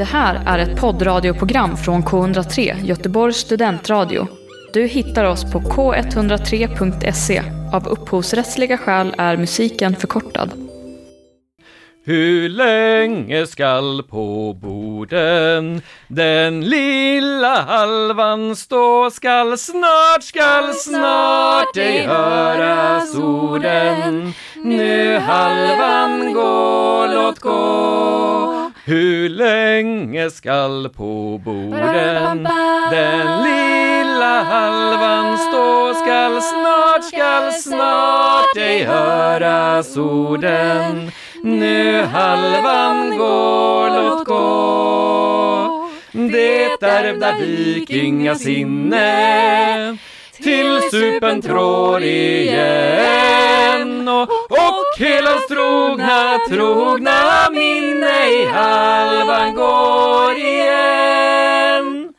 Det 0.00 0.04
här 0.04 0.42
är 0.46 0.58
ett 0.58 0.80
poddradioprogram 0.80 1.76
från 1.76 2.02
K103, 2.02 2.84
Göteborgs 2.84 3.36
studentradio. 3.36 4.26
Du 4.72 4.86
hittar 4.86 5.24
oss 5.24 5.52
på 5.52 5.60
k103.se. 5.60 7.42
Av 7.72 7.88
upphovsrättsliga 7.88 8.78
skäl 8.78 9.14
är 9.18 9.36
musiken 9.36 9.96
förkortad. 9.96 10.50
Hur 12.04 12.48
länge 12.48 13.46
skall 13.46 14.02
på 14.02 14.56
borden 14.62 15.82
den 16.08 16.60
lilla 16.60 17.62
halvan 17.62 18.56
stå? 18.56 19.10
Skall 19.10 19.58
snart, 19.58 20.22
skall 20.22 20.74
snart 20.74 21.76
ej 21.76 22.06
höras 22.06 23.16
orden. 23.16 24.32
Nu 24.56 25.18
halvan 25.18 26.32
gå, 26.32 27.06
låt 27.14 27.38
gå. 27.38 28.59
Hur 28.84 29.28
länge 29.28 30.30
skall 30.30 30.88
på 30.88 31.40
borden 31.44 32.48
den 32.90 33.42
lilla 33.42 34.42
halvan 34.42 35.38
stå? 35.38 35.94
Skall 35.94 36.42
snart, 36.42 37.04
skall 37.04 37.52
snart 37.52 38.56
ej 38.56 38.84
höras 38.84 39.96
orden. 39.96 41.10
Nu 41.42 42.02
halvan 42.02 43.18
går, 43.18 44.02
låt 44.02 44.26
gå. 44.26 45.88
Det 46.12 46.82
ärvda 46.82 47.34
vikingasinne 47.38 49.98
till 50.42 50.80
supen 50.90 51.42
trår 51.42 52.02
igen 52.02 54.08
och, 54.08 54.22
och 54.50 54.98
helans 54.98 55.46
trogna, 55.48 56.38
trogna 56.48 57.50
minne 57.50 58.30
i 58.30 58.46
halvan 58.46 59.54
går 59.54 60.36
igen. 60.36 62.14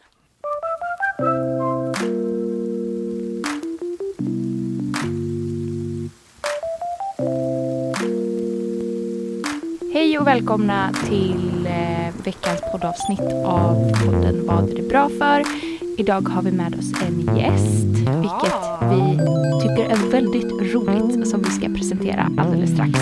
Hej 9.93 10.19
och 10.19 10.27
välkomna 10.27 10.93
till 11.09 11.67
eh, 11.67 12.13
veckans 12.23 12.61
poddavsnitt 12.71 13.45
av 13.45 13.91
podden 14.05 14.45
Vad 14.45 14.69
är 14.69 14.75
det 14.75 14.89
bra 14.89 15.09
för? 15.09 15.70
Idag 16.01 16.29
har 16.29 16.41
vi 16.41 16.51
med 16.51 16.75
oss 16.75 17.01
en 17.01 17.37
gäst, 17.37 17.85
vilket 17.95 18.55
vi 18.91 19.17
tycker 19.61 19.85
är 19.89 20.11
väldigt 20.11 20.73
roligt 20.73 21.29
som 21.29 21.41
vi 21.41 21.49
ska 21.49 21.67
presentera 21.67 22.29
alldeles 22.37 22.73
strax. 22.73 22.99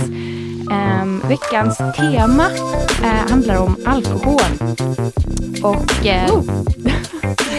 Ehm, 0.71 1.21
veckans 1.27 1.77
tema 1.77 2.45
eh, 3.03 3.29
handlar 3.29 3.61
om 3.61 3.75
alkohol. 3.85 4.51
Och 5.63 6.05
eh, 6.05 6.29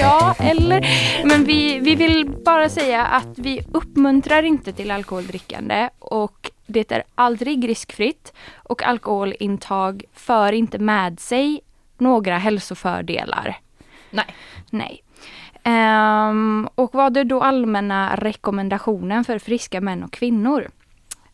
Ja, 0.00 0.34
eller? 0.38 0.86
Men 1.24 1.44
vi, 1.44 1.78
vi 1.78 1.94
vill 1.94 2.30
bara 2.44 2.68
säga 2.68 3.06
att 3.06 3.38
vi 3.38 3.62
uppmuntrar 3.72 4.42
inte 4.42 4.72
till 4.72 4.90
alkoholdrickande 4.90 5.88
och 5.98 6.50
det 6.66 6.92
är 6.92 7.02
aldrig 7.14 7.68
riskfritt 7.68 8.32
och 8.56 8.82
alkoholintag 8.82 10.02
för 10.14 10.52
inte 10.52 10.78
med 10.78 11.20
sig 11.20 11.60
några 11.98 12.38
hälsofördelar. 12.38 13.58
Nej. 14.10 14.26
Nej. 14.70 15.02
Ehm, 15.62 16.68
och 16.74 16.94
vad 16.94 17.16
är 17.16 17.24
då 17.24 17.42
allmänna 17.42 18.16
rekommendationen 18.16 19.24
för 19.24 19.38
friska 19.38 19.80
män 19.80 20.02
och 20.02 20.12
kvinnor? 20.12 20.68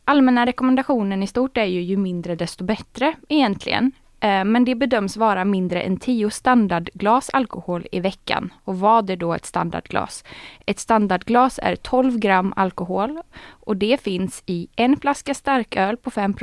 Allmänna 0.04 0.46
rekommendationen 0.46 1.22
i 1.22 1.26
stort 1.26 1.56
är 1.56 1.64
ju 1.64 1.80
ju 1.80 1.96
mindre 1.96 2.34
desto 2.34 2.64
bättre 2.64 3.14
egentligen. 3.28 3.92
Eh, 4.20 4.44
Men 4.44 4.64
det 4.64 4.74
bedöms 4.74 5.16
vara 5.16 5.44
mindre 5.44 5.80
än 5.80 5.96
10 5.96 6.30
standardglas 6.30 7.30
alkohol 7.30 7.86
i 7.92 8.00
veckan. 8.00 8.52
Och 8.64 8.78
vad 8.78 9.10
är 9.10 9.16
då 9.16 9.34
ett 9.34 9.46
standardglas? 9.46 10.24
Ett 10.66 10.78
standardglas 10.78 11.60
är 11.62 11.76
12 11.76 12.18
gram 12.18 12.52
alkohol 12.56 13.20
och 13.48 13.76
det 13.76 14.00
finns 14.00 14.42
i 14.46 14.68
en 14.76 14.96
flaska 14.96 15.34
starköl 15.34 15.96
på 15.96 16.10
5 16.10 16.34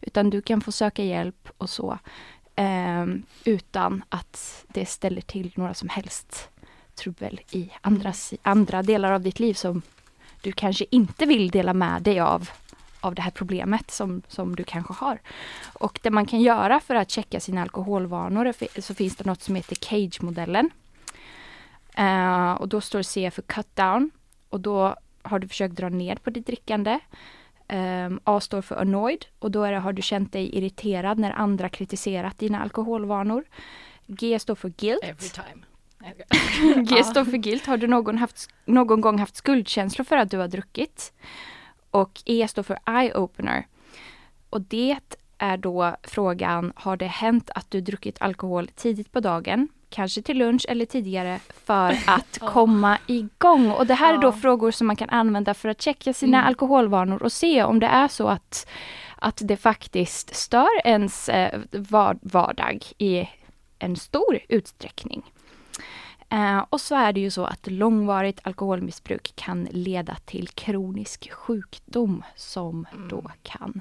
Utan 0.00 0.30
du 0.30 0.42
kan 0.42 0.60
få 0.60 0.72
söka 0.72 1.04
hjälp 1.04 1.48
och 1.58 1.70
så 1.70 1.98
ehm, 2.56 3.22
utan 3.44 4.04
att 4.08 4.64
det 4.68 4.86
ställer 4.86 5.20
till 5.20 5.52
några 5.54 5.74
som 5.74 5.88
helst 5.88 6.48
trubbel 6.94 7.40
i 7.50 7.70
andra, 7.80 8.12
si- 8.12 8.38
andra 8.42 8.82
delar 8.82 9.12
av 9.12 9.20
ditt 9.20 9.40
liv 9.40 9.54
som 9.54 9.82
du 10.42 10.52
kanske 10.52 10.84
inte 10.90 11.26
vill 11.26 11.50
dela 11.50 11.74
med 11.74 12.02
dig 12.02 12.20
av 12.20 12.50
av 13.02 13.14
det 13.14 13.22
här 13.22 13.30
problemet 13.30 13.90
som, 13.90 14.22
som 14.28 14.56
du 14.56 14.64
kanske 14.64 14.92
har. 14.92 15.20
Och 15.72 16.00
det 16.02 16.10
man 16.10 16.26
kan 16.26 16.40
göra 16.40 16.80
för 16.80 16.94
att 16.94 17.10
checka 17.10 17.40
sina 17.40 17.62
alkoholvanor 17.62 18.52
så 18.80 18.94
finns 18.94 19.16
det 19.16 19.24
något 19.24 19.42
som 19.42 19.54
heter 19.54 19.76
CAGE-modellen. 19.76 20.70
Eh, 21.94 22.52
och 22.52 22.68
då 22.68 22.80
står 22.80 23.02
C 23.02 23.30
för 23.30 23.42
cut 23.42 23.76
down 23.76 24.10
och 24.48 24.60
då 24.60 24.96
har 25.22 25.38
du 25.38 25.48
försökt 25.48 25.74
dra 25.74 25.88
ner 25.88 26.16
på 26.16 26.30
ditt 26.30 26.46
drickande. 26.46 26.98
Ehm, 27.68 28.20
A 28.24 28.40
står 28.40 28.62
för 28.62 28.76
annoyed 28.76 29.24
och 29.38 29.50
då 29.50 29.66
det, 29.66 29.78
har 29.78 29.92
du 29.92 30.02
känt 30.02 30.32
dig 30.32 30.56
irriterad 30.58 31.18
när 31.18 31.30
andra 31.30 31.68
kritiserat 31.68 32.38
dina 32.38 32.62
alkoholvanor. 32.62 33.44
G 34.06 34.38
står 34.38 34.54
för 34.54 34.68
guilt. 34.68 35.04
Every 35.04 35.28
time. 35.28 35.64
G 36.82 37.04
står 37.04 37.24
för 37.24 37.36
guilt. 37.36 37.66
Har 37.66 37.76
du 37.76 37.86
någon, 37.86 38.18
haft, 38.18 38.50
någon 38.64 39.00
gång 39.00 39.18
haft 39.18 39.36
skuldkänslor 39.36 40.04
för 40.04 40.16
att 40.16 40.30
du 40.30 40.38
har 40.38 40.48
druckit? 40.48 41.12
Och 41.92 42.22
E 42.24 42.48
står 42.48 42.62
för 42.62 42.78
eye-opener. 42.86 43.62
Och 44.50 44.60
det 44.60 44.96
är 45.38 45.56
då 45.56 45.96
frågan, 46.02 46.72
har 46.76 46.96
det 46.96 47.06
hänt 47.06 47.50
att 47.54 47.70
du 47.70 47.80
druckit 47.80 48.16
alkohol 48.22 48.68
tidigt 48.68 49.12
på 49.12 49.20
dagen? 49.20 49.68
Kanske 49.90 50.22
till 50.22 50.38
lunch 50.38 50.66
eller 50.68 50.84
tidigare 50.86 51.38
för 51.64 51.96
att 52.06 52.38
komma 52.38 52.98
igång. 53.06 53.70
Och 53.70 53.86
det 53.86 53.94
här 53.94 54.14
är 54.14 54.18
då 54.18 54.32
frågor 54.32 54.70
som 54.70 54.86
man 54.86 54.96
kan 54.96 55.10
använda 55.10 55.54
för 55.54 55.68
att 55.68 55.82
checka 55.82 56.12
sina 56.12 56.38
Mm. 56.38 56.48
alkoholvanor 56.48 57.22
och 57.22 57.32
se 57.32 57.62
om 57.62 57.78
det 57.80 57.86
är 57.86 58.08
så 58.08 58.28
att, 58.28 58.66
att 59.16 59.40
det 59.44 59.56
faktiskt 59.56 60.34
stör 60.36 60.86
ens 60.86 61.28
eh, 61.28 61.60
var- 61.70 62.18
vardag 62.22 62.84
i 62.98 63.28
en 63.78 63.96
stor 63.96 64.38
utsträckning. 64.48 65.22
Eh, 66.32 66.64
och 66.70 66.80
så 66.80 66.94
är 66.94 67.12
det 67.12 67.20
ju 67.20 67.30
så 67.30 67.44
att 67.44 67.66
långvarigt 67.70 68.40
alkoholmissbruk 68.42 69.32
kan 69.36 69.64
leda 69.70 70.16
till 70.24 70.48
kronisk 70.48 71.30
sjukdom 71.32 72.24
som 72.36 72.86
Mm. 72.94 73.08
då 73.08 73.30
kan 73.42 73.80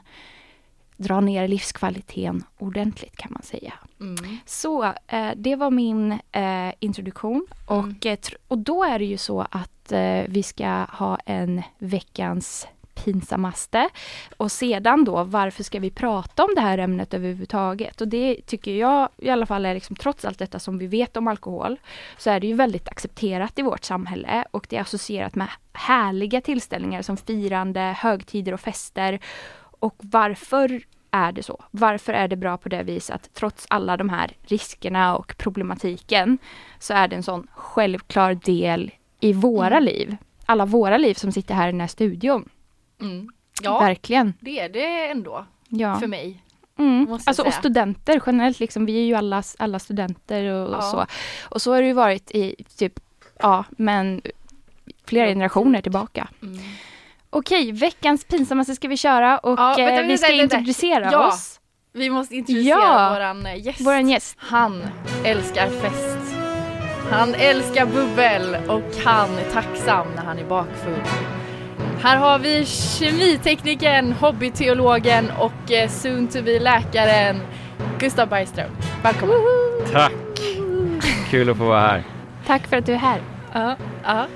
dra 0.98 1.20
ner 1.22 1.48
livskvaliteten 1.48 2.44
ordentligt 2.58 3.18
kan 3.18 3.32
man 3.34 3.42
säga. 3.42 3.74
Mm. 4.00 4.38
Så 4.46 4.84
eh, 5.08 5.30
det 5.36 5.56
var 5.56 5.72
min 5.72 6.12
eh, 6.32 6.74
introduktion 6.80 7.48
och, 7.68 7.78
Mm. 7.84 7.90
eh, 8.06 8.18
tr- 8.18 8.36
och 8.48 8.58
då 8.58 8.84
är 8.84 9.00
det 9.00 9.06
ju 9.06 9.18
så 9.18 9.42
att 9.52 9.92
eh, 9.92 10.24
vi 10.28 10.44
ska 10.44 10.68
ha 10.90 11.16
en 11.26 11.62
veckans 11.80 12.68
pinsammaste. 12.96 13.90
Och 14.38 14.52
sedan 14.52 15.04
då, 15.04 15.24
varför 15.24 15.64
ska 15.64 15.80
vi 15.80 15.92
prata 15.92 16.44
om 16.44 16.50
det 16.56 16.62
här 16.62 16.78
ämnet 16.78 17.14
överhuvudtaget? 17.14 18.02
Och 18.02 18.08
det 18.08 18.42
tycker 18.46 18.76
jag 18.76 19.10
i 19.18 19.30
alla 19.30 19.46
fall 19.46 19.66
är 19.66 19.74
liksom, 19.74 19.96
trots 19.96 20.26
allt 20.26 20.40
detta 20.40 20.60
som 20.60 20.78
vi 20.78 20.88
vet 20.88 21.18
om 21.18 21.28
alkohol, 21.28 21.80
så 22.18 22.30
är 22.30 22.40
det 22.40 22.48
ju 22.48 22.54
väldigt 22.54 22.88
accepterat 22.88 23.60
i 23.60 23.62
vårt 23.62 23.84
samhälle 23.84 24.46
och 24.52 24.66
det 24.70 24.78
är 24.78 24.82
associerat 24.82 25.36
med 25.36 25.48
härliga 25.74 26.42
tillställningar 26.42 27.02
som 27.02 27.18
firande, 27.18 27.82
högtider 27.82 28.54
och 28.54 28.60
fester. 28.60 29.20
Och 29.80 29.96
varför 29.98 30.82
är 31.12 31.32
det 31.32 31.44
så? 31.44 31.64
Varför 31.72 32.14
är 32.14 32.28
det 32.28 32.36
bra 32.36 32.58
på 32.58 32.70
det 32.70 32.84
viset 32.84 33.16
att 33.16 33.34
trots 33.34 33.66
alla 33.70 33.98
de 33.98 34.10
här 34.10 34.32
riskerna 34.42 35.18
och 35.18 35.38
problematiken 35.38 36.38
så 36.80 36.94
är 36.94 37.08
det 37.08 37.16
en 37.16 37.24
sån 37.24 37.48
självklar 37.52 38.34
del 38.34 38.92
i 39.20 39.34
våra 39.34 39.78
Mm. 39.78 39.84
liv. 39.84 40.18
Alla 40.46 40.66
våra 40.66 40.98
liv 40.98 41.14
som 41.14 41.32
sitter 41.32 41.56
här 41.56 41.68
i 41.68 41.72
den 41.72 41.82
här 41.82 41.88
studion. 41.88 42.50
Mm. 43.02 43.30
Ja, 43.62 43.80
Verkligen. 43.80 44.34
det 44.40 44.60
är 44.60 44.70
det 44.70 45.10
ändå 45.10 45.46
Ja. 45.70 45.96
för 46.00 46.08
mig. 46.08 46.44
Mm. 46.80 47.20
Alltså, 47.26 47.44
och 47.44 47.54
studenter 47.54 48.22
generellt, 48.26 48.60
liksom, 48.60 48.86
vi 48.86 48.98
är 49.02 49.06
ju 49.06 49.16
alla, 49.16 49.44
alla 49.60 49.80
studenter 49.80 50.44
och, 50.54 50.68
och 50.68 50.76
Ja. 50.76 50.82
så. 50.82 51.06
Och 51.50 51.62
så 51.62 51.74
har 51.74 51.82
det 51.82 51.88
ju 51.88 51.94
varit 51.94 52.32
i 52.32 52.56
typ, 52.78 53.00
ja, 53.40 53.64
men 53.70 54.22
flera 55.06 55.28
generationer 55.28 55.82
tillbaka. 55.82 56.28
Mm. 56.42 56.60
Okej, 57.30 57.72
veckans 57.72 58.24
pinsammaste 58.24 58.76
ska 58.76 58.88
vi 58.88 58.98
köra 58.98 59.38
och 59.38 59.60
Ja, 59.60 59.66
vänta, 59.68 59.82
eh, 59.82 59.86
vänta, 59.88 60.08
vi 60.08 60.18
ska 60.18 60.28
vänta. 60.28 60.44
introducera 60.44 61.10
Ja. 61.12 61.28
oss. 61.28 61.60
Vi 61.94 62.10
måste 62.10 62.36
introducera 62.36 62.78
Ja. 62.80 63.10
våran 63.14 63.46
eh, 63.46 63.66
gäst. 63.66 63.82
Vår 63.82 63.96
gäst. 63.96 64.36
Han 64.40 64.84
älskar 65.24 65.68
fest. 65.70 66.18
Han 67.12 67.34
älskar 67.36 67.86
bubbel 67.86 68.58
och 68.68 69.04
han 69.06 69.30
är 69.38 69.50
tacksam 69.54 70.08
när 70.16 70.24
han 70.24 70.40
är 70.40 70.46
bakfull. 70.46 71.02
Här 72.04 72.18
har 72.18 72.40
vi 72.40 72.66
kemiteknikern, 72.66 74.12
hobbyteologen 74.12 75.32
och 75.32 75.72
eh, 75.72 75.90
soon 75.90 76.28
to 76.28 76.42
be 76.42 76.60
läkaren 76.60 77.42
Gustav 78.00 78.30
Bergström. 78.30 78.72
Välkommen! 79.04 79.38
Tack! 79.92 80.12
Kul 81.30 81.50
att 81.50 81.58
få 81.58 81.66
vara 81.66 81.80
här. 81.80 82.04
Tack 82.48 82.68
för 82.68 82.78
att 82.78 82.86
du 82.86 82.94
är 82.94 82.98
här. 82.98 83.22
Ja, 83.54 83.76
ja. 84.04 84.28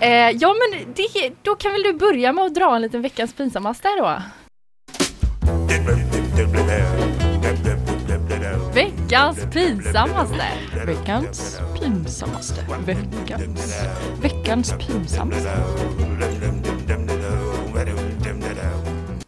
Eh, 0.00 0.30
ja 0.30 0.54
men 0.54 0.94
det, 0.94 1.32
då 1.42 1.54
kan 1.54 1.72
väl 1.72 1.82
du 1.82 1.92
börja 1.92 2.32
med 2.32 2.44
att 2.44 2.54
dra 2.54 2.76
en 2.76 2.82
liten 2.82 3.02
veckans 3.02 3.34
pinsammaste 3.34 3.88
då? 3.98 4.22
Veckans 9.14 9.46
pinsammaste! 9.54 10.44
Veckans 10.86 11.60
pinsammaste. 11.80 12.66
Veckans. 12.86 13.84
Veckans 14.22 14.74
pinsammaste. 14.78 15.50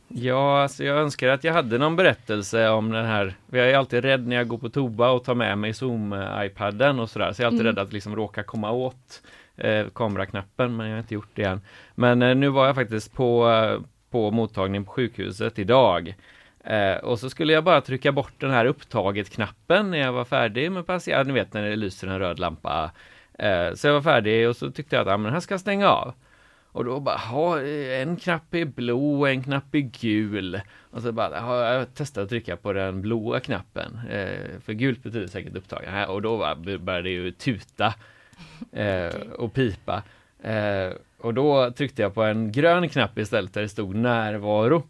Ja, 0.09 0.63
alltså 0.63 0.85
jag 0.85 0.99
önskar 0.99 1.29
att 1.29 1.45
jag 1.45 1.53
hade 1.53 1.79
någon 1.79 1.97
berättelse 1.97 2.69
om 2.69 2.93
den 2.93 3.05
här. 3.07 3.35
Jag 3.51 3.71
är 3.71 3.77
alltid 3.77 4.05
rädd 4.05 4.27
när 4.27 4.37
jag 4.37 4.49
går 4.49 4.59
på 4.59 4.69
toa 4.69 5.11
och 5.11 5.25
tar 5.25 5.35
med 5.35 5.59
mig 5.59 5.73
Zoom-iPaden 5.73 7.01
och 7.01 7.11
sådär. 7.11 7.33
Så 7.33 7.43
jag 7.43 7.45
är 7.45 7.47
alltid 7.47 7.61
Mm. 7.67 7.77
rädd 7.77 7.83
att 7.87 7.93
liksom 7.93 8.17
råka 8.17 8.43
komma 8.43 8.71
åt 8.71 9.23
eh, 9.57 9.87
kameraknappen, 9.95 10.77
men 10.77 10.87
jag 10.87 10.95
har 10.95 10.99
inte 11.01 11.15
gjort 11.15 11.31
det 11.35 11.43
än. 11.45 11.61
Men 11.95 12.23
eh, 12.23 12.35
nu 12.35 12.49
var 12.49 12.67
jag 12.67 12.75
faktiskt 12.75 13.13
på, 13.15 13.51
eh, 13.51 13.81
på 14.11 14.31
mottagning 14.31 14.85
på 14.85 14.93
sjukhuset 14.93 15.59
idag. 15.59 16.15
Eh, 16.67 16.97
och 16.97 17.19
så 17.19 17.31
skulle 17.31 17.53
jag 17.53 17.65
bara 17.65 17.81
trycka 17.81 18.13
bort 18.13 18.33
den 18.39 18.51
här 18.51 18.65
upptaget-knappen 18.65 19.91
när 19.91 19.99
jag 19.99 20.13
var 20.13 20.25
färdig 20.25 20.73
med 20.73 20.87
patienten. 20.87 21.27
Ni 21.27 21.41
vet 21.41 21.55
när 21.55 21.63
det 21.63 21.77
lyser 21.77 22.09
en 22.09 22.19
röd 22.19 22.39
lampa. 22.39 22.91
Eh, 23.39 23.75
så 23.75 23.87
jag 23.87 23.95
var 23.95 24.03
färdig 24.03 24.49
och 24.49 24.57
så 24.57 24.71
tyckte 24.71 24.97
jag 24.97 25.09
att 25.09 25.15
ah, 25.15 25.17
men 25.17 25.25
den 25.25 25.33
här 25.33 25.41
ska 25.41 25.55
jag 25.55 25.61
stänga 25.61 25.89
av. 25.89 26.15
Och 26.73 26.85
då 26.85 27.01
bara, 27.01 27.17
ha, 27.17 27.61
en 27.61 28.17
knapp 28.17 28.55
är 28.55 28.65
blå, 28.65 29.27
en 29.27 29.43
knapp 29.43 29.75
är 29.75 29.79
gul. 29.79 30.61
Och 30.91 31.03
så 31.03 31.13
bara, 31.13 31.41
har 31.41 31.57
jag 31.57 31.95
testat 31.95 32.23
att 32.23 32.29
trycka 32.29 32.57
på 32.57 32.73
den 32.73 33.03
blåa 33.03 33.41
knappen. 33.41 34.01
Eh, 34.11 34.61
för 34.61 34.73
gult 34.73 35.03
betyder 35.03 35.27
säkert 35.27 35.57
upptagen. 35.57 36.09
Och 36.09 36.23
då 36.23 36.39
började 36.39 37.03
det 37.03 37.11
ju 37.11 37.31
tuta 37.31 37.95
eh, 38.73 39.15
och 39.39 39.53
pipa. 39.53 40.03
Eh, 40.43 40.93
och 41.19 41.35
då 41.35 41.71
tryckte 41.71 42.03
jag 42.03 42.15
på 42.15 42.23
en 42.23 42.53
grön 42.53 42.89
knapp 42.89 43.19
istället 43.19 43.55
där 43.55 43.63
det 43.63 43.69
stod 43.69 43.95
närvaro. 43.95 44.83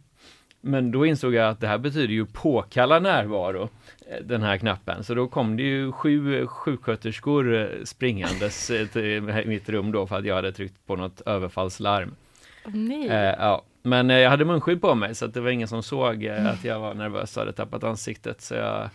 Men 0.67 0.91
då 0.91 1.07
insåg 1.07 1.35
jag 1.35 1.49
att 1.49 1.61
det 1.61 1.67
här 1.67 1.79
betyder 1.79 2.15
ju 2.15 2.27
påkalla 2.27 2.99
närvaro, 2.99 3.69
eh, 4.11 4.25
den 4.25 4.43
här 4.43 4.59
knappen. 4.59 5.05
Så 5.05 5.15
då 5.15 5.29
kom 5.29 5.57
det 5.57 5.63
ju 5.63 5.93
sju 5.93 6.47
sjuksköterskor 6.47 7.55
eh, 7.55 7.67
springandes 7.85 8.71
eh, 8.71 8.87
till 8.87 9.23
mitt 9.47 9.69
rum 9.69 9.93
då 9.93 10.07
för 10.07 10.19
att 10.19 10.25
jag 10.25 10.35
hade 10.35 10.53
tryckt 10.53 10.87
på 10.87 10.97
något 10.97 11.21
överfallslarm. 11.21 12.15
Nej. 12.65 13.09
Eh, 13.09 13.35
ja. 13.39 13.63
Men 13.83 14.11
eh, 14.11 14.19
jag 14.19 14.31
hade 14.31 14.45
munskydd 14.45 14.81
på 14.81 14.95
mig 14.95 15.15
så 15.15 15.25
att 15.25 15.35
det 15.35 15.41
var 15.41 15.51
ingen 15.51 15.69
som 15.69 15.83
såg 15.83 16.25
eh, 16.25 16.47
att 16.47 16.65
jag 16.65 16.81
var 16.81 16.95
nervös 16.95 17.37
och 17.37 17.41
hade 17.41 17.53
tappat 17.53 17.85
ansiktet. 17.85 18.41
Så 18.41 18.55
jag, 18.55 18.91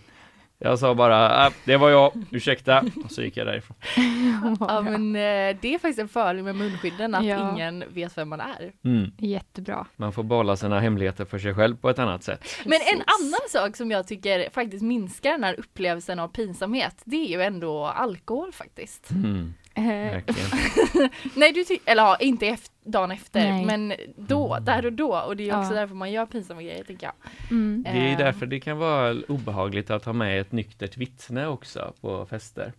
jag 0.64 0.78
sa 0.78 0.94
bara, 0.94 1.46
äh, 1.46 1.52
det 1.64 1.76
var 1.76 1.90
jag, 1.90 2.12
ursäkta. 2.30 2.84
Och 3.04 3.12
så 3.12 3.22
gick 3.22 3.36
jag 3.36 3.46
därifrån. 3.46 3.76
Ja 4.60 4.80
men 4.80 5.16
eh, 5.16 5.56
det 5.60 5.74
är 5.74 5.78
faktiskt 5.78 5.98
en 5.98 6.08
fördel 6.08 6.42
med 6.44 6.54
munskydden 6.56 7.14
att 7.14 7.24
Ja. 7.24 7.52
ingen 7.52 7.84
vet 7.88 8.18
vem 8.18 8.28
man 8.28 8.40
är. 8.40 8.72
Mm. 8.84 9.10
Jättebra. 9.18 9.86
Man 9.96 10.12
får 10.12 10.22
behålla 10.22 10.56
sina 10.56 10.80
hemligheter 10.80 11.24
för 11.24 11.38
sig 11.38 11.54
själv 11.54 11.76
på 11.76 11.90
ett 11.90 11.98
annat 11.98 12.22
sätt. 12.22 12.44
Men 12.64 12.78
en 12.94 13.02
annan 13.02 13.40
sak 13.48 13.76
som 13.76 13.90
jag 13.90 14.06
tycker 14.06 14.50
faktiskt 14.50 14.82
minskar 14.82 15.30
den 15.30 15.44
här 15.44 15.54
upplevelsen 15.60 16.18
av 16.18 16.28
pinsamhet, 16.28 16.96
det 17.04 17.16
är 17.16 17.28
ju 17.28 17.42
ändå 17.42 17.86
alkohol 17.86 18.52
faktiskt. 18.52 19.10
Mm, 19.10 19.54
verkligen. 19.74 21.10
Nej 21.34 21.52
du 21.52 21.64
tycker, 21.64 21.90
eller 21.92 22.02
ja, 22.02 22.16
inte 22.20 22.46
efter, 22.46 22.70
dagen 22.84 23.10
efter, 23.10 23.40
Nej. 23.52 23.64
men 23.64 23.92
då, 24.16 24.58
där 24.60 24.86
och 24.86 24.92
då. 24.92 25.16
Och 25.16 25.36
det 25.36 25.48
är 25.50 25.58
också 25.60 25.74
Ja. 25.74 25.80
därför 25.80 25.94
man 25.94 26.12
gör 26.12 26.26
pinsamma 26.26 26.62
grejer 26.62 26.84
tänker 26.84 27.06
jag. 27.06 27.14
mm. 27.50 27.82
Det 27.82 27.90
är 27.98 28.12
Eh, 28.12 28.18
därför 28.18 28.46
det 28.46 28.60
kan 28.60 28.78
vara 28.78 29.16
obehagligt 29.28 29.90
att 29.90 30.04
ha 30.04 30.12
med 30.12 30.40
ett 30.40 30.52
nyktert 30.52 30.96
vittne 30.96 31.46
också 31.46 31.92
på 32.00 32.26
fester. 32.26 32.72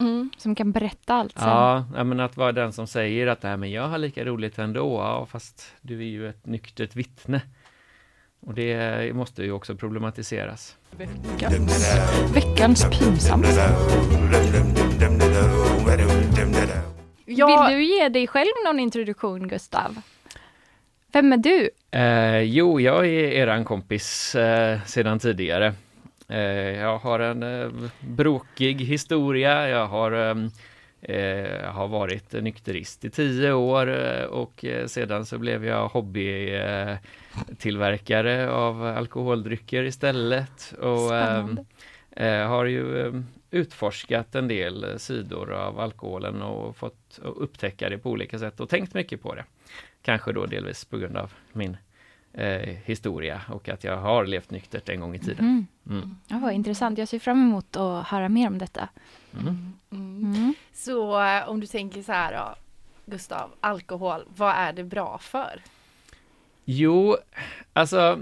Mm. 0.00 0.30
Som 0.38 0.54
kan 0.54 0.72
berätta 0.72 1.14
allt 1.14 1.38
sen. 1.38 1.48
Ja, 1.48 1.84
ja, 1.96 2.04
men 2.04 2.20
att 2.20 2.36
vara 2.36 2.52
den 2.52 2.72
som 2.72 2.86
säger 2.86 3.26
att 3.26 3.42
Nej, 3.42 3.56
men 3.56 3.70
jag 3.70 3.88
har 3.88 3.98
lika 3.98 4.24
roligt 4.24 4.58
ändå, 4.58 4.80
ja, 4.80 5.26
fast 5.30 5.74
du 5.80 5.98
är 6.00 6.04
ju 6.08 6.28
ett 6.28 6.46
nyktert 6.46 6.96
vittne. 6.96 7.40
Och 8.40 8.54
det 8.54 9.14
måste 9.14 9.42
ju 9.42 9.52
också 9.52 9.76
problematiseras. 9.76 10.76
Veckans. 10.96 11.94
Veckans 12.34 12.84
pinsammaste. 12.98 13.70
Ja, 17.24 17.66
Vill 17.68 17.76
du 17.76 17.84
ge 17.84 18.08
dig 18.08 18.26
själv 18.26 18.50
någon 18.66 18.80
introduktion, 18.80 19.48
Gustav? 19.48 19.96
Vem 21.12 21.32
är 21.32 21.36
du? 21.36 21.70
Eh, 21.90 22.40
jo, 22.40 22.80
jag 22.80 23.06
är 23.06 23.32
eran 23.32 23.64
kompis 23.64 24.34
eh, 24.34 24.78
sedan 24.86 25.18
tidigare. 25.18 25.74
Eh, 26.28 26.38
jag 26.80 26.98
har 26.98 27.20
en 27.20 27.42
eh, 27.42 27.68
brokig 28.00 28.80
historia. 28.80 29.68
Jag 29.68 29.86
har, 29.86 30.12
ehm, 30.12 30.50
eh, 31.02 31.70
har 31.72 31.88
varit 31.88 32.32
nykterist 32.32 33.04
i 33.04 33.10
tio 33.10 33.52
år 33.52 33.86
eh, 33.90 34.24
och 34.24 34.64
eh, 34.64 34.86
sedan 34.86 35.26
så 35.26 35.38
blev 35.38 35.64
jag 35.64 35.88
hobbytillverkare 35.88 36.92
eh, 36.92 37.56
tillverkare 37.58 38.50
av 38.50 38.82
alkoholdrycker 38.84 39.82
istället. 39.82 40.74
Och, 40.80 41.06
Spännande. 41.06 41.64
eh, 42.10 42.48
har 42.48 42.64
ju 42.64 43.06
eh, 43.06 43.12
utforskat 43.50 44.34
en 44.34 44.48
del 44.48 44.84
eh, 44.84 44.96
sidor 44.96 45.52
av 45.52 45.80
alkoholen 45.80 46.42
och 46.42 46.76
fått 46.76 47.18
upptäcka 47.22 47.88
det 47.88 47.98
på 47.98 48.10
olika 48.10 48.38
sätt 48.38 48.60
och 48.60 48.68
tänkt 48.68 48.94
mycket 48.94 49.22
på 49.22 49.34
det. 49.34 49.44
Kanske 50.02 50.32
då 50.32 50.46
delvis 50.46 50.84
på 50.84 50.98
grund 50.98 51.16
av 51.16 51.32
min 51.52 51.76
eh, 52.32 52.76
historia 52.84 53.40
och 53.48 53.68
att 53.68 53.84
jag 53.84 53.96
har 53.96 54.26
levt 54.26 54.50
nyktert 54.50 54.88
en 54.88 55.00
gång 55.00 55.14
i 55.14 55.18
tiden. 55.18 55.44
Mm. 55.44 55.66
Mm. 56.02 56.16
Ja, 56.28 56.38
vad 56.38 56.52
intressant. 56.52 56.98
Jag 56.98 57.08
ser 57.08 57.18
fram 57.18 57.42
emot 57.42 57.76
att 57.76 58.06
höra 58.06 58.28
mer 58.28 58.46
om 58.46 58.58
detta. 58.58 58.88
Mm. 59.40 59.72
Mm. 60.22 60.34
Mm. 60.34 60.54
så 60.72 61.22
eh, 61.22 61.48
om 61.48 61.60
du 61.60 61.66
tänker 61.66 62.02
så 62.02 62.12
här 62.12 62.32
då, 62.32 62.54
Gustav, 63.06 63.50
alkohol, 63.60 64.24
vad 64.36 64.54
är 64.54 64.72
det 64.72 64.84
bra 64.84 65.18
för? 65.18 65.62
Jo, 66.64 67.16
alltså 67.72 68.18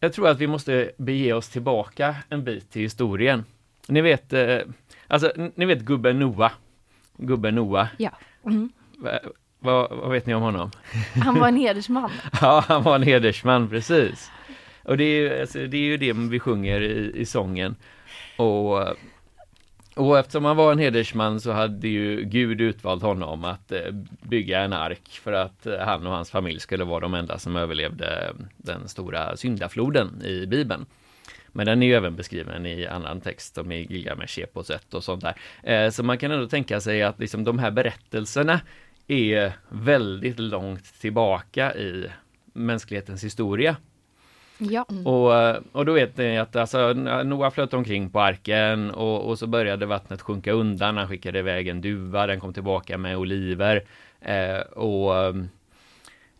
jag 0.00 0.12
tror 0.12 0.28
att 0.28 0.38
vi 0.38 0.46
måste 0.46 0.90
bege 0.96 1.32
oss 1.32 1.48
tillbaka 1.48 2.16
en 2.28 2.44
bit 2.44 2.70
till 2.70 2.82
historien. 2.82 3.44
Ni 3.88 4.00
vet, 4.00 4.32
eh, 4.32 4.58
alltså 5.08 5.32
ni 5.54 5.64
vet 5.64 5.80
gubben 5.80 6.18
Noah? 6.18 6.52
Gubben 7.16 7.54
Noah, 7.54 7.86
Mm. 8.44 8.72
Va- 8.98 9.18
vad, 9.58 9.90
vad 9.90 10.10
vet 10.10 10.26
ni 10.26 10.34
om 10.34 10.42
honom? 10.42 10.70
Han 11.24 11.38
var 11.40 11.48
en 11.48 11.56
hedersman. 11.66 12.10
Ja, 12.40 12.64
han 12.68 12.82
var 12.82 12.94
en 12.94 13.02
hedersman, 13.02 13.68
precis. 13.68 14.30
Och 14.82 14.96
det 14.96 15.04
är 15.04 15.20
ju, 15.20 15.40
alltså, 15.40 15.58
det, 15.58 15.76
är 15.76 15.80
ju 15.82 15.96
det 15.96 16.12
vi 16.12 16.40
sjunger 16.40 16.80
i, 16.80 17.12
i 17.14 17.26
sången. 17.26 17.76
Och 18.36 18.96
och 19.94 20.18
eftersom 20.18 20.44
han 20.44 20.56
var 20.56 20.72
en 20.72 20.78
hedersman 20.78 21.40
så 21.40 21.52
hade 21.52 21.88
ju 21.88 22.24
Gud 22.24 22.60
utvalt 22.60 23.02
honom 23.02 23.44
att 23.44 23.72
eh, 23.72 23.92
bygga 24.22 24.60
en 24.60 24.72
ark 24.72 25.08
för 25.08 25.32
att 25.32 25.66
eh, 25.66 25.78
han 25.78 26.06
och 26.06 26.12
hans 26.12 26.30
familj 26.30 26.60
skulle 26.60 26.84
vara 26.84 27.00
de 27.00 27.14
enda 27.14 27.38
som 27.38 27.56
överlevde 27.56 28.26
eh, 28.26 28.44
den 28.56 28.88
stora 28.88 29.36
syndafloden 29.36 30.22
i 30.24 30.46
Bibeln. 30.46 30.86
Men 31.48 31.66
den 31.66 31.82
är 31.82 31.86
ju 31.86 31.94
även 31.94 32.16
beskriven 32.16 32.66
i 32.66 32.86
annan 32.86 33.20
text 33.20 33.54
som 33.54 33.72
i 33.72 33.86
Gilgamesh-eposet 33.86 34.94
och 34.94 35.04
sånt 35.04 35.24
där. 35.62 35.90
Så 35.90 36.02
man 36.02 36.18
kan 36.18 36.30
ändå 36.30 36.48
tänka 36.48 36.80
sig 36.80 37.02
att 37.02 37.18
liksom 37.18 37.44
de 37.44 37.58
här 37.58 37.70
berättelserna 37.70 38.60
är 39.06 39.52
väldigt 39.68 40.38
långt 40.38 41.00
tillbaka 41.00 41.74
i 41.74 42.06
mänsklighetens 42.52 43.24
historia. 43.24 43.76
Ja. 44.58 44.86
Och, 45.04 45.34
eh, 45.34 45.60
och 45.72 45.86
då 45.86 45.92
vet 45.92 46.16
ni 46.16 46.38
att 46.38 46.56
alltså, 46.56 46.92
Noa 47.24 47.50
flöt 47.50 47.74
omkring 47.74 48.10
på 48.10 48.20
arken 48.20 48.90
och, 48.90 49.28
och 49.28 49.38
så 49.38 49.46
började 49.46 49.86
vattnet 49.86 50.22
sjunka 50.22 50.52
undan. 50.52 50.96
Han 50.96 51.08
skickade 51.08 51.38
iväg 51.38 51.68
en 51.68 51.80
duva, 51.80 52.26
den 52.26 52.40
kom 52.40 52.52
tillbaka 52.52 52.98
med 52.98 53.16
oliver. 53.16 53.84
Eh, 54.20 54.60
och, 54.60 55.26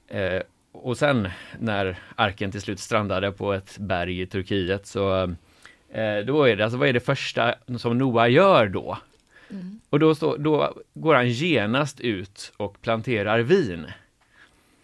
eh, 0.08 0.42
och 0.72 0.96
sen 0.96 1.28
när 1.58 1.98
arken 2.14 2.50
till 2.50 2.60
slut 2.60 2.80
strandade 2.80 3.32
på 3.32 3.52
ett 3.52 3.78
berg 3.78 4.20
i 4.20 4.26
Turkiet 4.26 4.86
så 4.86 5.22
eh, 5.92 6.18
då 6.26 6.44
är 6.44 6.56
det, 6.56 6.64
alltså 6.64 6.78
vad 6.78 6.88
är 6.88 6.92
det 6.92 7.00
första 7.00 7.54
som 7.78 7.98
Noa 7.98 8.28
gör 8.28 8.68
då? 8.68 8.98
Mm. 9.50 9.80
Och 9.90 9.98
då, 9.98 10.14
stå, 10.14 10.36
då 10.36 10.74
går 10.94 11.14
han 11.14 11.28
genast 11.28 12.00
ut 12.00 12.52
och 12.56 12.82
planterar 12.82 13.38
vin. 13.38 13.86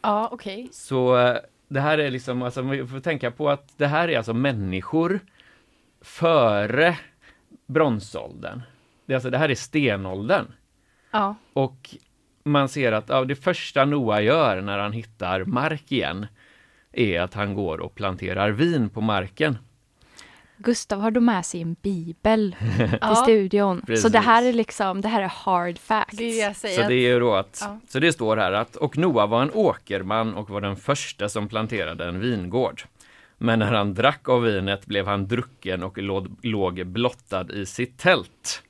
Ja, 0.03 0.29
okej. 0.33 0.69
Så 0.73 1.19
eh, 1.19 1.37
det 1.71 1.81
här 1.81 1.99
är 1.99 2.11
liksom, 2.11 2.43
alltså 2.43 2.63
vi 2.63 2.87
får 2.87 3.01
tänka 3.01 3.31
på 3.31 3.51
att 3.51 3.79
det 3.79 3.87
här 3.87 4.09
är 4.09 4.17
alltså 4.17 4.35
människor 4.35 5.21
före 6.01 6.99
bronsåldern. 7.67 8.63
Det, 9.07 9.13
är 9.13 9.15
alltså, 9.15 9.31
det 9.31 9.39
här 9.39 9.49
är 9.49 9.55
stenåldern. 9.55 10.47
Ja. 11.11 11.35
Och 11.53 11.95
man 12.45 12.69
ser 12.69 12.93
att 12.93 13.09
ja, 13.09 13.25
det 13.25 13.37
första 13.37 13.85
Noa 13.85 14.21
gör 14.21 14.61
när 14.61 14.79
han 14.79 14.93
hittar 14.93 15.45
mark 15.45 15.93
igen 15.93 16.27
är 16.93 17.21
att 17.21 17.35
han 17.35 17.55
går 17.55 17.81
och 17.81 17.95
planterar 17.95 18.51
vin 18.51 18.89
på 18.89 19.01
marken. 19.01 19.59
Gustav 20.63 21.01
har 21.01 21.11
då 21.11 21.21
med 21.21 21.47
sig 21.47 21.63
en 21.63 21.77
bibel 21.83 22.57
till 22.77 22.99
Ja, 23.01 23.15
studion. 23.15 23.81
Så 23.81 23.87
Precis. 23.87 24.13
det 24.13 24.19
här 24.19 24.43
är 24.43 24.53
liksom, 24.53 25.01
det 25.01 25.09
här 25.09 25.23
är 25.23 25.29
hard 25.29 25.79
facts. 25.79 26.17
det. 26.19 26.57
Så 26.57 26.67
det 26.67 26.95
är 26.95 27.13
ju 27.13 27.21
då 27.21 27.35
att, 27.35 27.59
Ja. 27.61 27.81
så 27.89 27.99
det 27.99 28.13
står 28.13 28.37
här 28.37 28.53
att, 28.53 28.77
och 28.77 28.99
Noa 28.99 29.27
var 29.27 29.43
en 29.43 29.51
åkerman 29.55 30.35
och 30.35 30.51
var 30.51 30.61
den 30.61 30.77
första 30.77 31.29
som 31.29 31.49
planterade 31.49 32.05
en 32.09 32.21
vingård. 32.21 32.83
Men 33.39 33.59
när 33.59 33.73
han 33.73 33.95
drack 33.95 34.29
av 34.29 34.43
vinet 34.43 34.87
blev 34.87 35.07
han 35.07 35.29
drucken 35.29 35.83
och 35.83 35.99
låg, 36.43 36.87
blottad 36.87 37.47
i 37.53 37.67
sitt 37.67 37.99
tält. 37.99 38.63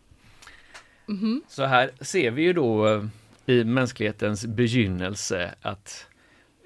Mhm. 1.07 1.43
Så 1.49 1.65
här 1.65 1.91
ser 2.01 2.31
vi 2.31 2.43
ju 2.43 2.53
då 2.53 2.89
eh, 2.89 3.05
i 3.47 3.65
mänsklighetens 3.65 4.47
begynnelse 4.47 5.55
att, 5.63 6.07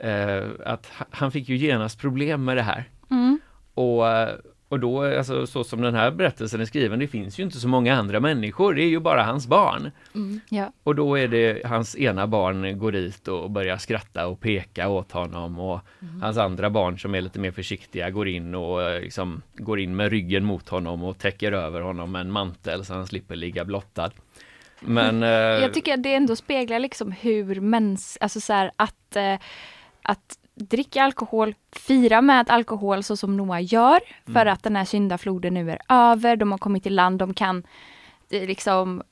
eh, 0.00 0.42
att 0.66 0.86
ha- 0.86 1.06
han 1.10 1.32
fick 1.32 1.48
ju 1.48 1.56
genast 1.56 2.00
problem 2.00 2.44
med 2.44 2.56
det 2.56 2.62
här. 2.62 2.84
Mm. 3.10 3.40
Och, 3.74 4.08
eh, 4.08 4.34
och 4.68 4.80
då, 4.80 5.16
alltså 5.16 5.46
så 5.46 5.64
som 5.64 5.82
den 5.82 5.94
här 5.94 6.10
berättelsen 6.10 6.60
är 6.60 6.64
skriven, 6.64 6.98
det 6.98 7.06
finns 7.06 7.38
ju 7.38 7.42
inte 7.42 7.58
så 7.58 7.68
många 7.68 7.94
andra 7.94 8.20
människor, 8.20 8.74
det 8.74 8.82
är 8.82 8.88
ju 8.88 9.00
bara 9.00 9.22
hans 9.22 9.46
barn. 9.46 9.90
Mm. 10.14 10.40
Ja. 10.48 10.72
Och 10.82 10.94
då 10.94 11.18
är 11.18 11.28
det 11.28 11.66
hans 11.66 11.96
ena 11.96 12.26
barn 12.26 12.78
går 12.78 12.92
dit 12.92 13.28
och 13.28 13.50
börjar 13.50 13.76
skratta 13.76 14.26
och 14.26 14.40
peka 14.40 14.88
åt 14.88 15.12
honom 15.12 15.60
och 15.60 15.80
hans 16.20 16.38
andra 16.38 16.70
barn 16.70 16.98
som 16.98 17.14
är 17.14 17.20
lite 17.20 17.38
mer 17.40 17.50
försiktiga 17.50 18.10
går 18.10 18.28
in 18.28 18.54
och 18.54 18.82
eh, 18.82 19.00
liksom 19.00 19.42
går 19.54 19.80
in 19.80 19.96
med 19.96 20.10
ryggen 20.10 20.44
mot 20.44 20.68
honom 20.68 21.04
och 21.04 21.18
täcker 21.18 21.52
över 21.52 21.80
honom 21.80 22.12
med 22.12 22.20
en 22.20 22.30
mantel 22.30 22.84
så 22.84 22.94
han 22.94 23.06
slipper 23.06 23.36
ligga 23.36 23.64
blottad. 23.64 24.10
Men 24.80 25.22
eh, 25.22 25.28
Jag 25.28 25.74
tycker 25.74 25.94
att 25.94 26.02
det 26.02 26.14
ändå 26.14 26.36
speglar 26.36 26.78
liksom 26.78 27.12
hur 27.12 27.60
mäns, 27.60 28.18
alltså 28.20 28.40
så 28.40 28.52
här 28.52 28.70
att, 28.76 29.16
eh, 29.16 29.34
att 30.02 30.38
dricka 30.54 31.02
alkohol, 31.02 31.54
fira 31.72 32.20
med 32.22 32.50
alkohol 32.50 33.02
så 33.02 33.16
som 33.16 33.36
Noah 33.36 33.72
gör 33.74 34.00
för 34.24 34.40
Mm. 34.40 34.52
att 34.52 34.62
den 34.62 34.76
här 34.76 34.84
syndafloden 34.84 35.54
nu 35.54 35.70
är 35.70 35.78
över, 35.88 36.36
de 36.36 36.50
har 36.50 36.58
kommit 36.58 36.82
till 36.82 36.94
land, 36.94 37.18
de 37.18 37.34
kan 37.34 37.62
eh, 38.30 38.46
liksom 38.46 39.02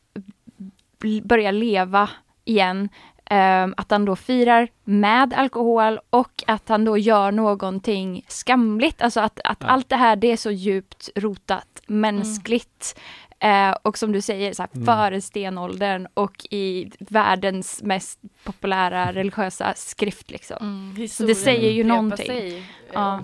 börja 1.23 1.51
leva 1.51 2.11
igen. 2.45 2.89
Ehm, 3.25 3.75
att 3.77 3.91
han 3.91 4.05
då 4.05 4.17
firar 4.17 4.69
med 4.85 5.35
alkohol 5.35 5.99
och 6.11 6.45
att 6.47 6.69
han 6.69 6.85
då 6.85 6.99
gör 6.99 7.33
någonting 7.33 8.25
skamligt. 8.29 9.03
Alltså 9.03 9.21
att, 9.21 9.41
att 9.45 9.59
Ja. 9.61 9.67
allt 9.67 9.89
det 9.89 9.97
här 9.97 10.17
det 10.17 10.33
är 10.33 10.37
så 10.37 10.51
djupt 10.51 11.11
rotat 11.17 11.83
mänskligt. 11.87 12.99
Eh, 13.43 13.71
och 13.83 13.99
som 13.99 14.13
du 14.13 14.21
säger, 14.21 14.53
så 14.53 14.63
här, 14.63 14.71
Mm. 14.75 14.87
före 14.87 15.21
stenåldern 15.21 16.07
och 16.15 16.47
i 16.51 16.91
världens 16.99 17.83
mest 17.83 18.19
populära 18.45 19.13
religiösa 19.13 19.75
skrift. 19.77 20.31
Liksom. 20.31 20.57
Mm, 20.61 21.09
det 21.27 21.35
säger 21.35 21.71
ju 21.71 21.85
någonting. 21.85 22.27
Sig, 22.27 22.57
eh, 22.59 22.63
Ja. 22.93 23.21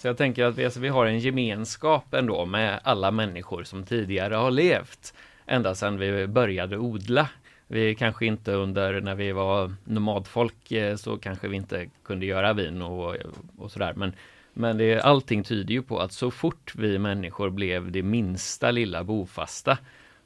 Så 0.00 0.06
jag 0.08 0.16
tänker 0.16 0.44
att 0.44 0.58
vi, 0.58 0.64
alltså, 0.64 0.80
vi 0.80 0.88
har 0.88 1.06
en 1.06 1.18
gemenskap 1.18 2.14
ändå 2.14 2.46
med 2.46 2.80
alla 2.84 3.10
människor 3.10 3.64
som 3.64 3.84
tidigare 3.84 4.34
har 4.34 4.50
levt 4.50 5.14
ända 5.46 5.74
sedan 5.74 5.98
vi 5.98 6.26
började 6.26 6.78
odla. 6.78 7.28
Vi 7.66 7.94
kanske 7.94 8.26
inte 8.26 8.52
under 8.52 9.00
när 9.00 9.14
vi 9.14 9.32
var 9.32 9.74
nomadfolk 9.84 10.72
eh, 10.72 10.96
så 10.96 11.16
kanske 11.18 11.48
vi 11.48 11.56
inte 11.56 11.86
kunde 12.04 12.26
göra 12.26 12.52
vin 12.52 12.82
och, 12.82 13.16
och 13.58 13.70
sådär 13.72 13.92
men 13.96 14.12
men 14.58 14.78
det, 14.78 15.00
allting 15.00 15.44
tyder 15.44 15.74
ju 15.74 15.82
på 15.82 16.00
att 16.00 16.12
så 16.12 16.30
fort 16.30 16.74
vi 16.74 16.98
människor 16.98 17.50
blev 17.50 17.92
det 17.92 18.02
minsta 18.02 18.70
lilla 18.70 19.04
bofasta 19.04 19.78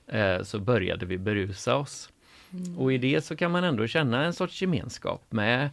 eh, 0.07 0.43
så 0.43 0.59
började 0.59 1.07
vi 1.07 1.19
berusa 1.19 1.77
oss. 1.77 2.13
Och 2.79 2.93
i 2.93 2.99
det 2.99 3.25
så 3.25 3.37
kan 3.37 3.51
man 3.51 3.65
ändå 3.65 3.87
känna 3.87 4.25
en 4.25 4.33
sorts 4.33 4.63
gemenskap 4.63 5.23
med 5.31 5.71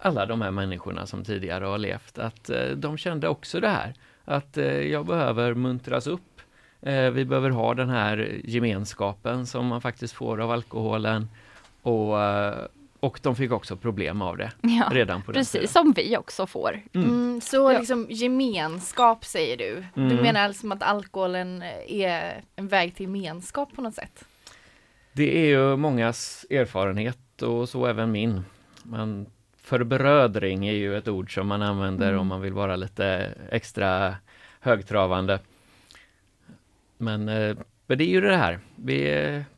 alla 0.00 0.26
de 0.26 0.42
här 0.42 0.50
människorna 0.50 1.06
som 1.06 1.24
tidigare 1.24 1.64
har 1.64 1.78
levt, 1.78 2.18
att 2.18 2.50
eh, 2.50 2.66
de 2.66 2.96
kände 2.96 3.28
också 3.28 3.60
det 3.60 3.68
här. 3.68 3.94
Att 4.24 4.56
eh, 4.58 4.80
jag 4.80 5.06
behöver 5.06 5.54
muntras 5.54 6.06
upp. 6.06 6.40
Eh, 6.82 7.10
vi 7.10 7.24
behöver 7.24 7.50
ha 7.50 7.74
den 7.74 7.88
här 7.88 8.40
gemenskapen 8.44 9.46
som 9.46 9.66
man 9.66 9.80
faktiskt 9.80 10.14
får 10.14 10.40
av 10.40 10.50
alkoholen. 10.50 11.28
Och, 11.82 12.22
eh, 12.22 12.66
och 13.02 13.20
de 13.22 13.36
fick 13.36 13.52
också 13.52 13.76
problem 13.76 14.22
av 14.22 14.36
det 14.36 14.52
Ja, 14.60 14.88
redan 14.90 15.22
på 15.22 15.32
den 15.32 15.40
precis 15.40 15.52
tiden. 15.52 15.68
som 15.68 15.92
vi 15.96 16.16
också 16.16 16.46
får. 16.46 16.80
Mm. 16.92 17.08
Mm, 17.08 17.40
så 17.40 17.56
Ja. 17.72 17.78
liksom 17.78 18.06
gemenskap 18.10 19.24
säger 19.24 19.56
du. 19.56 19.84
Du 19.94 20.00
Mm. 20.02 20.16
menar 20.16 20.40
alltså 20.40 20.72
att 20.72 20.82
alkoholen 20.82 21.62
är 21.88 22.44
en 22.56 22.68
väg 22.68 22.94
till 22.96 23.06
gemenskap 23.06 23.74
på 23.76 23.82
något 23.82 23.94
sätt? 23.94 24.24
Det 25.12 25.38
är 25.38 25.46
ju 25.46 25.76
mångas 25.76 26.46
erfarenhet 26.50 27.42
och 27.42 27.68
så 27.68 27.86
även 27.86 28.12
min. 28.12 28.44
Man, 28.82 29.26
förbrödring 29.62 30.68
är 30.68 30.72
ju 30.72 30.96
ett 30.96 31.08
ord 31.08 31.34
som 31.34 31.46
man 31.46 31.62
använder 31.62 32.08
Mm. 32.08 32.20
om 32.20 32.26
man 32.26 32.40
vill 32.40 32.52
vara 32.52 32.76
lite 32.76 33.34
extra 33.50 34.16
högtravande. 34.60 35.38
Men, 36.98 37.28
eh, 37.28 37.56
men 37.92 37.98
det 37.98 38.04
är 38.04 38.08
ju 38.08 38.20
det 38.20 38.36
här. 38.36 38.58
Vi, 38.76 38.98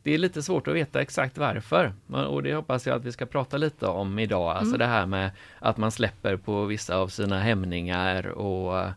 det 0.03 0.13
är 0.13 0.17
lite 0.17 0.43
svårt 0.43 0.67
att 0.67 0.75
veta 0.75 1.01
exakt 1.01 1.37
varför. 1.37 1.93
Och 2.07 2.43
det 2.43 2.53
hoppas 2.55 2.87
jag 2.87 2.95
att 2.95 3.05
vi 3.05 3.11
ska 3.11 3.25
prata 3.25 3.57
lite 3.57 3.87
om 3.87 4.19
idag. 4.19 4.51
Alltså 4.51 4.75
Mm. 4.75 4.79
det 4.79 4.85
här 4.85 5.05
med 5.05 5.31
att 5.59 5.77
man 5.77 5.91
släpper 5.91 6.37
på 6.37 6.65
vissa 6.65 6.97
av 6.97 7.07
sina 7.07 7.39
hämningar 7.39 8.27
och, 8.27 8.89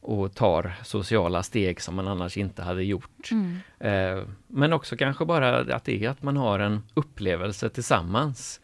och 0.00 0.34
tar 0.34 0.72
sociala 0.84 1.42
steg 1.42 1.80
som 1.80 1.94
man 1.94 2.08
annars 2.08 2.36
inte 2.36 2.62
hade 2.62 2.84
gjort. 2.84 3.30
Mm. 3.30 3.58
Eh, 3.78 4.24
men 4.46 4.72
också 4.72 4.96
kanske 4.96 5.24
bara 5.24 5.74
att 5.74 5.84
det 5.84 6.04
är 6.04 6.08
att 6.08 6.22
man 6.22 6.36
har 6.36 6.58
en 6.58 6.82
upplevelse 6.94 7.68
tillsammans. 7.68 8.60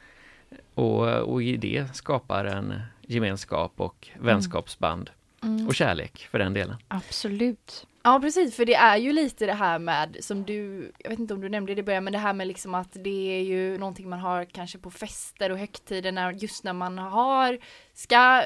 Och, 0.75 1.09
och 1.09 1.43
i 1.43 1.57
det 1.57 1.97
skapar 1.97 2.45
en 2.45 2.75
gemenskap 3.01 3.73
och 3.77 4.09
vänskapsband. 4.21 5.11
Mm. 5.43 5.67
Och 5.69 5.75
kärlek 5.75 6.29
för 6.31 6.39
den 6.39 6.53
delen. 6.55 6.77
Absolut. 6.89 7.87
Ja 8.07 8.21
precis, 8.21 8.57
för 8.57 8.65
det 8.65 8.75
är 8.75 8.97
ju 8.97 9.13
lite 9.13 9.47
det 9.47 9.53
här 9.53 9.79
med 9.79 10.17
som 10.21 10.45
du, 10.45 10.93
jag 10.99 11.11
vet 11.11 11.19
inte 11.19 11.35
om 11.35 11.41
du 11.41 11.49
nämnde 11.49 11.75
det 11.75 11.81
i 11.81 11.83
början, 11.83 12.05
men 12.05 12.13
det 12.13 12.19
här 12.19 12.33
med 12.33 12.47
liksom 12.47 12.75
att 12.75 12.93
det 12.93 13.39
är 13.41 13.43
ju 13.43 13.79
någonting 13.79 14.09
man 14.09 14.19
har 14.19 14.45
kanske 14.45 14.79
på 14.79 14.91
fester 14.91 15.51
och 15.53 15.59
högtider 15.59 16.13
när, 16.13 16.33
just 16.33 16.65
när 16.65 16.73
man 16.73 16.99
har, 16.99 17.59
ska 17.95 18.43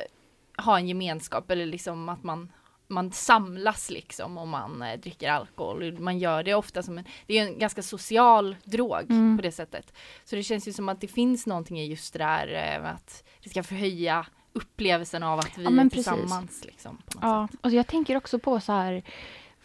ha 0.56 0.78
en 0.78 0.88
gemenskap 0.88 1.50
eller 1.50 1.66
liksom 1.66 2.08
att 2.08 2.22
man 2.24 2.52
man 2.90 3.12
samlas 3.12 3.90
liksom 3.90 4.38
om 4.38 4.48
man 4.48 4.82
eh, 4.82 5.00
dricker 5.00 5.30
alkohol. 5.30 5.98
Man 5.98 6.18
gör 6.18 6.42
det 6.42 6.54
ofta 6.54 6.82
som 6.82 6.98
en, 6.98 7.04
det 7.26 7.38
är 7.38 7.46
en 7.46 7.58
ganska 7.58 7.82
social 7.82 8.56
drog 8.64 9.10
Mm. 9.10 9.36
på 9.36 9.42
det 9.42 9.52
sättet. 9.52 9.92
Så 10.24 10.36
det 10.36 10.42
känns 10.42 10.68
ju 10.68 10.72
som 10.72 10.88
att 10.88 11.00
det 11.00 11.08
finns 11.08 11.46
någonting 11.46 11.80
i 11.80 11.86
just 11.86 12.12
det 12.12 12.18
där 12.18 12.78
eh, 12.82 12.90
att 12.94 13.24
det 13.42 13.50
ska 13.50 13.62
förhöja 13.62 14.26
upplevelsen 14.52 15.22
av 15.22 15.38
att 15.38 15.58
vi 15.58 15.64
Ja, 15.64 15.70
är 15.82 15.88
tillsammans. 15.90 16.64
Liksom, 16.64 17.02
Ja, 17.20 17.48
sätt. 17.50 17.60
och 17.62 17.70
jag 17.70 17.86
tänker 17.86 18.16
också 18.16 18.38
på 18.38 18.60
så 18.60 18.72
här 18.72 19.02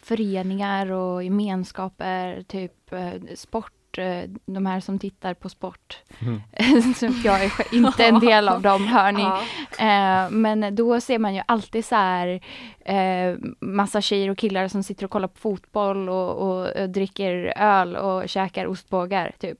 föreningar 0.04 0.90
och 0.90 1.24
gemenskaper, 1.24 2.42
typ 2.42 2.92
eh, 2.92 3.34
sport 3.34 3.98
eh, 3.98 4.30
de 4.46 4.66
här 4.66 4.80
som 4.80 4.98
tittar 4.98 5.34
på 5.34 5.48
sport. 5.48 5.98
Mm. 6.18 6.40
Jag 7.24 7.44
är 7.44 7.74
inte 7.74 8.04
en 8.04 8.20
del 8.20 8.48
av 8.48 8.62
dem, 8.62 8.86
hör 8.86 9.12
ni. 9.12 9.22
Ja. 9.78 10.24
Eh, 10.24 10.30
men 10.30 10.74
då 10.74 11.00
ser 11.00 11.18
man 11.18 11.34
ju 11.34 11.42
alltid 11.46 11.84
så 11.84 11.94
här 11.94 12.40
eh, 12.84 13.36
massa 13.60 14.00
tjejer 14.00 14.30
och 14.30 14.38
killar 14.38 14.68
som 14.68 14.82
sitter 14.82 15.04
och 15.04 15.10
kollar 15.10 15.28
på 15.28 15.38
fotboll 15.38 16.08
och, 16.08 16.36
och, 16.36 16.68
och 16.68 16.90
dricker 16.90 17.52
öl 17.56 17.96
och 17.96 18.28
käkar 18.28 18.66
ostbågar. 18.66 19.32
Typ. 19.38 19.58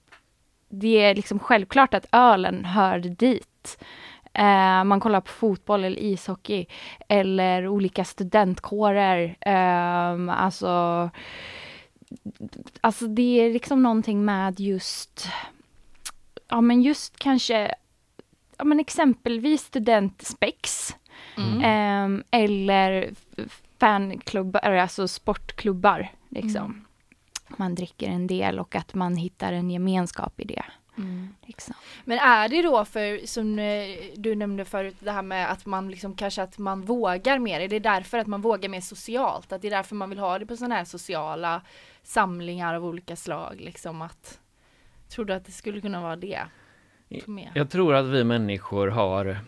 Det 0.69 1.05
är 1.05 1.15
liksom 1.15 1.39
självklart 1.39 1.95
att 1.95 2.07
ölen 2.13 2.65
hör 2.65 2.99
dit. 2.99 3.79
Eh, 4.35 4.85
man 4.85 5.01
kollar 5.01 5.21
på 5.21 5.33
fotboll 5.33 5.85
eller 5.85 5.99
ishockey 5.99 6.67
eller 7.09 7.69
olika 7.69 8.05
studentkårer. 8.05 9.37
Eh, 9.41 10.43
alltså, 10.45 11.11
alltså 12.81 13.07
det 13.07 13.41
är 13.41 13.53
liksom 13.53 13.83
någonting 13.83 14.25
med 14.25 14.61
just, 14.61 15.29
ja 16.49 16.61
men 16.61 16.83
just 16.83 17.19
kanske, 17.19 17.75
ja 18.59 18.65
men 18.65 18.81
exempelvis 18.81 19.63
studentspex. 19.63 20.95
Mm. 21.37 21.61
Ehm, 21.65 22.25
eller 22.31 23.11
fanklubbar, 23.79 24.61
alltså 24.61 25.09
sportklubbar. 25.09 26.09
Liksom. 26.29 26.65
Mm. 26.65 26.85
Man 27.57 27.75
dricker 27.75 28.09
en 28.09 28.27
del 28.27 28.59
och 28.59 28.75
att 28.75 28.95
man 28.95 29.17
hittar 29.17 29.53
en 29.53 29.71
gemenskap 29.71 30.41
i 30.41 30.45
det. 30.45 30.65
Mm. 30.99 31.35
Liksom. 31.43 31.75
Men 32.05 32.19
är 32.19 32.49
det 32.49 32.63
då 32.63 32.85
för, 32.85 33.27
som 33.27 33.59
eh, 33.59 33.87
du 34.17 34.35
nämnde 34.35 34.65
förut, 34.65 34.97
det 35.01 35.11
här 35.11 35.23
med 35.23 35.53
att 35.53 35.67
man 35.67 35.91
liksom 35.91 36.17
kanske 36.17 36.43
att 36.43 36.59
man 36.59 36.83
vågar 36.83 37.39
mer? 37.39 37.61
Är 37.61 37.69
det 37.69 37.79
därför 37.79 38.19
att 38.19 38.27
man 38.27 38.41
vågar 38.41 38.69
mer 38.69 38.81
socialt? 38.81 39.53
Att 39.53 39.63
det 39.63 39.69
är 39.69 39.71
därför 39.71 39.95
man 39.95 40.11
vill 40.11 40.19
ha 40.19 40.39
det 40.39 40.47
på 40.47 40.57
sådana 40.57 40.75
här 40.75 40.85
sociala 40.85 41.63
samlingar 42.03 42.75
av 42.75 42.85
olika 42.85 43.17
slag? 43.17 43.61
Liksom 43.61 44.03
att, 44.03 44.41
tror 45.09 45.25
du 45.25 45.35
att 45.35 45.45
det 45.45 45.53
skulle 45.53 45.81
kunna 45.81 46.03
vara 46.03 46.17
det? 46.17 46.43
Jag 47.55 47.71
tror 47.71 47.95
att 47.95 48.07
vi 48.07 48.25
människor 48.25 48.89
har 48.89 49.39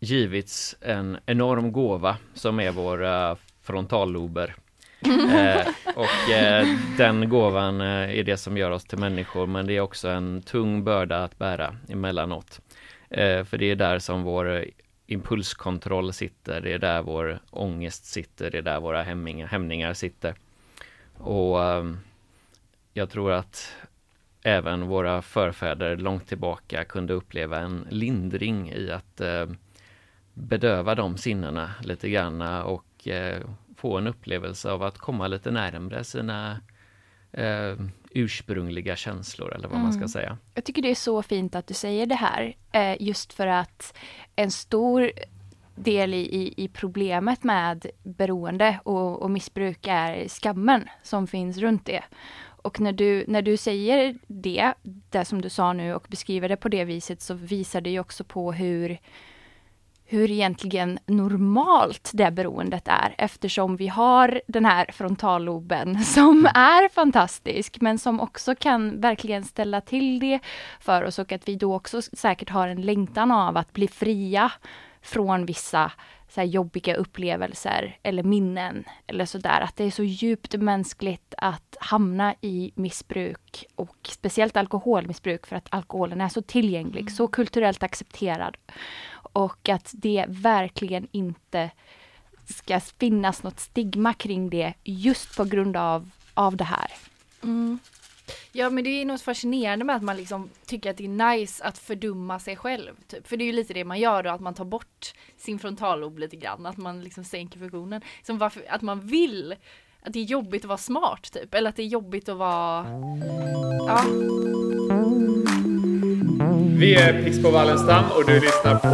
givits 0.00 0.76
en 0.80 1.18
enorm 1.26 1.72
gåva 1.72 2.16
som 2.34 2.60
är 2.60 2.70
våra 2.70 3.36
frontallober 3.60 4.54
eh, 5.06 5.68
och 5.96 6.30
eh, 6.30 6.66
den 6.96 7.28
gåvan 7.28 7.80
eh, 7.80 8.18
är 8.18 8.24
det 8.24 8.36
som 8.36 8.56
gör 8.56 8.70
oss 8.70 8.84
till 8.84 8.98
människor 8.98 9.46
men 9.46 9.66
det 9.66 9.76
är 9.76 9.80
också 9.80 10.08
en 10.08 10.42
tung 10.42 10.84
börda 10.84 11.24
att 11.24 11.38
bära 11.38 11.76
emellanåt. 11.88 12.60
Eh, 13.10 13.44
för 13.44 13.58
det 13.58 13.70
är 13.70 13.76
där 13.76 13.98
som 13.98 14.22
vår 14.22 14.64
impulskontroll 15.06 16.12
sitter, 16.12 16.60
det 16.60 16.72
är 16.72 16.78
där 16.78 17.02
vår 17.02 17.38
ångest 17.50 18.04
sitter, 18.04 18.50
det 18.50 18.58
är 18.58 18.62
där 18.62 18.80
våra 18.80 19.02
hämningar, 19.02 19.46
hämningar 19.46 19.94
sitter. 19.94 20.34
Och 21.18 21.64
ehm, 21.64 21.98
jag 22.92 23.10
tror 23.10 23.32
att 23.32 23.76
även 24.42 24.86
våra 24.86 25.22
förfäder 25.22 25.96
långt 25.96 26.28
tillbaka 26.28 26.84
kunde 26.84 27.12
uppleva 27.12 27.58
en 27.58 27.86
lindring 27.90 28.72
i 28.72 28.90
att 28.90 29.20
eh, 29.20 29.46
bedöva 30.34 30.94
de 30.94 31.18
sinnena 31.18 31.70
lite 31.82 32.08
grann 32.08 32.42
och 32.42 33.08
eh, 33.08 33.42
få 33.82 33.98
en 33.98 34.06
upplevelse 34.06 34.70
av 34.70 34.82
att 34.82 34.98
komma 34.98 35.26
lite 35.26 35.50
närmre 35.50 36.04
sina 36.04 36.60
eh, 37.32 37.76
ursprungliga 38.10 38.96
känslor 38.96 39.54
eller 39.54 39.68
vad 39.68 39.80
man 39.80 39.92
ska 39.92 39.98
Mm. 39.98 40.08
säga. 40.08 40.38
Jag 40.54 40.64
tycker 40.64 40.82
det 40.82 40.90
är 40.90 40.94
så 40.94 41.22
fint 41.22 41.54
att 41.54 41.66
du 41.66 41.74
säger 41.74 42.06
det 42.06 42.14
här. 42.14 42.56
Eh, 42.72 42.96
just 43.02 43.32
för 43.32 43.46
att 43.46 43.98
en 44.36 44.50
stor 44.50 45.10
del 45.74 46.14
i, 46.14 46.20
i, 46.20 46.54
i 46.64 46.68
problemet 46.68 47.44
med 47.44 47.86
beroende 48.02 48.80
och, 48.84 49.22
och 49.22 49.30
missbruk 49.30 49.86
är 49.88 50.28
skammen 50.28 50.88
som 51.02 51.26
finns 51.26 51.58
runt 51.58 51.86
det. 51.86 52.04
Och 52.64 52.80
när 52.80 52.92
du, 52.92 53.24
när 53.28 53.42
du 53.42 53.56
säger 53.56 54.18
det, 54.26 54.74
det 55.10 55.24
som 55.24 55.42
du 55.42 55.48
sa 55.48 55.72
nu 55.72 55.94
och 55.94 56.06
beskriver 56.08 56.48
det 56.48 56.56
på 56.56 56.68
det 56.68 56.84
viset 56.84 57.20
så 57.22 57.34
visar 57.34 57.80
det 57.80 57.90
ju 57.90 58.00
också 58.00 58.24
på 58.24 58.52
hur 58.52 58.98
hur 60.12 60.30
egentligen 60.30 60.98
normalt 61.06 62.10
det 62.14 62.30
beroendet 62.30 62.88
är 62.88 63.14
eftersom 63.18 63.76
vi 63.76 63.88
har 63.88 64.42
den 64.46 64.64
här 64.64 64.86
frontalloben 64.92 66.04
som 66.04 66.46
är 66.46 66.88
fantastisk 66.88 67.80
men 67.80 67.98
som 67.98 68.20
också 68.20 68.54
kan 68.54 69.00
verkligen 69.00 69.44
ställa 69.44 69.80
till 69.80 70.18
det 70.18 70.40
för 70.80 71.04
oss 71.04 71.18
och 71.18 71.32
att 71.32 71.48
vi 71.48 71.56
då 71.56 71.74
också 71.74 72.02
säkert 72.02 72.50
har 72.50 72.68
en 72.68 72.82
längtan 72.82 73.30
av 73.30 73.56
att 73.56 73.72
bli 73.72 73.88
fria 73.88 74.52
från 75.02 75.46
vissa 75.46 75.92
så 76.34 76.42
jobbiga 76.42 76.94
upplevelser 76.94 77.98
eller 78.02 78.22
minnen 78.22 78.84
eller 79.06 79.24
sådär. 79.24 79.60
Att 79.60 79.76
det 79.76 79.84
är 79.84 79.90
så 79.90 80.04
djupt 80.04 80.54
mänskligt 80.54 81.34
att 81.36 81.76
hamna 81.80 82.34
i 82.40 82.72
missbruk 82.74 83.66
och 83.74 83.96
speciellt 84.02 84.56
alkoholmissbruk 84.56 85.46
för 85.46 85.56
att 85.56 85.66
alkoholen 85.70 86.20
är 86.20 86.28
så 86.28 86.42
tillgänglig, 86.42 87.12
så 87.12 87.28
kulturellt 87.28 87.82
accepterad. 87.82 88.56
Och 89.32 89.68
att 89.68 89.90
det 89.92 90.24
verkligen 90.28 91.08
inte 91.12 91.70
ska 92.46 92.80
finnas 92.80 93.42
något 93.42 93.60
stigma 93.60 94.14
kring 94.14 94.50
det 94.50 94.74
just 94.84 95.36
på 95.36 95.44
grund 95.44 95.76
av, 95.76 96.10
av 96.34 96.56
det 96.56 96.64
här. 96.64 96.90
Mm. 97.42 97.78
Ja 98.52 98.70
men 98.70 98.84
det 98.84 98.90
är 98.90 99.04
något 99.04 99.22
fascinerande 99.22 99.84
med 99.84 99.96
att 99.96 100.02
man 100.02 100.16
liksom 100.16 100.50
tycker 100.66 100.90
att 100.90 100.96
det 100.96 101.04
är 101.04 101.36
nice 101.36 101.64
att 101.64 101.78
fördumma 101.78 102.38
sig 102.38 102.56
själv. 102.56 102.92
Typ. 103.06 103.28
För 103.28 103.36
det 103.36 103.44
är 103.44 103.46
ju 103.46 103.52
lite 103.52 103.74
det 103.74 103.84
man 103.84 104.00
gör 104.00 104.22
då, 104.22 104.30
att 104.30 104.40
man 104.40 104.54
tar 104.54 104.64
bort 104.64 105.14
sin 105.36 105.58
frontallob 105.58 106.18
lite 106.18 106.36
grann. 106.36 106.66
Att 106.66 106.76
man 106.76 107.04
liksom 107.04 107.24
sänker 107.24 107.58
funktionen. 107.58 108.02
Som 108.22 108.38
varför, 108.38 108.64
att 108.68 108.82
man 108.82 109.00
vill 109.00 109.54
att 110.02 110.12
det 110.12 110.18
är 110.18 110.24
jobbigt 110.24 110.64
att 110.64 110.68
vara 110.68 110.78
smart 110.78 111.32
typ. 111.32 111.54
Eller 111.54 111.70
att 111.70 111.76
det 111.76 111.82
är 111.82 111.86
jobbigt 111.86 112.28
att 112.28 112.36
vara... 112.36 112.86
Ja. 113.86 114.04
Vi 116.64 116.94
är 116.94 117.22
Pix 117.22 117.42
på 117.42 117.50
Wallenstam 117.50 118.04
och 118.10 118.26
du 118.26 118.40
lyssnar 118.40 118.78
på 118.78 118.88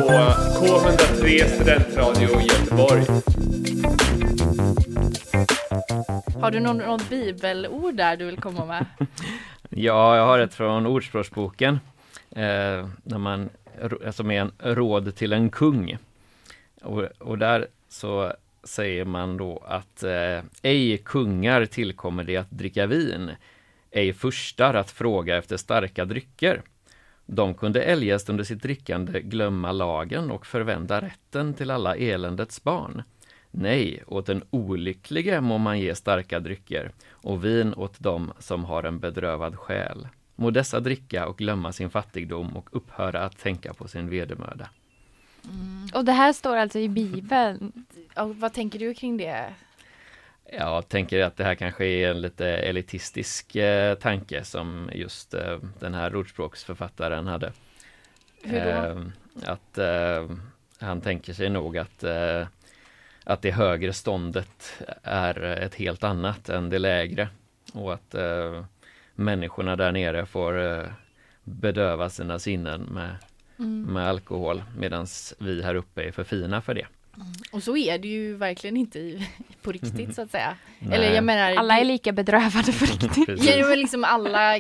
K103 0.65 1.45
Studentradio 1.45 2.41
Göteborg. 2.41 3.03
Har 6.41 6.51
du 6.51 6.61
någon, 6.61 6.79
något 6.79 7.11
bibelord 7.11 7.95
där 7.95 8.17
du 8.17 8.25
vill 8.25 8.37
komma 8.37 8.65
med? 8.65 8.87
Ja, 9.71 10.17
jag 10.17 10.27
har 10.27 10.39
ett 10.39 10.55
från 10.55 10.87
Ordspråksboken. 10.87 11.81
Eh, 12.31 12.89
när 13.05 13.19
man, 13.19 13.49
som 14.11 14.31
är 14.31 14.41
en 14.41 14.53
råd 14.59 15.17
till 15.17 15.33
en 15.33 15.51
kung. 15.51 15.99
Och, 16.83 17.03
och 17.19 17.39
där 17.39 17.67
så 17.89 18.33
säger 18.65 19.05
man 19.05 19.37
då 19.37 19.65
att 19.67 20.03
eh, 20.03 20.45
ej 20.63 20.99
kungar 20.99 21.65
tillkommer 21.65 22.25
det 22.25 22.37
att 22.37 22.51
dricka 22.51 22.87
vin, 22.87 23.31
ej 23.91 24.13
furstar 24.13 24.75
att 24.75 24.91
fråga 24.91 25.37
efter 25.37 25.57
starka 25.57 26.05
drycker. 26.05 26.63
De 27.31 27.55
kunde 27.55 27.83
eljest 27.83 28.29
under 28.29 28.45
sitt 28.45 28.63
drickande 28.63 29.21
glömma 29.21 29.73
lagen 29.73 30.31
och 30.31 30.47
förvända 30.47 31.01
rätten 31.01 31.55
till 31.55 31.71
alla 31.71 31.97
eländets 31.97 32.63
barn. 32.63 33.03
Nej, 33.51 34.03
åt 34.07 34.27
den 34.27 34.43
olycklige 34.51 35.41
må 35.41 35.59
man 35.59 35.81
ge 35.81 35.95
starka 35.95 36.41
drycker 36.41 36.93
och 37.11 37.45
vin 37.45 37.75
åt 37.75 38.01
dem 38.01 38.33
som 38.39 38.65
har 38.65 38.83
en 38.83 38.99
bedrövad 38.99 39.57
själ. 39.57 40.09
Må 40.37 40.51
dessa 40.51 40.81
dricka 40.81 41.29
och 41.29 41.39
glömma 41.39 41.73
sin 41.73 41.91
fattigdom 41.91 42.57
och 42.57 42.69
upphöra 42.73 43.21
att 43.21 43.39
tänka 43.39 43.75
på 43.75 43.89
sin 43.89 44.09
vedermöda. 44.09 44.71
Mm. 45.45 45.89
Och 45.95 46.05
det 46.05 46.13
här 46.13 46.33
står 46.33 46.57
alltså 46.57 46.79
i 46.79 46.89
Bibeln. 46.89 47.73
Och 48.17 48.37
vad 48.37 48.53
tänker 48.53 48.79
du 48.79 48.95
kring 48.95 49.17
det? 49.17 49.55
Jag 50.53 50.89
tänker 50.89 51.23
att 51.23 51.37
det 51.37 51.45
här 51.45 51.55
kanske 51.55 51.87
är 51.87 52.11
en 52.11 52.21
lite 52.21 52.47
elitistisk 52.49 53.57
eh, 53.57 53.95
tanke 53.95 54.45
som 54.45 54.91
just 54.95 55.35
eh, 55.35 55.59
den 55.81 55.95
här 55.95 56.17
ordspråksförfattaren 56.17 57.27
hade. 57.27 57.53
Hur 58.43 58.61
då? 58.61 58.71
Eh, 58.71 58.97
att 59.45 59.79
eh, 59.79 60.31
han 60.81 61.01
tänker 61.01 61.33
sig 61.33 61.51
nog 61.51 61.79
att 61.79 62.05
eh, 62.05 62.47
att 63.25 63.43
det 63.43 63.51
högre 63.51 63.93
ståndet 63.93 64.83
är 65.03 65.43
ett 65.43 65.75
helt 65.75 66.05
annat 66.05 66.49
än 66.49 66.71
det 66.71 66.79
lägre 66.79 67.29
och 67.75 67.95
att 67.95 68.15
eh, 68.15 68.65
människorna 69.15 69.77
där 69.77 69.93
nere 69.93 70.27
får 70.27 70.61
eh, 70.61 70.85
bedöva 71.45 72.11
sina 72.11 72.39
sinnen 72.39 72.81
med, 72.83 73.17
Mm. 73.61 73.83
med 73.83 74.09
alkohol 74.09 74.63
medan 74.77 75.07
vi 75.39 75.63
här 75.63 75.75
uppe 75.75 76.03
är 76.03 76.13
för 76.13 76.25
fina 76.25 76.61
för 76.61 76.75
det. 76.75 76.87
Och 77.53 77.63
så 77.63 77.77
är 77.77 77.99
det 77.99 78.09
ju 78.09 78.37
verkligen 78.37 78.77
inte 78.77 78.99
i, 78.99 79.29
på 79.63 79.73
riktigt 79.73 80.15
så 80.15 80.23
att 80.23 80.31
säga. 80.31 80.57
Nej. 80.79 80.97
Eller 80.97 81.15
jag 81.15 81.25
menar 81.25 81.53
Alla 81.53 81.79
är 81.79 81.85
lika 81.85 82.13
bedrövade 82.13 82.73
på 82.73 82.85
riktigt. 82.85 83.29
Ja, 83.45 83.69
men 83.69 83.79
liksom 83.79 84.05
alla, 84.05 84.59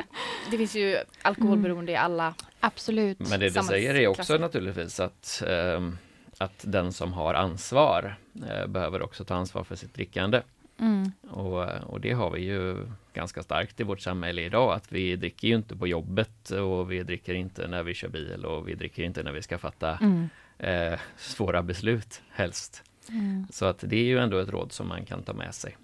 det 0.51 0.57
finns 0.59 0.77
ju 0.77 0.97
alkoholberoende 1.23 1.92
i 1.92 1.97
alla. 1.97 2.35
Absolut. 2.61 3.18
Men 3.18 3.40
det 3.40 3.51
det 3.51 3.62
säger 3.62 3.94
är 3.94 4.07
också 4.07 4.37
naturligtvis 4.38 5.01
att, 5.01 5.42
ehm, 5.47 5.99
att 6.38 6.64
den 6.66 6.92
som 6.92 7.12
har 7.12 7.35
ansvar 7.35 8.16
eh, 8.51 8.66
behöver 8.66 9.03
också 9.03 9.25
ta 9.25 9.35
ansvar 9.35 9.64
för 9.64 9.77
sitt 9.77 9.94
drickande. 9.94 10.42
Mm. 10.81 11.12
Och, 11.31 11.68
och 11.85 12.01
det 12.01 12.12
har 12.12 12.31
vi 12.31 12.40
ju 12.40 12.87
ganska 13.14 13.42
starkt 13.42 13.81
i 13.81 13.83
vårt 13.83 14.01
samhälle 14.01 14.42
idag, 14.42 14.73
att 14.73 14.92
vi 14.92 15.16
dricker 15.16 15.49
ju 15.49 15.55
inte 15.55 15.77
på 15.77 15.87
jobbet 15.87 16.51
och 16.51 16.92
vi 16.92 17.03
dricker 17.03 17.35
inte 17.35 17.66
när 17.68 17.83
vi 17.83 17.94
kör 17.94 18.09
bil 18.09 18.44
och 18.44 18.68
vi 18.68 18.75
dricker 18.75 19.03
inte 19.03 19.23
när 19.23 19.33
vi 19.33 19.42
ska 19.42 19.59
fatta 19.59 19.99
Mm. 20.01 20.29
Eh, 20.59 20.99
svåra 21.16 21.62
beslut 21.62 22.23
helst. 22.31 22.83
Mm. 23.09 23.47
Så 23.51 23.64
att 23.64 23.79
det 23.79 23.97
är 23.97 24.05
ju 24.05 24.18
ändå 24.18 24.38
ett 24.38 24.49
råd 24.49 24.73
som 24.73 24.88
man 24.88 25.05
kan 25.05 25.23
ta 25.23 25.33
med 25.33 25.55
sig. 25.55 25.77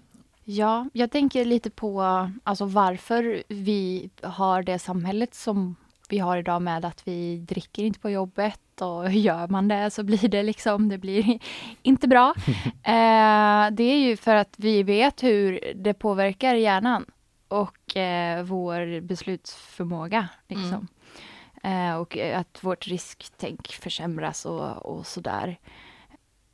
Ja, 0.43 0.89
jag 0.93 1.11
tänker 1.11 1.45
lite 1.45 1.69
på 1.69 2.01
alltså 2.43 2.65
varför 2.65 3.43
vi 3.47 4.09
har 4.21 4.63
det 4.63 4.79
samhället 4.79 5.35
som 5.35 5.75
vi 6.09 6.19
har 6.19 6.37
idag 6.37 6.61
med 6.61 6.85
att 6.85 7.07
vi 7.07 7.37
dricker 7.37 7.83
inte 7.83 7.99
på 7.99 8.09
jobbet 8.09 8.81
och 8.81 9.11
gör 9.13 9.47
man 9.47 9.67
det 9.67 9.91
så 9.91 10.03
blir 10.03 10.27
det 10.27 10.43
liksom, 10.43 10.89
det 10.89 10.97
blir 10.97 11.39
inte 11.81 12.07
bra. 12.07 12.33
eh, 12.83 13.71
det 13.71 13.83
är 13.83 13.97
ju 13.97 14.17
för 14.17 14.35
att 14.35 14.53
vi 14.57 14.83
vet 14.83 15.23
hur 15.23 15.59
det 15.75 15.93
påverkar 15.93 16.55
hjärnan 16.55 17.05
och 17.47 17.97
eh, 17.97 18.43
vår 18.43 19.01
beslutsförmåga. 19.01 20.27
Liksom. 20.47 20.67
Mm. 20.67 20.87
Eh, 21.65 21.95
och 21.95 22.17
att 22.17 22.63
vårt 22.63 22.87
risktänk 22.87 23.67
försämras 23.67 24.45
och, 24.45 24.85
och 24.85 25.05
sådär. 25.05 25.59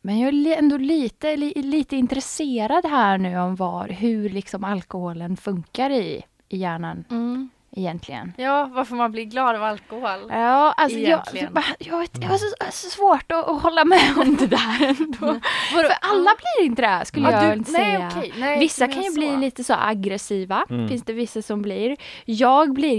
Men 0.01 0.19
jag 0.19 0.33
är 0.33 0.57
ändå 0.57 0.77
lite, 0.77 1.35
lite 1.55 1.95
intresserad 1.95 2.85
här 2.85 3.17
nu 3.17 3.39
om 3.39 3.55
var, 3.55 3.87
hur 3.87 4.29
liksom 4.29 4.63
alkoholen 4.63 5.37
funkar 5.37 5.89
i, 5.89 6.23
i 6.49 6.57
hjärnan. 6.57 7.03
Mm 7.09 7.49
egentligen. 7.75 8.33
Ja, 8.37 8.69
varför 8.73 8.95
man 8.95 9.11
blir 9.11 9.23
glad 9.23 9.55
av 9.55 9.63
alkohol. 9.63 10.19
Ja, 10.29 10.73
alltså 10.77 10.97
jag, 10.97 11.21
jag, 11.33 11.99
vet, 11.99 12.17
jag 12.21 12.29
har 12.29 12.37
så, 12.37 12.55
så 12.71 12.89
svårt 12.89 13.31
att, 13.31 13.47
att, 13.47 13.61
hålla 13.61 13.85
med 13.85 14.17
om 14.17 14.35
det 14.35 14.47
där 14.47 14.85
ändå. 14.87 15.27
Mm. 15.27 15.41
För 15.71 15.93
alla 16.01 16.31
blir 16.35 16.65
inte 16.65 16.81
det, 16.81 17.05
skulle 17.05 17.31
ja, 17.31 17.43
jag 17.43 17.57
inte 17.57 17.71
nej, 17.71 17.81
säga. 17.81 18.07
Okay, 18.07 18.31
nej, 18.37 18.59
vissa 18.59 18.87
kan 18.87 19.03
ju 19.03 19.09
så. 19.09 19.19
bli 19.19 19.37
lite 19.37 19.63
så 19.63 19.73
aggressiva, 19.73 20.65
mm. 20.69 20.89
finns 20.89 21.03
det 21.03 21.13
vissa 21.13 21.41
som 21.41 21.61
blir. 21.61 21.97
Jag 22.25 22.73
blir 22.73 22.97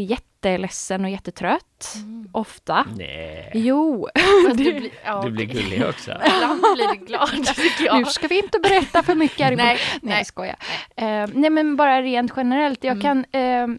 jätteledsen 0.48 1.04
och 1.04 1.10
jättetrött, 1.10 1.94
mm. 1.96 2.28
ofta. 2.32 2.86
Nej. 2.96 3.50
Jo. 3.54 4.08
du, 4.46 4.54
blir, 4.54 4.90
ja, 5.04 5.22
du 5.24 5.30
blir 5.30 5.46
gullig 5.46 5.84
också. 5.88 6.10
Ibland 6.36 6.60
blir 6.60 6.98
du 6.98 7.06
glad, 7.06 7.98
Nu 7.98 8.04
ska 8.04 8.28
vi 8.28 8.38
inte 8.38 8.58
berätta 8.58 9.02
för 9.02 9.14
mycket. 9.14 9.38
nej, 9.38 9.56
nej, 9.56 9.78
nej, 10.02 10.16
jag 10.16 10.26
skojar. 10.26 10.56
Uh, 11.00 11.28
nej, 11.34 11.50
men 11.50 11.76
bara 11.76 12.02
rent 12.02 12.32
generellt, 12.36 12.84
jag 12.84 13.04
mm. 13.04 13.24
kan 13.30 13.40
uh, 13.40 13.78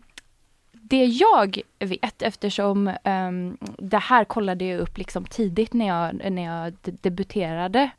det 0.93 1.05
jag 1.05 1.61
vet, 1.79 2.21
eftersom 2.21 2.91
um, 3.03 3.57
det 3.77 3.97
här 3.97 4.25
kollade 4.25 4.65
jag 4.65 4.79
upp 4.79 4.97
liksom 4.97 5.25
tidigt 5.25 5.73
när 5.73 5.87
jag, 5.87 6.31
när 6.31 6.43
jag 6.43 6.73
debuterade 6.81 7.89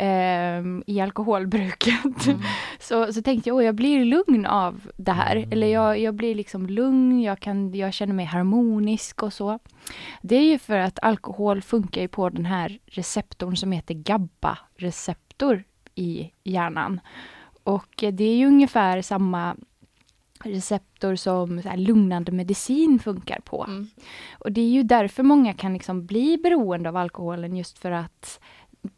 um, 0.00 0.84
i 0.86 1.00
alkoholbruket, 1.00 2.26
mm. 2.26 2.40
så, 2.80 3.12
så 3.12 3.22
tänkte 3.22 3.50
jag, 3.50 3.62
jag 3.62 3.74
blir 3.74 4.04
lugn 4.04 4.46
av 4.46 4.90
det 4.96 5.12
här. 5.12 5.36
Mm. 5.36 5.52
Eller 5.52 5.66
jag, 5.66 5.98
jag 5.98 6.14
blir 6.14 6.34
liksom 6.34 6.66
lugn, 6.66 7.22
jag, 7.22 7.40
kan, 7.40 7.74
jag 7.74 7.94
känner 7.94 8.14
mig 8.14 8.24
harmonisk 8.24 9.22
och 9.22 9.32
så. 9.32 9.58
Det 10.22 10.36
är 10.36 10.44
ju 10.44 10.58
för 10.58 10.78
att 10.78 10.98
alkohol 11.02 11.62
funkar 11.62 12.00
ju 12.00 12.08
på 12.08 12.28
den 12.28 12.46
här 12.46 12.78
receptorn 12.86 13.56
som 13.56 13.72
heter 13.72 13.94
GABA-receptor 13.94 15.64
i 15.94 16.30
hjärnan. 16.44 17.00
Och 17.64 18.04
det 18.12 18.24
är 18.24 18.36
ju 18.36 18.46
ungefär 18.46 19.02
samma 19.02 19.56
receptor 20.44 21.16
som 21.16 21.62
så 21.62 21.76
lugnande 21.76 22.32
medicin 22.32 22.98
funkar 22.98 23.40
på. 23.44 23.64
Mm. 23.64 23.88
Och 24.38 24.52
det 24.52 24.60
är 24.60 24.68
ju 24.68 24.82
därför 24.82 25.22
många 25.22 25.54
kan 25.54 25.72
liksom 25.72 26.06
bli 26.06 26.38
beroende 26.38 26.88
av 26.88 26.96
alkoholen 26.96 27.56
just 27.56 27.78
för 27.78 27.90
att 27.90 28.40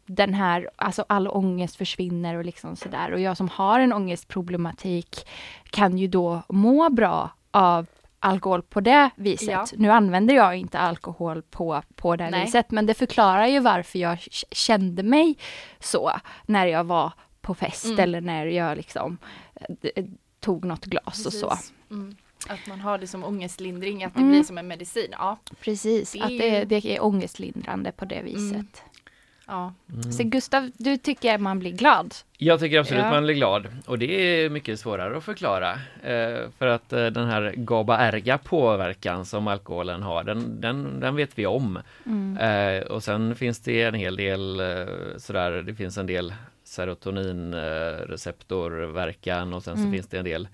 den 0.05 0.33
här, 0.33 0.69
alltså 0.75 1.05
all 1.09 1.27
ångest 1.27 1.75
försvinner 1.75 2.35
och 2.35 2.45
liksom 2.45 2.75
sådär. 2.75 3.11
Och 3.11 3.19
jag 3.19 3.37
som 3.37 3.49
har 3.49 3.79
en 3.79 3.93
ångestproblematik 3.93 5.27
kan 5.63 5.97
ju 5.97 6.07
då 6.07 6.41
må 6.49 6.89
bra 6.89 7.29
av 7.51 7.85
alkohol 8.19 8.61
på 8.61 8.81
det 8.81 9.09
viset. 9.15 9.49
Ja. 9.49 9.65
Nu 9.77 9.91
använder 9.91 10.35
jag 10.35 10.55
inte 10.55 10.79
alkohol 10.79 11.41
på, 11.41 11.81
på 11.95 12.15
det 12.15 12.29
Nej. 12.29 12.45
viset, 12.45 12.71
men 12.71 12.85
det 12.85 12.93
förklarar 12.93 13.47
ju 13.47 13.59
varför 13.59 13.99
jag 13.99 14.19
kände 14.51 15.03
mig 15.03 15.37
så 15.79 16.11
när 16.45 16.65
jag 16.65 16.83
var 16.83 17.11
på 17.41 17.53
fest 17.53 17.85
mm. 17.85 17.99
eller 17.99 18.21
när 18.21 18.45
jag 18.45 18.77
liksom 18.77 19.17
tog 20.47 20.65
något 20.65 20.85
glas 20.85 21.03
Precis. 21.23 21.43
och 21.43 21.57
så. 21.57 21.57
Mm. 21.91 22.15
Att 22.47 22.67
man 22.67 22.79
har 22.79 22.97
det 22.97 23.07
som 23.07 23.23
ångestlindring, 23.23 24.03
att 24.03 24.13
det 24.13 24.19
mm. 24.19 24.31
blir 24.31 24.43
som 24.43 24.57
en 24.57 24.67
medicin. 24.67 25.09
Ja. 25.11 25.37
Precis, 25.61 26.11
det... 26.11 26.21
att 26.21 26.29
det, 26.29 26.65
det 26.65 26.95
är 26.95 27.03
ångestlindrande 27.03 27.91
på 27.91 28.05
det 28.05 28.21
viset. 28.21 28.53
Mm. 28.53 28.65
Ja. 29.47 29.73
Mm. 29.93 30.11
Så 30.11 30.23
Gustav, 30.23 30.71
du 30.77 30.97
tycker 30.97 31.37
man 31.37 31.59
blir 31.59 31.71
glad? 31.71 32.15
Jag 32.37 32.59
tycker 32.59 32.79
absolut 32.79 33.03
ja. 33.03 33.09
man 33.09 33.23
blir 33.23 33.35
glad 33.35 33.67
och 33.85 33.99
det 33.99 34.05
är 34.05 34.49
mycket 34.49 34.79
svårare 34.79 35.17
att 35.17 35.23
förklara. 35.23 35.71
Eh, 36.03 36.49
för 36.57 36.67
att 36.67 36.93
eh, 36.93 37.05
den 37.05 37.27
här 37.27 37.53
GABA-erga 37.57 38.37
påverkan 38.37 39.25
som 39.25 39.47
alkoholen 39.47 40.01
har, 40.01 40.23
den, 40.23 40.61
den, 40.61 40.99
den 40.99 41.15
vet 41.15 41.39
vi 41.39 41.45
om. 41.45 41.79
Mm. 42.05 42.37
Eh, 42.37 42.83
och 42.83 43.03
sen 43.03 43.35
finns 43.35 43.59
det 43.59 43.83
en 43.83 43.93
hel 43.93 44.15
del 44.15 44.59
eh, 44.59 44.85
sådär, 45.17 45.51
det 45.51 45.75
finns 45.75 45.97
en 45.97 46.07
del 46.07 46.33
serotoninreceptorverkan 46.77 49.53
och 49.53 49.63
sen 49.63 49.75
så 49.75 49.81
mm. 49.81 49.93
finns 49.93 50.07
det 50.07 50.17
en 50.17 50.25
del 50.25 50.47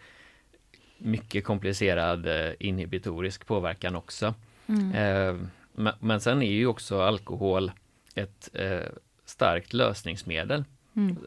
mycket 0.97 1.43
komplicerad 1.43 2.27
eh, 2.27 2.51
inhibitorisk 2.59 3.45
påverkan 3.45 3.95
också. 3.95 4.33
Mm. 4.67 4.93
Eh, 4.93 5.35
men 5.99 6.21
sen 6.21 6.41
är 6.41 6.51
ju 6.51 6.67
också 6.67 7.01
alkohol 7.01 7.71
ett 8.15 8.49
eh, 8.53 8.79
starkt 9.25 9.73
lösningsmedel. 9.73 10.63
Mm. 10.95 11.17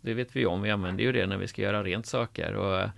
Det 0.00 0.14
vet 0.14 0.36
vi 0.36 0.46
om, 0.46 0.62
vi 0.62 0.70
använder 0.70 1.04
ju 1.04 1.12
det 1.12 1.26
när 1.26 1.36
vi 1.36 1.48
ska 1.48 1.62
göra 1.62 1.82
rent 1.82 2.06
saker 2.06 2.54
och, 2.54 2.88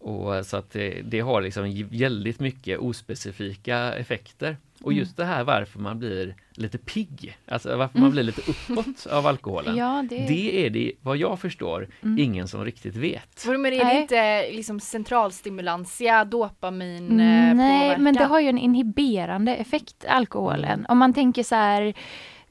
och 0.00 0.46
så 0.46 0.56
att 0.56 0.70
det, 0.70 1.02
det 1.04 1.20
har 1.20 1.40
liksom 1.40 1.88
väldigt 1.90 2.40
mycket 2.40 2.78
ospecifika 2.78 3.92
effekter. 3.92 4.56
Och 4.82 4.92
just 4.92 5.16
det 5.16 5.24
här 5.24 5.44
varför 5.44 5.78
man 5.78 5.98
blir 5.98 6.34
lite 6.50 6.78
pigg, 6.78 7.38
alltså 7.46 7.76
varför 7.76 7.98
man 7.98 8.10
blir 8.10 8.22
lite 8.22 8.40
uppåt 8.50 9.06
av 9.06 9.26
alkoholen. 9.26 9.76
Ja, 9.76 10.04
det... 10.10 10.16
det... 10.16 10.66
är 10.66 10.70
det, 10.70 10.92
vad 11.02 11.16
jag 11.16 11.40
förstår, 11.40 11.88
mm. 12.02 12.18
ingen 12.18 12.48
som 12.48 12.64
riktigt 12.64 12.96
vet. 12.96 13.46
Men 13.46 13.66
är 13.66 13.84
det 13.84 14.00
inte 14.00 14.50
liksom 14.52 14.80
centralstimulantia, 14.80 16.24
dopamin 16.24 17.06
mm, 17.06 17.56
Nej, 17.56 17.80
påverkan? 17.80 18.02
men 18.04 18.14
det 18.14 18.24
har 18.24 18.40
ju 18.40 18.48
en 18.48 18.58
inhiberande 18.58 19.54
effekt, 19.54 20.04
alkoholen. 20.08 20.64
Mm. 20.64 20.86
Om 20.88 20.98
man 20.98 21.14
tänker 21.14 21.42
så 21.42 21.54
här, 21.54 21.94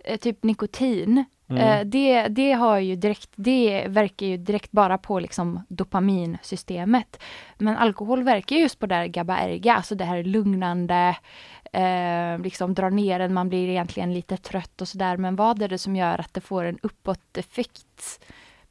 eh, 0.05 0.17
typ 0.17 0.43
nikotin, 0.43 1.25
Mm. 1.49 1.61
Eh, 1.61 1.85
det, 1.85 2.27
det, 2.27 2.51
har 2.51 2.79
ju 2.79 2.95
direkt, 2.95 3.29
det 3.35 3.85
verkar 3.87 4.25
ju 4.25 4.37
direkt 4.37 4.71
bara 4.71 4.97
på 4.97 5.19
liksom 5.19 5.65
dopaminsystemet. 5.67 7.21
Men 7.57 7.77
alkohol 7.77 8.23
verkar 8.23 8.55
just 8.55 8.79
på 8.79 8.85
det 8.85 8.95
här 8.95 9.07
GABA-erga, 9.07 9.75
alltså 9.75 9.95
det 9.95 10.05
här 10.05 10.23
lugnande, 10.23 11.17
eh, 11.73 12.39
liksom 12.43 12.73
drar 12.73 12.89
ner 12.89 13.19
en, 13.19 13.33
man 13.33 13.49
blir 13.49 13.69
egentligen 13.69 14.13
lite 14.13 14.37
trött 14.37 14.81
och 14.81 14.87
sådär. 14.87 15.17
Men 15.17 15.35
vad 15.35 15.61
är 15.61 15.67
det 15.67 15.77
som 15.77 15.95
gör 15.95 16.19
att 16.19 16.33
det 16.33 16.41
får 16.41 16.63
en 16.63 16.79
uppåt-effekt? 16.81 18.19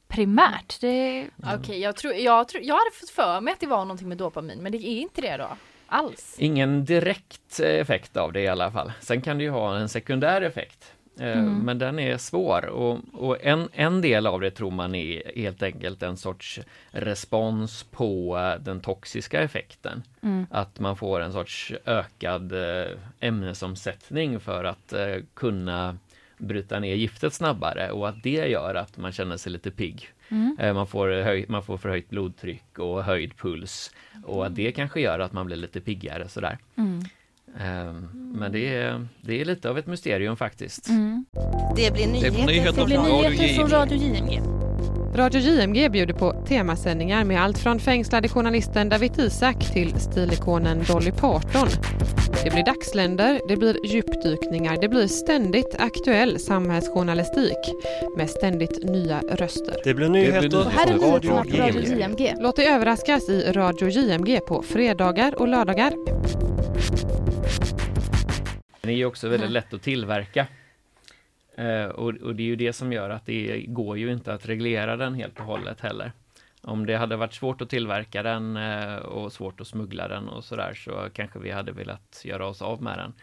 primärt. 0.09 0.81
Det... 0.81 1.17
Mm. 1.17 1.29
Okej, 1.37 1.57
okay, 1.59 1.79
jag, 1.79 1.95
tror, 1.95 2.13
jag, 2.13 2.47
tror, 2.47 2.63
jag 2.63 2.75
hade 2.75 2.91
fått 2.93 3.09
för 3.09 3.41
mig 3.41 3.53
att 3.53 3.59
det 3.59 3.67
var 3.67 3.79
någonting 3.79 4.09
med 4.09 4.17
dopamin, 4.17 4.63
men 4.63 4.71
det 4.71 4.77
är 4.77 5.01
inte 5.01 5.21
det 5.21 5.37
då? 5.37 5.47
Alls? 5.87 6.35
Ingen 6.39 6.85
direkt 6.85 7.59
effekt 7.59 8.17
av 8.17 8.33
det 8.33 8.41
i 8.41 8.47
alla 8.47 8.71
fall. 8.71 8.91
Sen 9.01 9.21
kan 9.21 9.37
det 9.37 9.43
ju 9.43 9.49
ha 9.49 9.77
en 9.77 9.89
sekundär 9.89 10.41
effekt. 10.41 10.93
Eh, 11.19 11.39
mm. 11.39 11.59
Men 11.59 11.77
den 11.77 11.99
är 11.99 12.17
svår 12.17 12.65
och, 12.65 12.99
och, 13.13 13.37
en, 13.41 13.69
en 13.73 14.01
del 14.01 14.27
av 14.27 14.41
det 14.41 14.51
tror 14.51 14.71
man 14.71 14.95
är 14.95 15.31
helt 15.35 15.63
enkelt 15.63 16.03
en 16.03 16.17
sorts 16.17 16.59
respons 16.91 17.83
på 17.83 18.37
eh, 18.37 18.63
den 18.63 18.79
toxiska 18.79 19.41
effekten. 19.41 20.03
Mm. 20.21 20.45
Att 20.51 20.79
man 20.79 20.97
får 20.97 21.21
en 21.21 21.33
sorts 21.33 21.73
ökad 21.85 22.51
eh, 22.51 22.87
ämnesomsättning 23.19 24.39
för 24.39 24.63
att 24.63 24.93
kunna 25.33 25.97
bryta 26.37 26.79
ner 26.79 26.95
giftet 26.95 27.33
snabbare 27.33 27.91
och 27.91 28.09
att 28.09 28.23
det 28.23 28.47
gör 28.47 28.75
att 28.75 28.97
man 28.97 29.11
känner 29.11 29.37
sig 29.37 29.51
lite 29.51 29.71
pigg. 29.71 30.09
Mm. 30.29 30.75
Man, 30.75 30.87
får 30.87 31.07
höj, 31.09 31.45
man 31.49 31.63
får 31.63 31.77
förhöjt 31.77 32.09
blodtryck 32.09 32.79
och 32.79 33.03
höjd 33.03 33.37
puls 33.37 33.91
och 34.25 34.45
att 34.45 34.55
det 34.55 34.71
kanske 34.71 35.01
gör 35.01 35.19
att 35.19 35.33
man 35.33 35.45
blir 35.45 35.57
lite 35.57 35.81
piggare 35.81 36.27
sådär. 36.27 36.57
Mm. 36.75 37.03
Ehm, 37.59 38.07
men 38.33 38.51
det 38.51 38.75
är, 38.75 39.07
det 39.21 39.41
är 39.41 39.45
lite 39.45 39.69
av 39.69 39.77
ett 39.77 39.87
mysterium 39.87 40.37
faktiskt. 40.37 40.89
Mm. 40.89 41.25
Det 41.75 41.93
blir 41.93 42.07
nyheter, 42.07 42.37
det 42.37 42.45
nyheter, 42.45 42.79
det 42.79 42.85
blir 42.85 42.99
nyheter 42.99 43.55
från 43.55 43.69
Radio 43.69 43.97
JMG. 43.97 44.41
Radio 45.15 45.41
JMG 45.41 45.89
bjuder 45.89 46.13
på 46.13 46.45
temasändningar 46.47 47.23
med 47.23 47.41
allt 47.41 47.57
från 47.57 47.79
fängslade 47.79 48.29
journalisten 48.29 48.89
David 48.89 49.19
Isak 49.19 49.73
till 49.73 49.99
stilikonen 49.99 50.83
Dolly 50.87 51.11
Parton. 51.11 51.67
Det 52.43 52.49
blir 52.49 52.65
dagsländer, 52.65 53.41
det 53.47 53.57
blir 53.57 53.85
djupdykningar, 53.85 54.77
det 54.81 54.89
blir 54.89 55.07
ständigt 55.07 55.75
aktuell 55.79 56.39
samhällsjournalistik 56.39 57.57
med 58.17 58.29
ständigt 58.29 58.83
nya 58.83 59.21
röster. 59.21 59.75
Det 59.83 59.93
blir 59.93 60.09
nyheter, 60.09 60.65
och 60.65 60.71
här 60.71 60.87
är 60.87 60.93
nyheterna 60.93 61.43
på 61.43 61.57
Radio 61.57 61.99
JMG. 61.99 62.35
Låt 62.39 62.55
dig 62.55 62.67
överraskas 62.67 63.29
i 63.29 63.51
Radio 63.51 63.89
JMG 63.89 64.39
på 64.47 64.61
fredagar 64.61 65.41
och 65.41 65.47
lördagar. 65.47 65.93
Den 68.89 68.93
är 68.93 68.97
ju 68.97 69.05
också 69.05 69.29
väldigt 69.29 69.51
lätt 69.51 69.73
att 69.73 69.81
tillverka. 69.81 70.47
Eh, 71.55 71.85
och, 71.85 72.13
och, 72.13 72.35
det 72.35 72.43
är 72.43 72.45
ju 72.45 72.55
det 72.55 72.73
som 72.73 72.93
gör 72.93 73.09
att 73.09 73.25
det 73.25 73.65
går 73.67 73.97
ju 73.97 74.11
inte 74.11 74.33
att 74.33 74.45
reglera 74.45 74.97
den 74.97 75.13
helt 75.13 75.39
och 75.39 75.45
hållet 75.45 75.81
heller. 75.81 76.11
Om 76.61 76.85
det 76.85 76.95
hade 76.95 77.15
varit 77.15 77.33
svårt 77.33 77.61
att 77.61 77.69
tillverka 77.69 78.23
den 78.23 78.57
eh, 78.57 78.95
och 78.95 79.33
svårt 79.33 79.61
att 79.61 79.67
smuggla 79.67 80.07
den 80.07 80.29
och 80.29 80.43
sådär 80.43 80.73
så 80.73 81.09
kanske 81.13 81.39
vi 81.39 81.51
hade 81.51 81.71
velat 81.71 82.21
göra 82.25 82.47
oss 82.47 82.61
av 82.61 82.81
med 82.81 82.97
den. 82.97 83.13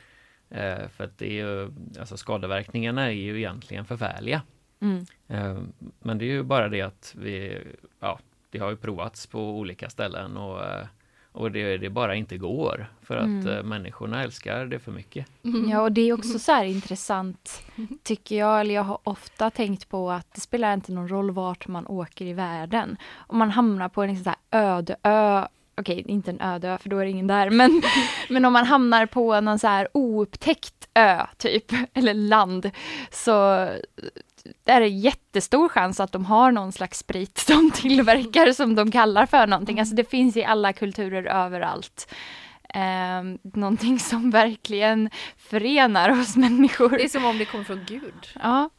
Eh, 0.61 0.89
för 0.89 1.05
att 1.05 1.19
det 1.19 1.27
är 1.27 1.45
ju, 1.45 1.71
alltså 1.99 2.17
skadeverkningarna 2.17 3.07
är 3.07 3.11
ju 3.11 3.37
egentligen 3.37 3.85
förfärliga. 3.85 4.43
Mm. 4.81 5.07
Eh, 5.29 5.59
men 5.99 6.19
det 6.19 6.25
är 6.25 6.33
ju 6.33 6.43
bara 6.43 6.69
det 6.69 6.83
att 6.83 7.15
vi, 7.19 7.63
ja, 8.01 8.19
det 8.51 8.59
har 8.59 8.71
ju 8.71 8.77
provats 8.77 9.27
på 9.27 9.59
olika 9.59 9.91
ställen 9.91 10.37
och, 10.37 10.65
eh, 10.65 10.87
och 11.37 11.53
det, 11.53 11.79
det 11.79 11.91
bara 11.91 12.15
inte 12.15 12.39
går 12.39 12.87
för 13.03 13.17
att 13.17 13.25
mm. 13.25 13.49
Eh, 13.49 13.63
människorna 13.63 14.23
älskar 14.23 14.67
det 14.67 14.79
för 14.79 14.93
mycket. 14.93 15.27
Mm. 15.45 15.71
Ja, 15.71 15.81
och 15.81 15.93
det 15.93 16.01
är 16.01 16.13
också 16.13 16.39
så 16.39 16.53
här 16.53 16.65
intressant, 16.65 17.63
tycker 18.03 18.39
jag, 18.39 18.61
eller 18.61 18.75
jag 18.75 18.83
har 18.83 18.99
ofta 19.05 19.51
tänkt 19.51 19.89
på 19.89 20.11
att 20.11 20.35
det 20.35 20.41
spelar 20.41 20.75
inte 20.75 20.93
någon 20.93 21.09
roll 21.09 21.31
vart 21.31 21.69
man 21.69 21.87
åker 21.87 22.25
i 22.25 22.33
världen. 22.33 22.97
Om 23.17 23.39
man 23.39 23.51
hamnar 23.51 23.89
på 23.89 24.03
en 24.03 24.09
liksom 24.09 24.25
så 24.25 24.31
här 24.31 24.67
öde 24.67 24.97
ö 25.03 25.47
okej, 25.81 26.05
inte 26.07 26.31
en 26.31 26.41
öde 26.41 26.69
ö 26.69 26.79
för 26.79 26.89
då 26.89 26.99
är 26.99 27.05
det 27.05 27.11
ingen 27.11 27.27
där, 27.27 27.51
men, 27.51 27.83
men 28.29 28.45
om 28.45 28.53
man 28.53 28.65
hamnar 28.65 29.07
på 29.07 29.41
någon 29.41 29.59
så 29.59 29.67
här 29.67 29.89
oupptäckt 29.93 30.89
ö, 30.95 31.27
typ, 31.37 31.73
eller 31.95 32.15
land, 32.15 32.71
så 33.11 33.69
är 34.65 34.81
det 34.81 34.89
jättestor 34.89 35.69
chans 35.69 36.01
att 36.01 36.13
de 36.13 36.25
har 36.25 36.53
någon 36.53 36.73
slags 36.73 36.99
sprit 36.99 37.45
de 37.49 37.71
tillverkar 37.75 38.53
som 38.53 38.75
de 38.75 38.91
kallar 38.91 39.27
för 39.27 39.47
någonting. 39.47 39.81
Alltså 39.81 39.95
det 39.95 40.11
finns 40.11 40.37
i 40.37 40.45
alla 40.45 40.73
kulturer 40.73 41.25
överallt. 41.25 42.15
Eh, 42.75 43.23
någonting 43.43 43.99
som 43.99 44.31
verkligen 44.41 45.11
förenar 45.37 46.21
oss 46.21 46.37
människor. 46.37 46.91
Det 46.91 47.05
är 47.05 47.09
som 47.09 47.25
om 47.25 47.39
det 47.39 47.45
kommer 47.45 47.65
från 47.65 47.85
Gud. 47.87 48.29
Ja. 48.43 48.71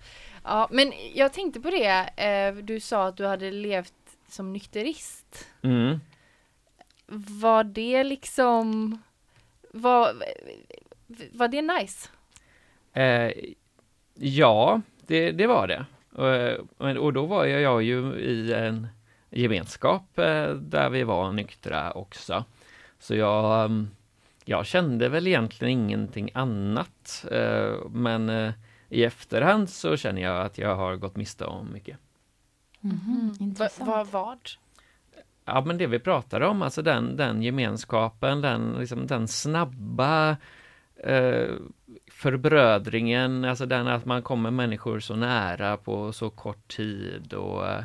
Ja, 0.43 0.67
men 0.71 0.93
jag 1.13 1.33
tänkte 1.33 1.59
på 1.59 1.69
det, 1.69 2.09
eh, 2.17 2.55
du 2.55 2.79
sa 2.79 3.07
att 3.07 3.17
du 3.17 3.25
hade 3.25 3.51
levt 3.51 3.93
som 4.29 4.53
nykterist. 4.53 5.47
Mm. 5.63 5.99
Var 7.41 7.63
det 7.63 8.03
liksom, 8.03 8.91
var, 9.71 10.13
var 11.31 11.47
det 11.47 11.61
nice? 11.61 12.09
Eh, 12.93 13.31
ja, 14.13 14.81
det, 15.07 15.31
det 15.31 15.47
var 15.47 15.67
det. 15.67 15.85
Och, 16.11 17.05
och 17.05 17.13
då 17.13 17.25
var 17.25 17.45
jag 17.45 17.83
ju 17.83 18.15
i 18.15 18.53
en 18.53 18.87
gemenskap 19.29 20.19
eh, 20.19 20.49
där 20.49 20.89
vi 20.89 21.03
var 21.03 21.31
nyktra 21.31 21.91
också. 21.91 22.43
Så 22.99 23.15
jag, 23.15 23.65
mm, 23.65 23.89
jag 24.45 24.65
kände 24.65 25.09
väl 25.09 25.27
egentligen 25.27 25.71
ingenting 25.71 26.29
annat. 26.33 27.25
Eh, 27.31 27.73
men 27.89 28.29
eh, 28.29 28.53
i 28.89 29.03
efterhand 29.03 29.69
så 29.69 29.97
känner 29.97 30.21
jag 30.21 30.45
att 30.45 30.57
jag 30.57 30.75
har 30.75 30.95
gått 30.95 31.15
miste 31.15 31.45
om 31.45 31.73
mycket. 31.73 31.97
Mm 32.83 32.97
-hmm. 32.97 33.85
Vad? 33.85 34.07
vad? 34.07 34.39
Ja 35.45 35.63
men 35.65 35.77
det 35.77 35.87
vi 35.87 35.99
pratade 35.99 36.47
om, 36.47 36.61
alltså 36.61 36.81
den, 36.81 37.15
den 37.15 37.41
gemenskapen, 37.41 38.41
den, 38.41 38.75
liksom, 38.79 39.07
den 39.07 39.27
snabba 39.27 40.37
eh, 41.03 41.49
förbrödringen, 42.17 43.45
alltså 43.45 43.65
den 43.65 43.87
att 43.87 44.05
man 44.05 44.21
kommer 44.21 44.51
människor 44.51 44.99
så 44.99 45.15
nära 45.15 45.77
på 45.77 46.13
så 46.13 46.29
kort 46.29 46.67
tid 46.67 47.33
och 47.33 47.67
eh, 47.67 47.83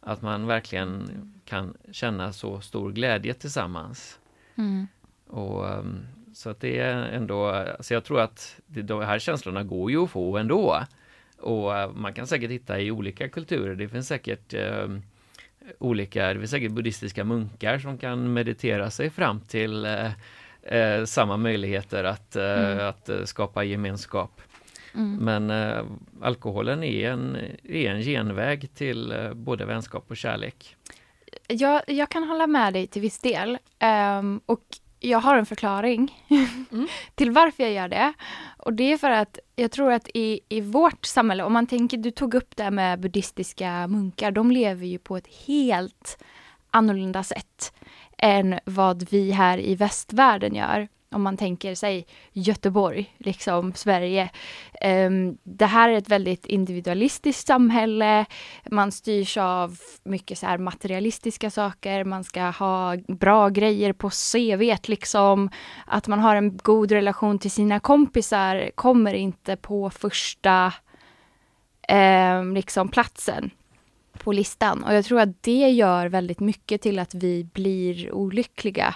att 0.00 0.22
man 0.22 0.46
verkligen 0.46 1.10
kan 1.44 1.76
känna 1.92 2.32
så 2.32 2.60
stor 2.60 2.92
glädje 2.92 3.34
tillsammans. 3.34 4.18
Mm. 4.56 4.86
Och, 5.26 5.68
ehm, 5.68 6.06
så 6.34 6.50
att 6.50 6.60
det 6.60 6.78
är 6.78 6.96
ändå, 6.96 7.46
alltså 7.46 7.94
jag 7.94 8.04
tror 8.04 8.20
att 8.20 8.60
de 8.66 9.02
här 9.02 9.18
känslorna 9.18 9.62
går 9.62 9.90
ju 9.90 10.04
att 10.04 10.10
få 10.10 10.38
ändå. 10.38 10.84
Och 11.40 11.76
eh, 11.76 11.90
man 11.92 12.14
kan 12.14 12.26
säkert 12.26 12.50
hitta 12.50 12.80
i 12.80 12.90
olika 12.90 13.28
kulturer, 13.28 13.74
det 13.74 13.88
finns 13.88 14.08
säkert 14.08 14.54
eh, 14.54 14.88
olika, 15.78 16.34
det 16.34 16.38
finns 16.38 16.50
säkert 16.50 16.72
buddhistiska 16.72 17.24
munkar 17.24 17.78
som 17.78 17.98
kan 17.98 18.32
meditera 18.32 18.90
sig 18.90 19.10
fram 19.10 19.40
till 19.40 19.84
eh, 19.84 20.10
eh, 20.68 21.04
samma 21.04 21.36
möjligheter 21.36 22.04
att, 22.04 22.36
eh, 22.36 22.72
mm. 22.72 22.88
att 22.88 23.08
eh, 23.08 23.24
skapa 23.24 23.64
gemenskap. 23.64 24.40
Mm. 24.94 25.16
Men 25.16 25.50
eh, 25.50 25.84
alkoholen 26.22 26.82
är 26.82 27.10
en, 27.10 27.36
är 27.64 27.90
en 27.90 28.02
genväg 28.02 28.74
till 28.74 29.12
eh, 29.12 29.34
både 29.34 29.64
vänskap 29.64 30.04
och 30.08 30.16
kärlek. 30.16 30.76
Jag, 31.48 31.82
jag 31.86 32.08
kan 32.08 32.24
hålla 32.24 32.46
med 32.46 32.72
dig 32.72 32.86
till 32.86 33.02
viss 33.02 33.18
del. 33.18 33.58
Um, 34.20 34.40
och 34.46 34.62
jag 35.00 35.18
har 35.18 35.36
en 35.36 35.46
förklaring 35.46 36.24
mm. 36.70 36.88
till 37.14 37.30
varför 37.30 37.62
jag 37.62 37.72
gör 37.72 37.88
det. 37.88 38.12
Och 38.56 38.72
det 38.72 38.92
är 38.92 38.98
för 38.98 39.10
att 39.10 39.38
jag 39.56 39.70
tror 39.70 39.92
att 39.92 40.08
i, 40.14 40.40
i 40.48 40.60
vårt 40.60 41.06
samhälle, 41.06 41.42
om 41.42 41.52
man 41.52 41.66
tänker, 41.66 41.96
du 41.96 42.10
tog 42.10 42.34
upp 42.34 42.56
det 42.56 42.70
med 42.70 43.00
buddhistiska 43.00 43.86
munkar, 43.86 44.30
de 44.30 44.50
lever 44.50 44.86
ju 44.86 44.98
på 44.98 45.16
ett 45.16 45.28
helt 45.46 46.24
annorlunda 46.70 47.22
sätt 47.22 47.72
än 48.18 48.58
vad 48.64 49.10
vi 49.10 49.30
här 49.30 49.58
i 49.58 49.74
västvärlden 49.74 50.54
gör. 50.54 50.88
Om 51.10 51.22
man 51.22 51.36
tänker 51.36 51.74
sig 51.74 52.06
Göteborg, 52.32 53.14
liksom 53.18 53.72
Sverige. 53.74 54.30
Um, 54.84 55.38
det 55.42 55.66
här 55.66 55.88
är 55.88 55.96
ett 55.96 56.08
väldigt 56.08 56.46
individualistiskt 56.46 57.46
samhälle. 57.46 58.24
Man 58.70 58.92
styrs 58.92 59.36
av 59.36 59.78
mycket 60.02 60.38
så 60.38 60.46
här 60.46 60.58
materialistiska 60.58 61.50
saker. 61.50 62.04
Man 62.04 62.24
ska 62.24 62.42
ha 62.42 62.96
bra 62.96 63.48
grejer 63.48 63.92
på 63.92 64.10
CV, 64.10 64.76
liksom. 64.88 65.50
Att 65.86 66.06
man 66.06 66.18
har 66.18 66.36
en 66.36 66.56
god 66.56 66.92
relation 66.92 67.38
till 67.38 67.50
sina 67.50 67.80
kompisar 67.80 68.70
kommer 68.74 69.14
inte 69.14 69.56
på 69.56 69.90
första 69.90 70.72
um, 71.92 72.54
liksom 72.54 72.88
platsen 72.88 73.50
på 74.28 74.32
listan. 74.32 74.84
Och 74.84 74.94
jag 74.94 75.04
tror 75.04 75.20
att 75.20 75.42
det 75.42 75.70
gör 75.70 76.06
väldigt 76.06 76.40
mycket 76.40 76.82
till 76.82 76.98
att 76.98 77.14
vi 77.14 77.44
blir 77.44 78.12
olyckliga 78.12 78.94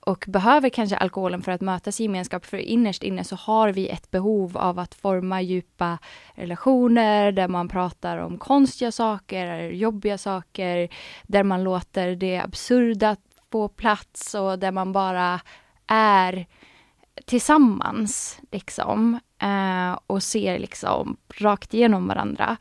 och 0.00 0.24
behöver 0.28 0.68
kanske 0.68 0.96
alkoholen 0.96 1.42
för 1.42 1.52
att 1.52 1.60
mötas 1.60 2.00
i 2.00 2.02
gemenskap. 2.02 2.44
För 2.46 2.56
innerst 2.56 3.02
inne 3.02 3.24
så 3.24 3.36
har 3.36 3.72
vi 3.72 3.88
ett 3.88 4.10
behov 4.10 4.56
av 4.56 4.78
att 4.78 4.94
forma 4.94 5.42
djupa 5.42 5.98
relationer 6.34 7.32
där 7.32 7.48
man 7.48 7.68
pratar 7.68 8.18
om 8.18 8.38
konstiga 8.38 8.92
saker, 8.92 9.70
jobbiga 9.70 10.18
saker, 10.18 10.88
där 11.22 11.42
man 11.42 11.64
låter 11.64 12.16
det 12.16 12.38
absurda 12.38 13.16
få 13.52 13.68
plats 13.68 14.34
och 14.34 14.58
där 14.58 14.72
man 14.72 14.92
bara 14.92 15.40
är 15.86 16.46
tillsammans 17.24 18.40
liksom 18.50 19.20
eh, 19.38 19.98
och 20.06 20.22
ser 20.22 20.58
liksom 20.58 21.16
rakt 21.34 21.74
igenom 21.74 22.08
varandra. 22.08 22.56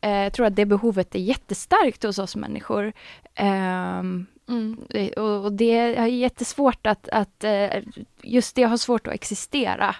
Eh, 0.00 0.10
jag 0.10 0.32
tror 0.32 0.46
att 0.46 0.56
det 0.56 0.66
behovet 0.66 1.14
är 1.14 1.18
jättestarkt 1.18 2.02
hos 2.02 2.18
oss 2.18 2.36
människor. 2.36 2.92
Eh, 3.34 3.98
mm. 4.48 4.76
och, 5.16 5.44
och, 5.44 5.52
det 5.52 5.76
är 5.76 6.06
jättesvårt 6.06 6.86
att, 6.86 7.08
att 7.08 7.44
eh, 7.44 7.82
just 8.22 8.54
det 8.56 8.62
har 8.62 8.76
svårt 8.76 9.06
att 9.06 9.14
existera 9.14 9.96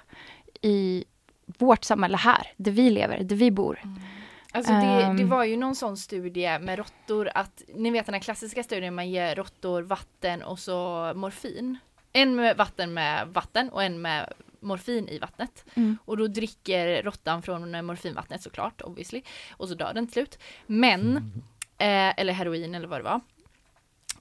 i 0.60 1.04
vårt 1.46 1.84
samhälle 1.84 2.16
här, 2.16 2.52
där 2.56 2.72
vi 2.72 2.90
lever, 2.90 3.22
där 3.22 3.36
vi 3.36 3.50
bor. 3.50 3.80
Mm. 3.84 4.00
Alltså 4.52 4.72
det, 4.72 4.78
det, 4.78 5.02
ehm. 5.02 5.28
var 5.28 5.44
ju 5.44 5.56
någon 5.56 5.76
sån 5.76 5.96
studie 5.96 6.58
med 6.58 6.78
råttor 6.78 7.30
att, 7.34 7.62
ni 7.74 7.90
vet 7.90 8.06
den 8.06 8.14
här 8.14 8.20
klassiska 8.20 8.62
studien 8.62 8.94
man 8.94 9.10
ger 9.10 9.34
råttor 9.34 9.82
vatten 9.82 10.42
och 10.42 10.58
så 10.58 11.12
morfin. 11.16 11.78
En 12.18 12.34
med 12.34 12.56
vatten 12.56 12.94
med 12.94 13.28
vatten 13.28 13.70
och 13.70 13.82
en 13.82 14.00
med 14.00 14.32
morfin 14.60 15.08
i 15.08 15.18
vattnet. 15.18 15.64
Mm. 15.74 15.98
Och 16.04 16.16
då 16.16 16.26
dricker 16.26 17.02
råttan 17.02 17.42
från 17.42 17.86
morfinvattnet 17.86 18.42
såklart, 18.42 18.82
obviously. 18.82 19.22
Och 19.50 19.68
så 19.68 19.74
dör 19.74 19.94
den 19.94 20.06
till 20.06 20.12
slut. 20.12 20.38
Men, 20.66 21.16
eh, 21.78 22.20
eller 22.20 22.32
heroin 22.32 22.74
eller 22.74 22.88
vad 22.88 22.98
det 22.98 23.04
var. 23.04 23.20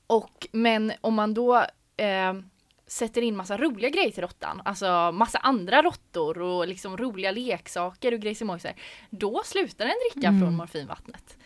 Och 0.07 0.47
men 0.51 0.93
om 1.01 1.13
man 1.13 1.33
då 1.33 1.65
eh, 1.97 2.33
sätter 2.87 3.21
in 3.21 3.37
massa 3.37 3.57
roliga 3.57 3.89
grejer 3.89 4.11
till 4.11 4.23
råttan, 4.23 4.61
alltså 4.65 5.11
massa 5.11 5.37
andra 5.37 5.81
råttor 5.81 6.41
och 6.41 6.67
liksom 6.67 6.97
roliga 6.97 7.31
leksaker 7.31 8.13
och 8.13 8.19
grejer 8.19 8.75
Då 9.09 9.41
slutar 9.45 9.85
den 9.85 9.95
dricka 10.11 10.27
mm. 10.27 10.41
från 10.41 10.55
morfinvattnet. 10.55 11.37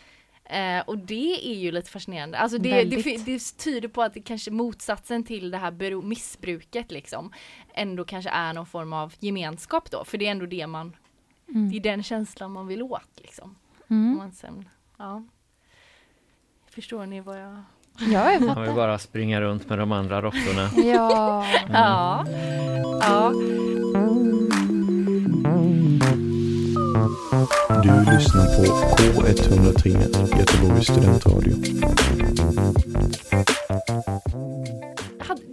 Eh, 0.52 0.80
och 0.86 0.98
det 0.98 1.52
är 1.52 1.54
ju 1.54 1.70
lite 1.72 1.90
fascinerande. 1.90 2.38
Alltså 2.38 2.58
det, 2.58 2.84
det, 2.84 3.24
det, 3.24 3.56
tyder 3.58 3.88
på 3.88 4.02
att 4.02 4.14
det 4.14 4.20
kanske 4.20 4.50
motsatsen 4.50 5.24
till 5.24 5.50
det 5.50 5.58
här 5.58 6.02
missbruket 6.02 6.92
liksom 6.92 7.32
ändå 7.74 8.04
kanske 8.04 8.30
är 8.30 8.52
någon 8.52 8.66
form 8.66 8.92
av 8.92 9.14
gemenskap 9.18 9.90
då. 9.90 10.04
För 10.04 10.18
det 10.18 10.26
är 10.26 10.30
ändå 10.30 10.46
det 10.46 10.66
man, 10.66 10.96
mm. 11.48 11.70
det 11.70 11.76
är 11.76 11.80
den 11.80 12.02
känslan 12.02 12.52
man 12.52 12.66
vill 12.66 12.82
åt 12.82 13.10
liksom. 13.16 13.56
Mm. 13.90 14.16
Man 14.16 14.32
sen, 14.32 14.68
ja. 14.96 15.24
Förstår 16.70 17.06
ni 17.06 17.20
vad 17.20 17.40
jag 17.40 17.62
Ja, 17.98 18.32
jag 18.32 18.42
Man 18.46 18.62
vill 18.62 18.74
bara 18.74 18.98
springa 18.98 19.40
runt 19.40 19.68
med 19.68 19.78
de 19.78 19.92
andra 19.92 20.22
råttorna. 20.22 20.70
ja. 20.84 21.46
Mm. 21.60 21.72
ja. 21.72 22.26
ja. 23.00 23.32
Du 27.32 27.38
lyssnar 28.12 28.46
på 28.56 28.62
K103, 28.96 29.88
Göteborgs 30.38 30.86
studentradio. 30.86 31.56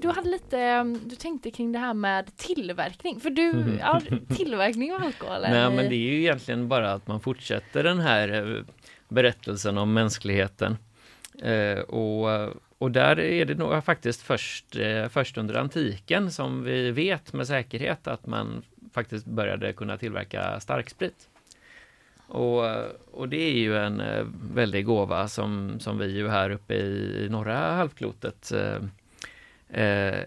Du 0.02 0.08
hade 0.08 0.30
lite, 0.30 0.84
du 0.84 1.15
tänkte 1.15 1.52
kring 1.52 1.72
det 1.72 1.80
här 1.80 1.94
med 1.94 2.38
tillverkning, 2.38 3.20
för 3.20 3.30
du, 3.30 3.78
ja, 3.80 4.02
tillverkning 4.38 4.94
av 4.94 5.04
alkohol? 5.04 5.42
Nej 5.42 5.70
men 5.70 5.89
det 5.89 5.96
är 5.96 6.12
ju 6.12 6.20
egentligen 6.20 6.68
bara 6.68 6.94
att 6.94 7.08
man 7.08 7.20
fortsätter 7.20 7.84
den 7.84 8.00
här 8.00 8.56
eh, 8.58 8.63
berättelsen 9.08 9.78
om 9.78 9.94
mänskligheten. 9.94 10.78
Eh, 11.42 11.80
och, 11.80 12.54
och 12.78 12.92
där 12.92 13.20
är 13.20 13.46
det 13.46 13.56
nog 13.56 13.84
faktiskt 13.84 14.22
först, 14.22 14.76
eh, 14.76 15.08
först 15.08 15.38
under 15.38 15.56
antiken 15.56 16.32
som 16.32 16.63
vi 16.63 16.92
vet 16.92 17.34
med 17.34 17.48
säkerhet 17.48 18.08
att 18.08 18.26
man 18.26 18.63
faktiskt 18.94 19.26
började 19.26 19.74
kunna 19.74 19.98
tillverka 19.98 20.60
starksprit. 20.60 21.30
Och, 22.30 22.65
och 23.12 23.30
det 23.30 23.42
är 23.42 23.54
ju 23.54 23.78
en 23.78 24.02
eh, 24.02 24.26
väldig 24.54 24.86
gåva 24.86 25.28
som, 25.28 25.80
som 25.80 25.98
vi 25.98 26.12
ju 26.12 26.30
här 26.30 26.50
uppe 26.50 26.74
i, 26.74 27.28
norra 27.30 27.58
halvklotet 27.58 28.52
eh, 28.52 29.84
eh, 29.84 30.24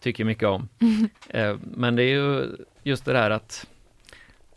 tycker 0.00 0.24
mycket 0.24 0.48
om. 0.48 0.68
Eh, 1.28 1.56
men 1.62 1.96
det 1.96 2.02
är 2.02 2.14
ju 2.14 2.46
just 2.82 3.04
det 3.04 3.12
där 3.12 3.30
att 3.30 3.66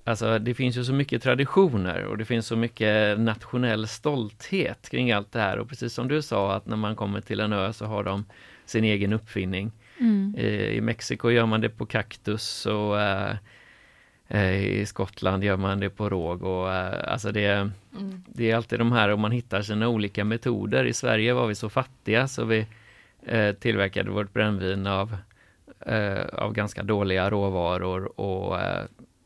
Alltså 0.06 0.40
det 0.40 0.54
finns 0.54 0.78
ju 0.78 0.84
så 0.84 0.94
mycket 0.94 1.24
traditioner 1.24 2.06
och 2.06 2.18
det 2.18 2.26
finns 2.26 2.48
så 2.48 2.56
mycket 2.56 3.20
nationell 3.20 3.88
stolthet 3.88 4.90
kring 4.90 5.12
allt 5.12 5.32
det 5.32 5.40
här 5.40 5.58
och 5.60 5.70
precis 5.70 5.94
som 5.94 6.08
du 6.08 6.22
sa 6.22 6.54
att 6.54 6.66
när 6.66 6.78
man 6.78 6.96
kommer 6.96 7.22
till 7.22 7.40
en 7.40 7.54
ö 7.54 7.74
så 7.74 7.86
har 7.86 8.04
de 8.04 8.26
sin 8.66 8.84
egen 8.84 9.14
uppfinning. 9.14 9.72
Mm. 10.00 10.36
I, 10.38 10.82
Mexiko 10.82 11.30
gör 11.30 11.46
man 11.46 11.62
det 11.62 11.70
på 11.70 11.86
kaktus 11.86 12.66
och 12.66 13.02
eh, 13.02 13.36
i 14.42 14.86
Skottland 14.86 15.44
gör 15.44 15.58
man 15.58 15.80
det 15.80 15.90
på 15.90 16.10
råg 16.10 16.44
och 16.44 16.74
eh, 16.74 17.12
alltså 17.14 17.32
det, 17.32 17.72
Mm. 17.98 18.24
det 18.28 18.52
är 18.52 18.56
alltid 18.56 18.80
de 18.80 18.92
här 18.92 19.10
om 19.10 19.20
man 19.22 19.32
hittar 19.32 19.62
sina 19.62 19.88
olika 19.88 20.24
metoder. 20.24 20.86
I 20.86 20.94
Sverige 20.94 21.34
var 21.34 21.48
vi 21.48 21.56
så 21.56 21.70
fattiga 21.70 22.28
så 22.28 22.46
vi 22.46 22.68
eh, 23.26 23.54
tillverkade 23.54 24.10
vårt 24.12 24.34
brännvin 24.34 24.88
av, 24.88 25.18
eh, 25.86 26.26
av 26.34 26.54
ganska 26.54 26.84
dåliga 26.84 27.30
råvaror 27.30 28.20
och, 28.20 28.62
eh, 28.62 28.86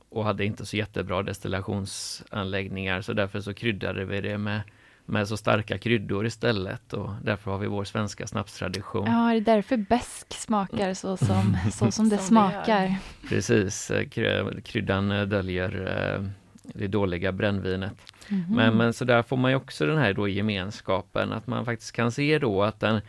och 0.09 0.23
hade 0.25 0.45
inte 0.45 0.65
så 0.65 0.77
jättebra 0.77 1.23
destillationsanläggningar 1.23 3.01
så 3.01 3.13
därför 3.13 3.41
så 3.41 3.53
kryddade 3.53 4.05
vi 4.05 4.21
det 4.21 4.37
med, 4.37 4.61
med 5.09 5.27
så 5.27 5.37
starka 5.37 5.77
kryddor 5.77 6.25
istället 6.25 6.93
och 6.93 7.09
därför 7.23 7.51
har 7.51 7.57
vi 7.57 7.67
vår 7.67 7.83
svenska 7.83 8.27
snapstradition. 8.27 9.05
Ja, 9.05 9.29
det 9.29 9.37
är 9.37 9.41
därför 9.55 9.77
bäsk 9.77 10.33
smakar 10.33 10.93
så 10.93 11.17
som, 11.17 11.57
så 11.71 11.71
som 11.71 11.85
det 11.87 11.91
Som 11.91 12.09
det 12.09 12.17
smakar. 12.17 12.95
Precis, 13.29 13.91
eh, 13.91 14.01
kry- 14.07 14.61
kryddan 14.61 15.11
eh, 15.11 15.21
döljer 15.25 15.87
eh, 16.15 16.23
det 16.63 16.87
dåliga 16.87 17.31
brännvinet. 17.31 17.93
Mhm. 18.29 18.55
Men, 18.55 18.77
men 18.77 18.93
så 18.93 19.05
där 19.05 19.23
får 19.23 19.37
man 19.37 19.51
ju 19.51 19.57
också 19.57 19.85
den 19.85 19.97
här 19.97 20.13
då 20.13 20.27
gemenskapen, 20.27 21.31
att 21.31 21.47
man 21.47 21.65
faktiskt 21.65 21.91
kan 21.91 22.11
se 22.11 22.39
då 22.39 22.63
att 22.63 22.83
en, 22.83 23.01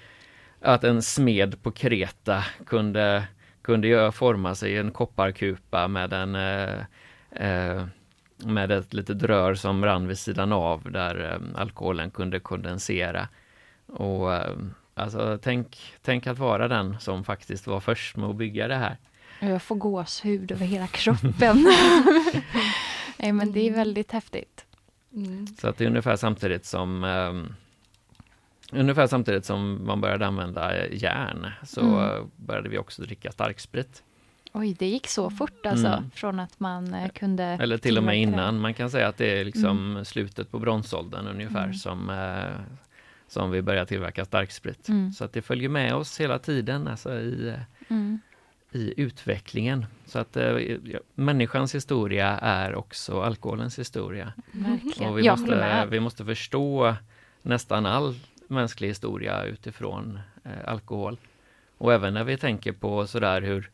att 0.62 0.84
en 0.84 1.02
smed 1.02 1.62
på 1.62 1.70
Kreta 1.70 2.44
kunde, 2.66 3.24
kunde 3.62 3.88
göra, 3.88 4.12
forma 4.12 4.54
sig 4.54 4.72
i 4.72 4.76
en 4.78 4.90
kopparkupa 4.90 5.88
med 5.88 6.12
en 6.12 6.34
eh, 6.34 6.78
eh, 7.30 7.86
med 8.44 8.70
ett 8.70 8.94
litet 8.94 9.22
rör 9.22 9.54
som 9.54 9.84
rann 9.84 10.06
vid 10.08 10.18
sidan 10.18 10.52
av 10.52 10.92
där 10.92 11.32
eh, 11.32 11.60
alkoholen 11.60 12.10
kunde 12.10 12.40
kondensera. 12.40 13.28
Och 13.86 14.34
eh, 14.34 14.56
alltså 14.94 15.38
tänk, 15.42 15.78
tänk 16.02 16.26
att 16.26 16.38
vara 16.38 16.68
den 16.68 17.00
som 17.00 17.24
faktiskt 17.24 17.66
var 17.66 17.80
först 17.80 18.16
med 18.16 18.28
att 18.28 18.36
bygga 18.36 18.68
det 18.68 18.76
här. 18.76 18.96
Jag 19.40 19.62
får 19.62 19.76
gåshud 19.76 20.52
över 20.52 20.66
hela 20.66 20.86
kroppen. 20.86 21.32
Nej, 23.16 23.32
men 23.32 23.52
det 23.52 23.68
är 23.68 23.72
väldigt 23.72 24.12
häftigt. 24.12 24.64
Mm. 25.14 25.46
Så 25.46 25.68
att 25.68 25.76
det 25.76 25.84
är 25.84 25.88
ungefär 25.88 26.16
samtidigt 26.16 26.66
som 26.66 27.04
ehm, 27.04 27.54
Ungefär 28.72 29.06
samtidigt 29.06 29.44
som 29.44 29.86
man 29.86 30.00
började 30.00 30.26
använda 30.26 30.76
eh, 30.76 31.02
järn 31.02 31.50
så 31.66 31.80
Mm. 31.80 32.30
började 32.36 32.68
vi 32.68 32.78
också 32.78 33.02
dricka 33.02 33.32
starksprit. 33.32 34.02
Oj, 34.52 34.76
det 34.78 34.86
gick 34.86 35.06
så 35.06 35.30
fort 35.30 35.66
alltså. 35.66 35.86
Mm. 35.86 36.10
Från 36.10 36.40
att 36.40 36.60
man 36.60 36.94
eh, 36.94 37.08
kunde 37.08 37.44
Eller 37.44 37.78
till 37.78 37.98
och 37.98 38.04
med 38.04 38.18
innan. 38.18 38.60
Man 38.60 38.74
kan 38.74 38.90
säga 38.90 39.08
att 39.08 39.16
det 39.16 39.40
är 39.40 39.44
liksom 39.44 40.04
slutet 40.04 40.50
på 40.50 40.58
bronsåldern 40.58 41.26
ungefär 41.26 41.64
Mm. 41.64 41.74
som, 41.74 42.10
eh, 42.10 42.60
som 43.28 43.50
vi 43.50 43.62
börjar 43.62 43.84
tillverka 43.84 44.24
starksprit. 44.24 44.88
Mm. 44.88 45.12
Så 45.12 45.24
att 45.24 45.32
det 45.32 45.42
följer 45.42 45.68
med 45.68 45.94
oss 45.94 46.20
hela 46.20 46.38
tiden 46.38 46.88
alltså 46.88 47.14
i, 47.20 47.48
eh, 47.48 47.60
Mm. 47.88 48.20
i 48.72 48.94
utvecklingen. 48.96 49.86
Så 50.06 50.18
att 50.18 50.36
människans 51.14 51.74
historia 51.74 52.28
är 52.38 52.74
också 52.74 53.20
alkoholens 53.22 53.78
historia. 53.78 54.32
Verkligen. 54.52 55.10
Och 55.12 55.18
vi, 55.18 55.22
Jag 55.24 55.38
måste, 55.38 55.86
vi 55.90 56.00
måste 56.00 56.24
förstå 56.24 56.94
nästan 57.42 57.86
all 57.86 58.14
mänsklig 58.48 58.88
historia 58.88 59.44
utifrån 59.44 60.20
eh, 60.44 60.50
alkohol. 60.66 61.16
Och 61.78 61.92
även 61.92 62.14
när 62.14 62.24
vi 62.24 62.36
tänker 62.36 62.72
på 62.72 63.06
sådär 63.06 63.42
hur, 63.42 63.70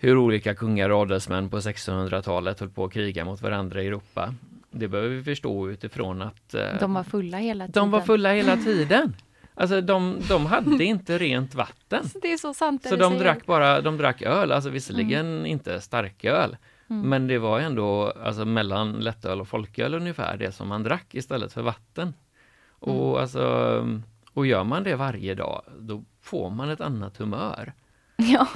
hur 0.00 0.16
olika 0.16 0.54
kungar 0.54 0.90
och 0.90 1.00
adelsmän 1.00 1.50
på 1.50 1.58
1600-talet 1.58 2.60
höll 2.60 2.68
på 2.68 2.84
att 2.84 2.92
kriga 2.92 3.24
mot 3.24 3.42
varandra 3.42 3.82
i 3.82 3.86
Europa. 3.86 4.34
Det 4.70 4.88
behöver 4.88 5.16
vi 5.16 5.22
förstå 5.24 5.70
utifrån 5.70 6.22
att 6.22 6.54
eh, 6.54 6.62
De 6.80 6.94
var 6.94 7.02
fulla 7.02 7.36
hela 7.38 7.64
tiden. 7.66 7.72
de 7.82 7.90
var 7.90 8.00
fulla 8.00 8.32
hela 8.32 8.56
tiden. 8.64 9.14
Alltså 9.54 9.80
de, 9.80 10.16
de 10.28 10.46
hade 10.46 10.84
inte 10.84 11.18
rent 11.18 11.54
vatten. 11.54 12.04
Det 12.22 12.32
är 12.32 12.36
så 12.36 12.54
sant 12.54 12.86
Så 12.88 12.96
de 12.96 13.18
drack 13.18 13.46
bara, 13.46 13.80
de 13.80 13.96
drack 13.96 14.22
öl, 14.22 14.52
alltså 14.52 14.70
visserligen 14.70 15.46
inte 15.46 15.80
starköl. 15.80 16.56
Mm. 16.90 17.08
Men 17.08 17.26
det 17.26 17.38
var 17.38 17.60
ändå 17.60 18.12
alltså 18.24 18.44
mellan 18.44 18.92
lättöl 18.92 19.40
och 19.40 19.48
folköl 19.48 19.94
ungefär 19.94 20.36
det 20.36 20.52
som 20.52 20.68
man 20.68 20.82
drack 20.82 21.14
istället 21.14 21.52
för 21.52 21.62
vatten. 21.62 22.14
Och 22.80 23.08
Mm. 23.10 23.20
alltså, 23.22 23.86
och 24.32 24.46
gör 24.46 24.64
man 24.64 24.82
det 24.82 24.96
varje 24.96 25.34
dag, 25.34 25.62
då 25.78 26.04
får 26.20 26.50
man 26.50 26.70
ett 26.70 26.80
annat 26.80 27.16
humör. 27.16 27.72
Ja. 28.22 28.46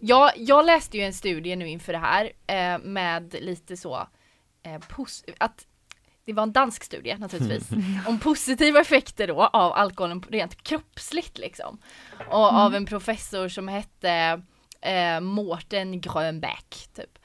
Ja, 0.00 0.32
jag 0.36 0.66
läste 0.66 0.96
ju 0.96 1.02
en 1.02 1.12
studie 1.12 1.56
nu 1.56 1.68
inför 1.68 1.92
det 1.92 1.98
här 1.98 2.32
eh, 2.46 2.78
med 2.78 3.34
lite 3.40 3.76
så 3.76 4.08
eh, 4.62 4.80
att 5.38 5.66
det 6.24 6.32
var 6.32 6.42
en 6.42 6.52
dansk 6.52 6.84
studie 6.84 7.16
naturligtvis 7.18 7.68
om 8.06 8.18
positiva 8.18 8.80
effekter 8.80 9.26
då 9.26 9.42
av 9.42 9.72
alkoholen 9.72 10.22
rent 10.28 10.62
kroppsligt 10.62 11.38
liksom. 11.38 11.78
Och 12.30 12.52
av 12.54 12.74
en 12.74 12.86
professor 12.86 13.48
som 13.48 13.68
hette 13.68 14.42
eh, 14.86 15.20
Mårten 15.20 16.00
Grönbäck 16.00 16.88
typ. 16.94 17.18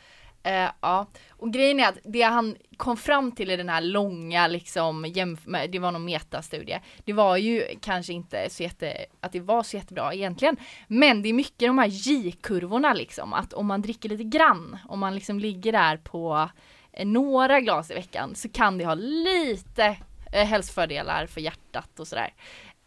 Eh, 0.43 0.69
ja, 0.82 1.06
och 1.30 1.54
grejen 1.54 1.80
är 1.80 1.88
att 1.89 1.97
det 2.04 2.21
han 2.21 2.56
kom 2.78 2.97
fram 2.97 3.32
till 3.32 3.52
i 3.52 3.56
den 3.58 3.69
här 3.69 3.82
långa 3.82 4.47
liksom, 4.47 5.06
jämf- 5.06 5.47
med- 5.50 5.71
det 5.71 5.80
var 5.80 5.91
någon 5.91 6.06
metastudie, 6.06 6.80
det 7.06 7.13
var 7.13 7.38
ju 7.38 7.63
kanske 7.82 8.13
inte 8.13 8.50
så 8.50 8.63
jätte, 8.63 9.06
att 9.19 9.32
det 9.32 9.39
var 9.39 9.63
så 9.63 9.78
jättebra 9.78 10.13
egentligen, 10.13 10.58
men 10.88 11.21
det 11.21 11.30
är 11.30 11.34
mycket 11.34 11.69
de 11.69 11.78
här 11.78 11.88
J-kurvorna 11.88 12.93
liksom, 12.93 13.34
att 13.34 13.54
om 13.54 13.67
man 13.67 13.82
dricker 13.82 14.10
lite 14.10 14.24
grann, 14.24 14.78
om 14.89 15.00
man 15.00 15.15
liksom 15.15 15.39
ligger 15.39 15.71
där 15.71 15.97
på 15.97 16.50
eh, 16.93 17.06
några 17.06 17.60
glas 17.62 17.91
i 17.91 17.93
veckan 17.93 18.36
så 18.36 18.50
kan 18.50 18.78
det 18.78 18.86
ha 18.86 18.93
lite 18.95 19.97
eh, 20.34 20.45
hälsofördelar 20.47 21.26
för 21.26 21.41
hjärtat 21.41 22.00
och 22.00 22.08
sådär. 22.08 22.34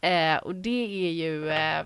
Eh, 0.01 0.37
och 0.37 0.55
det 0.55 1.07
är 1.07 1.13
ju 1.13 1.51
eh, 1.51 1.85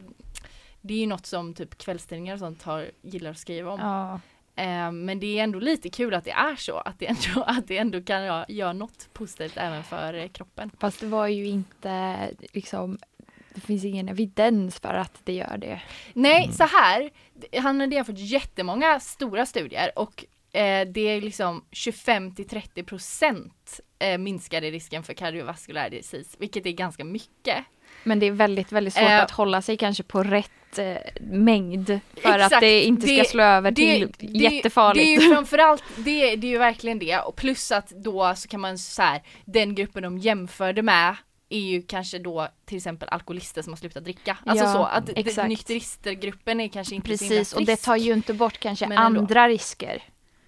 det 0.89 0.95
är 0.95 0.99
ju 0.99 1.07
något 1.07 1.27
som 1.27 1.55
typ 1.55 1.79
kvällstidningar 1.79 2.35
och 2.35 2.41
sånt 2.41 2.63
har, 2.63 2.91
gillar 3.03 3.31
att 3.31 3.39
skriva 3.39 3.71
om. 3.73 3.81
ja. 3.81 4.21
Eh, 4.63 4.93
men 4.93 5.21
det 5.21 5.39
är 5.39 5.43
ändå 5.45 5.59
lite 5.59 5.89
kul 5.89 6.15
att 6.15 6.25
det 6.25 6.31
är 6.31 6.57
så, 6.57 6.77
att 6.77 6.99
det 6.99 7.07
ändå, 7.07 7.43
att 7.47 7.69
det 7.69 7.79
ändå 7.79 8.03
kan 8.03 8.25
göra, 8.25 8.47
göra 8.49 8.73
något 8.73 9.09
positivt 9.13 9.57
även 9.57 9.85
för 9.85 10.15
eh, 10.15 10.29
kroppen. 10.29 10.71
Fast 10.81 11.01
det 11.01 11.07
var 11.07 11.27
ju 11.27 11.47
inte 11.47 12.17
liksom 12.53 12.99
det 13.55 13.61
finns 13.61 13.85
ingen 13.85 14.09
evidens 14.09 14.79
för 14.79 14.95
att 14.95 15.21
det 15.25 15.33
gör 15.33 15.59
det. 15.59 15.81
Nej, 16.13 16.53
så 16.53 16.65
här, 16.65 17.11
han 17.61 17.81
hade 17.81 17.95
jämfört 17.95 18.19
jättemånga 18.19 19.01
stora 19.01 19.47
studier 19.47 19.99
och 19.99 20.25
eh, 20.53 20.89
det 20.89 21.01
är 21.01 21.21
liksom 21.21 21.65
25 21.73 22.35
till 22.35 22.49
30 22.49 22.83
procent 22.83 23.81
eh, 23.99 24.19
minskade 24.19 24.71
risken 24.71 25.03
för 25.03 25.15
kardiovaskulär 25.15 25.91
disease, 25.91 26.37
vilket 26.39 26.67
är 26.67 26.73
ganska 26.73 27.05
mycket. 27.05 27.65
Men 28.05 28.19
det 28.19 28.27
är 28.27 28.31
väldigt, 28.31 28.73
väldigt 28.73 28.95
svårt 28.95 29.03
Eh, 29.03 29.23
att 29.23 29.31
hålla 29.31 29.63
sig 29.63 29.77
kanske 29.77 30.03
på 30.03 30.23
rätt 30.23 30.58
eh, 30.79 30.97
mängd 31.21 31.87
för 31.87 32.35
Exakt, 32.35 32.53
att 32.55 32.61
det 32.61 32.83
inte 32.85 33.07
ska 33.07 33.17
det- 33.17 33.29
slå 33.29 33.43
över 33.43 33.73
till 33.73 34.13
jättefarligt. 34.19 35.07
Det 35.07 35.15
är 35.15 35.21
ju 35.29 35.31
framförallt, 35.35 35.83
det, 35.97 36.37
det 36.37 36.47
är 36.47 36.51
ju 36.51 36.59
verkligen 36.59 36.99
det 36.99 37.19
och 37.19 37.37
plus 37.37 37.73
att 37.73 37.89
då 37.91 38.35
så 38.37 38.49
kan 38.49 38.61
man 38.61 38.79
så 38.79 39.03
här, 39.03 39.23
den 39.45 39.75
gruppen 39.75 40.03
de 40.03 40.19
jämförde 40.19 40.83
med 40.83 41.17
är 41.51 41.59
ju 41.61 41.83
kanske 41.83 42.19
då 42.19 42.49
till 42.67 42.77
exempel 42.77 43.09
alkoholister 43.09 43.63
som 43.63 43.73
har 43.73 43.79
slutat 43.79 44.05
dricka. 44.05 44.39
Alltså 44.47 44.65
Ja, 44.65 44.73
så 44.73 44.83
att 44.85 45.09
exakt. 45.17 45.49
nykteristergruppen 45.49 46.61
är 46.61 46.69
kanske 46.69 46.95
inte 46.95 47.09
Precis, 47.09 47.53
och 47.53 47.65
det 47.65 47.77
tar 47.77 47.97
ju 47.97 48.13
inte 48.13 48.35
bort 48.35 48.59
kanske 48.59 48.87
Men 48.87 48.99
ändå. 48.99 49.21
andra 49.21 49.49
risker. 49.49 50.03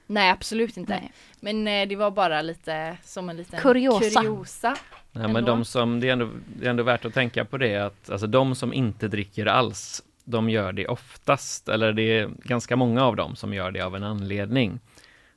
Nej 0.07 0.31
absolut 0.31 0.77
inte. 0.77 0.93
Nej. 0.93 1.13
Men 1.41 1.67
eh, 1.69 1.89
det 1.89 1.97
var 1.97 2.11
bara 2.11 2.43
lite 2.43 2.97
som 3.05 3.29
en 3.29 3.37
liten 3.37 3.61
Kuriosa. 3.61 4.21
kuriosa. 4.23 4.77
Nej, 5.13 5.23
men 5.27 5.37
Ändå. 5.37 5.51
de 5.51 5.65
som, 5.65 6.01
det 6.01 6.09
är, 6.09 6.13
ändå, 6.13 6.29
det 6.61 6.67
är 6.67 6.71
ändå 6.71 6.83
värt 6.83 7.05
att 7.05 7.15
tänka 7.15 7.45
på 7.45 7.59
det 7.59 7.77
att 7.77 8.11
alltså 8.11 8.27
de 8.27 8.55
som 8.55 8.73
inte 8.73 9.09
dricker 9.09 9.47
alls, 9.47 10.03
de 10.31 10.51
gör 10.51 10.73
det 10.73 10.87
oftast, 10.87 11.69
eller 11.69 11.93
det 11.93 12.19
är 12.19 12.31
ganska 12.38 12.77
många 12.77 13.05
av 13.05 13.16
dem 13.16 13.37
som 13.37 13.55
gör 13.55 13.71
det 13.71 13.81
av 13.81 13.97
en 13.97 14.05
anledning. 14.05 14.81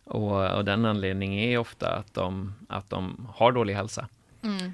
Och, 0.05 0.51
och 0.51 0.65
den 0.65 0.85
anledningen 0.85 1.39
är 1.39 1.57
ofta 1.57 1.95
att 1.95 2.13
de, 2.13 2.53
att 2.69 2.89
de 2.89 3.27
har 3.35 3.51
dålig 3.51 3.73
hälsa. 3.73 4.07
Mm. 4.43 4.73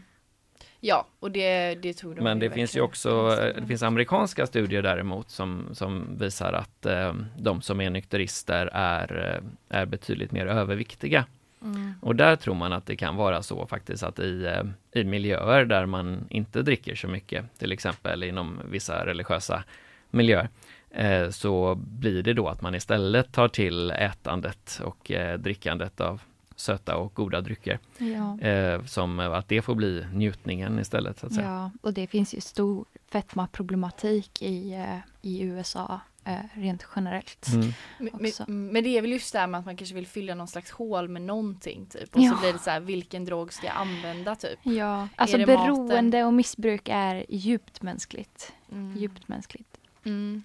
Ja, 0.79 1.07
och 1.19 1.31
det, 1.31 1.75
det 1.75 1.93
tog 1.93 2.15
de 2.15 2.23
Men 2.23 2.39
det 2.39 2.49
finns 2.49 2.75
ju 2.75 2.81
också, 2.81 3.37
eh, 3.41 3.61
det 3.61 3.67
finns 3.67 3.83
amerikanska 3.83 4.47
studier 4.47 4.81
däremot 4.81 5.29
som, 5.29 5.69
som 5.71 6.17
visar 6.19 6.53
att 6.53 6.85
eh, 6.85 7.13
de 7.37 7.61
som 7.61 7.81
är 7.81 7.89
nykterister 7.89 8.69
är, 8.73 9.41
eh, 9.69 9.79
är 9.79 9.85
betydligt 9.85 10.31
mer 10.31 10.47
överviktiga. 10.47 11.25
Mm. 11.61 11.93
Och 12.01 12.15
där 12.15 12.35
tror 12.35 12.55
man 12.55 12.73
att 12.73 12.85
det 12.85 12.95
kan 12.95 13.15
vara 13.15 13.43
så 13.43 13.67
faktiskt 13.67 14.03
att 14.03 14.19
i, 14.19 14.45
eh, 14.45 15.01
i 15.01 15.03
miljöer 15.03 15.65
där 15.65 15.85
man 15.85 16.27
inte 16.29 16.61
dricker 16.61 16.95
så 16.95 17.07
mycket, 17.07 17.59
till 17.59 17.71
exempel 17.71 18.23
inom 18.23 18.59
vissa 18.69 19.05
religiösa 19.05 19.63
miljöer, 20.11 20.49
eh, 20.89 21.29
så 21.29 21.75
blir 21.75 22.23
det 22.23 22.33
då 22.33 22.47
att 22.47 22.61
man 22.61 22.75
istället 22.75 23.31
tar 23.31 23.47
till 23.47 23.91
ätandet 23.91 24.81
och 24.83 25.11
eh, 25.11 25.39
drickandet 25.39 26.01
av 26.01 26.21
söta 26.59 26.97
och 26.97 27.13
goda 27.13 27.41
drycker. 27.41 27.79
Ja. 27.97 28.39
Eh, 28.47 28.85
som 28.85 29.19
att 29.19 29.47
det 29.47 29.61
får 29.61 29.75
bli 29.75 30.05
njutningen 30.13 30.79
istället. 30.79 31.19
Så 31.19 31.27
att 31.27 31.33
säga. 31.33 31.47
Ja, 31.47 31.71
och 31.81 31.93
det 31.93 32.07
finns 32.07 32.33
ju 32.33 32.41
stor 32.41 32.85
fetmaproblematik 33.11 34.41
i, 34.41 34.73
eh, 34.73 34.97
i 35.21 35.41
USA 35.41 35.99
eh, 36.23 36.33
rent 36.53 36.87
generellt. 36.95 37.47
Mm. 37.53 37.73
Men, 37.99 38.71
men, 38.71 38.83
det 38.83 38.97
är 38.97 39.01
väl 39.01 39.11
just 39.11 39.33
det 39.33 39.39
här 39.39 39.47
med 39.47 39.59
att 39.59 39.65
man 39.65 39.77
kanske 39.77 39.95
vill 39.95 40.07
fylla 40.07 40.35
någon 40.35 40.47
slags 40.47 40.71
hål 40.71 41.09
med 41.09 41.21
någonting 41.21 41.85
typ. 41.85 42.15
Och 42.15 42.21
ja. 42.21 42.31
så 42.31 42.39
blir 42.41 42.53
det 42.53 42.59
så 42.59 42.69
här, 42.69 42.79
vilken 42.79 43.25
drog 43.25 43.53
ska 43.53 43.67
jag 43.67 43.75
använda 43.75 44.35
typ? 44.35 44.59
Ja, 44.63 45.07
alltså 45.15 45.37
beroende 45.37 46.01
maten? 46.01 46.25
och 46.25 46.33
missbruk 46.33 46.89
är 46.91 47.25
djupt 47.29 47.81
mänskligt. 47.81 48.53
Mm. 48.71 48.97
Djupt 48.97 49.27
mänskligt. 49.27 49.78
Mm. 50.05 50.43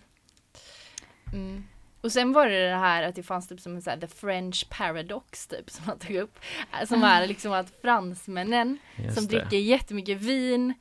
Mm. 1.33 1.65
Och 2.01 2.13
sen 2.13 2.33
var 2.33 2.49
det 2.49 2.69
det 2.71 2.77
här 2.77 3.03
att 3.03 3.15
det 3.15 3.23
fanns 3.23 3.49
typ 3.49 3.61
som 3.61 3.75
en 3.77 3.83
så 3.83 3.91
här, 3.91 3.97
the 3.97 4.07
French 4.07 4.69
paradox 4.71 5.47
typ 5.47 5.71
som 5.71 5.87
man 5.87 5.99
tog 5.99 6.17
upp. 6.17 6.39
Som 6.87 7.05
är 7.05 7.27
liksom 7.27 7.53
att 7.53 7.73
fransmännen 7.83 8.79
Just 8.97 9.15
som 9.15 9.27
det. 9.27 9.39
dricker 9.39 9.57
jättemycket 9.57 10.19
vin 10.19 10.75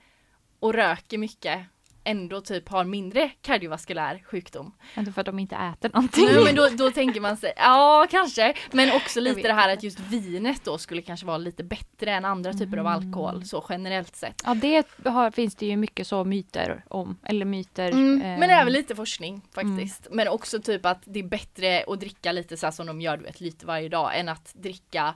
och 0.60 0.74
röker 0.74 1.18
mycket 1.18 1.66
ändå 2.04 2.42
typ 2.42 2.70
har 2.70 2.84
mindre 2.84 3.32
kardiovaskulär 3.42 4.24
sjukdom. 4.26 4.72
Ändå 4.96 5.12
för 5.12 5.22
att 5.22 5.26
de 5.26 5.40
inte 5.40 5.56
äter 5.56 5.92
någonting. 5.94 6.26
Nej, 6.26 6.44
men 6.44 6.56
då, 6.56 6.70
då 6.70 6.92
tänker 6.92 7.22
man 7.22 7.38
sig, 7.38 7.54
ja 7.58 8.08
kanske, 8.10 8.54
men 8.72 8.92
också 8.92 9.20
lite 9.20 9.42
det 9.42 9.54
här 9.54 9.74
att 9.74 9.84
just 9.84 10.00
vinet 10.00 10.64
då 10.64 10.78
skulle 10.78 11.02
kanske 11.02 11.26
vara 11.26 11.38
lite 11.38 11.64
bättre 11.64 12.12
än 12.12 12.26
andra 12.26 12.54
typer 12.54 12.78
mm. 12.78 12.80
av 12.80 12.88
alkohol 12.88 13.46
så 13.46 13.66
generellt 13.70 14.16
sett. 14.16 14.42
Ja 14.46 14.54
det 14.54 14.88
har, 15.06 15.32
finns 15.32 15.56
det 15.56 15.66
ju 15.66 15.78
mycket 15.78 16.08
så 16.08 16.24
myter 16.24 16.84
om, 16.88 17.18
eller 17.24 17.46
myter. 17.46 17.92
Mm, 17.92 18.22
eh, 18.22 18.40
men 18.40 18.50
även 18.50 18.74
lite 18.74 18.96
forskning 18.96 19.42
faktiskt. 19.52 20.06
Mm. 20.06 20.18
Men 20.18 20.28
också 20.28 20.62
typ 20.62 20.86
att 20.86 21.02
det 21.06 21.20
är 21.20 21.24
bättre 21.24 21.84
att 21.88 22.00
dricka 22.00 22.32
lite 22.32 22.58
så 22.58 22.66
här 22.66 22.72
som 22.72 22.88
de 22.88 23.02
gör 23.02 23.18
du 23.18 23.24
vet 23.24 23.42
lite 23.42 23.66
varje 23.66 23.90
dag 23.90 24.20
än 24.20 24.30
att 24.30 24.54
dricka 24.54 25.14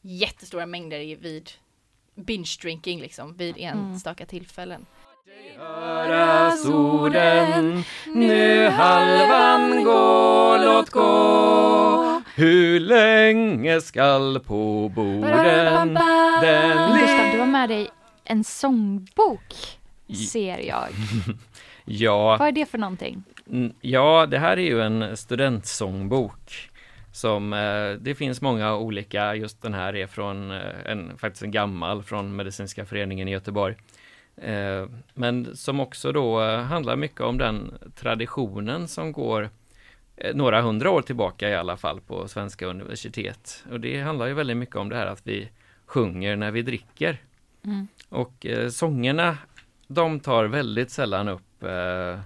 jättestora 0.00 0.66
mängder 0.66 1.16
vid 1.16 1.50
binge 2.14 2.56
drinking 2.62 3.00
liksom 3.00 3.36
vid 3.36 3.54
mm. 3.58 3.78
enstaka 3.78 4.26
tillfällen 4.26 4.86
höras 5.58 6.66
orden 6.66 7.84
Nu 8.14 8.68
halvan 8.68 9.84
gå, 9.84 10.56
låt 10.64 10.90
gå 10.90 12.22
Hur 12.34 12.80
länge 12.80 13.80
skall 13.80 14.40
på 14.40 14.92
borden 14.94 15.94
den 16.40 16.98
Gustav, 16.98 17.32
du 17.32 17.38
har 17.38 17.46
med 17.46 17.68
dig 17.68 17.90
en 18.24 18.44
sångbok 18.44 19.78
ser 20.30 20.58
jag. 20.58 20.88
ja. 21.84 22.36
Vad 22.36 22.48
är 22.48 22.52
det 22.52 22.66
för 22.66 22.78
någonting? 22.78 23.22
Ja, 23.80 24.26
det 24.26 24.38
här 24.38 24.56
är 24.56 24.62
ju 24.62 24.82
en 24.82 25.16
studentsångbok 25.16 26.70
som 27.12 27.52
eh, 27.52 27.90
det 28.00 28.14
finns 28.14 28.40
många 28.40 28.76
olika, 28.76 29.34
just 29.34 29.62
den 29.62 29.74
här 29.74 29.96
är 29.96 30.06
från 30.06 30.50
eh, 30.50 30.58
en, 30.86 31.18
faktiskt 31.18 31.42
en 31.42 31.50
gammal 31.50 32.02
från 32.02 32.36
Medicinska 32.36 32.84
föreningen 32.84 33.28
i 33.28 33.30
Göteborg. 33.30 33.74
Eh, 34.42 34.86
men 35.14 35.56
som 35.56 35.80
också 35.80 36.12
då 36.12 36.42
eh, 36.42 36.60
handlar 36.60 36.96
mycket 36.96 37.20
om 37.20 37.38
den 37.38 37.74
traditionen 37.94 38.88
som 38.88 39.12
går 39.12 39.50
eh, 40.16 40.34
några 40.34 40.62
hundra 40.62 40.90
år 40.90 41.02
tillbaka 41.02 41.48
i 41.48 41.54
alla 41.54 41.76
fall 41.76 42.00
på 42.00 42.28
svenska 42.28 42.66
universitet. 42.66 43.64
Och 43.70 43.80
det 43.80 44.00
handlar 44.00 44.26
ju 44.26 44.34
väldigt 44.34 44.56
mycket 44.56 44.76
om 44.76 44.88
det 44.88 44.96
här 44.96 45.06
att 45.06 45.26
vi 45.26 45.48
sjunger 45.86 46.36
när 46.36 46.50
vi 46.50 46.62
dricker. 46.62 47.18
Mm. 47.64 47.88
Och 48.08 48.46
sångerna, 48.70 49.38
de 49.86 50.20
tar 50.20 50.44
väldigt 50.44 50.90
sällan 50.90 51.28
upp 51.28 51.62
eh, 51.62 52.20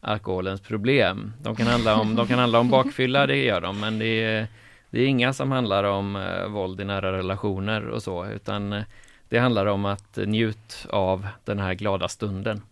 alkoholens 0.00 0.60
problem. 0.60 1.32
De 1.42 1.56
kan, 1.56 1.66
handla 1.66 2.00
om, 2.00 2.14
de 2.14 2.26
kan 2.26 2.38
handla 2.38 2.58
om 2.58 2.70
bakfylla, 2.70 3.26
det 3.26 3.36
gör 3.36 3.60
de, 3.60 3.80
men 3.80 3.98
det 3.98 4.24
är, 4.24 4.46
det 4.90 5.00
är 5.00 5.06
inga 5.06 5.32
som 5.32 5.52
handlar 5.52 5.84
om 5.84 6.16
eh, 6.16 6.48
våld 6.48 6.80
i 6.80 6.84
nära 6.84 7.12
relationer 7.12 7.86
och 7.88 8.02
så, 8.02 8.26
utan 8.26 8.84
det 9.28 9.38
handlar 9.38 9.66
om 9.66 9.84
att 9.84 10.16
njut 10.16 10.86
av 10.90 11.26
den 11.44 11.58
här 11.58 11.74
glada 11.74 12.08
stunden. 12.08 12.62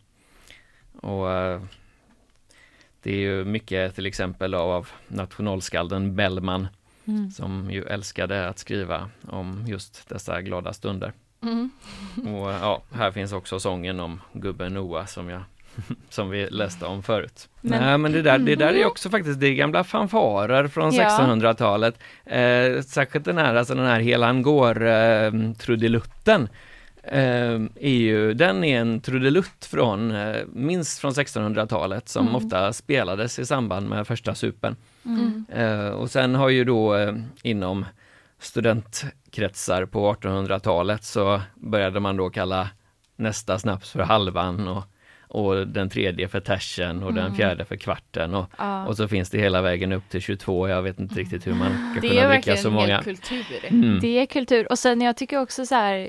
Och 1.00 1.30
eh, 1.30 1.62
Det 3.02 3.10
är 3.10 3.18
ju 3.18 3.44
mycket 3.44 3.94
till 3.94 4.06
exempel 4.06 4.54
av 4.54 4.88
nationalskalden 5.08 6.16
Bellman 6.16 6.68
mm. 7.04 7.30
som 7.30 7.70
ju 7.70 7.84
älskade 7.84 8.48
att 8.48 8.58
skriva 8.58 9.10
om 9.28 9.64
just 9.66 10.08
dessa 10.08 10.42
glada 10.42 10.72
stunder. 10.72 11.12
Mm. 11.42 11.70
Och 12.16 12.50
ja, 12.50 12.82
här 12.92 13.10
finns 13.10 13.32
också 13.32 13.60
sången 13.60 14.00
om 14.00 14.20
gubben 14.32 14.74
Noah 14.74 15.06
som 15.06 15.28
jag 15.28 15.42
som 16.08 16.30
vi 16.30 16.46
läste 16.50 16.86
om 16.86 17.02
förut. 17.02 17.48
Men, 17.60 17.82
Nej 17.82 17.98
men 17.98 18.12
det 18.12 18.22
där, 18.22 18.38
det 18.38 18.56
där 18.56 18.66
är 18.66 18.74
mm. 18.74 18.86
också 18.86 19.10
faktiskt 19.10 19.40
det 19.40 19.54
gamla 19.54 19.84
fanfarer 19.84 20.68
från 20.68 20.94
ja. 20.94 21.08
1600-talet. 21.08 21.98
Eh, 22.24 22.82
särskilt 22.82 23.24
den 23.24 23.38
här, 23.38 23.54
alltså 23.54 23.74
den 23.74 23.86
här 23.86 24.00
Helan 24.00 24.42
går 24.42 24.86
eh, 24.86 25.32
trudelutten. 25.58 26.48
Eh, 27.02 27.60
är 27.80 27.98
ju, 27.98 28.34
den 28.34 28.64
är 28.64 28.80
en 28.80 29.00
trudelutt 29.00 29.64
från, 29.64 30.10
eh, 30.10 30.36
minst 30.52 30.98
från 30.98 31.12
1600-talet 31.12 32.08
som 32.08 32.28
mm. 32.28 32.34
ofta 32.34 32.72
spelades 32.72 33.38
i 33.38 33.46
samband 33.46 33.88
med 33.88 34.06
första 34.06 34.34
supen. 34.34 34.76
Mm. 35.04 35.44
Eh, 35.52 35.88
och 35.88 36.10
sen 36.10 36.34
har 36.34 36.48
ju 36.48 36.64
då 36.64 36.96
eh, 36.96 37.14
inom 37.42 37.84
studentkretsar 38.38 39.86
på 39.86 40.14
1800-talet 40.14 41.04
så 41.04 41.40
började 41.54 42.00
man 42.00 42.16
då 42.16 42.30
kalla 42.30 42.68
nästa 43.16 43.58
snaps 43.58 43.90
för 43.90 44.00
halvan 44.00 44.68
och 44.68 44.84
och 45.34 45.66
den 45.68 45.90
tredje 45.90 46.28
för 46.28 46.40
tersen 46.40 47.02
och 47.02 47.10
mm. 47.10 47.24
den 47.24 47.34
fjärde 47.34 47.64
för 47.64 47.76
kvarten 47.76 48.34
och, 48.34 48.50
ja. 48.58 48.86
och 48.86 48.96
så 48.96 49.08
finns 49.08 49.30
det 49.30 49.38
hela 49.38 49.62
vägen 49.62 49.92
upp 49.92 50.08
till 50.08 50.20
22. 50.20 50.68
Jag 50.68 50.82
vet 50.82 50.98
inte 50.98 51.14
riktigt 51.14 51.46
hur 51.46 51.54
man 51.54 51.92
ska 51.92 52.08
kunna 52.08 52.28
dricka 52.28 52.56
så 52.56 52.70
många. 52.70 52.86
Det 52.86 52.92
är 52.92 52.96
verkligen 52.96 53.16
kultur. 53.16 53.64
Mm. 53.68 54.00
Det 54.00 54.18
är 54.18 54.26
kultur 54.26 54.70
och 54.70 54.78
sen 54.78 55.00
jag 55.00 55.16
tycker 55.16 55.40
också 55.40 55.66
så 55.66 55.74
här 55.74 56.08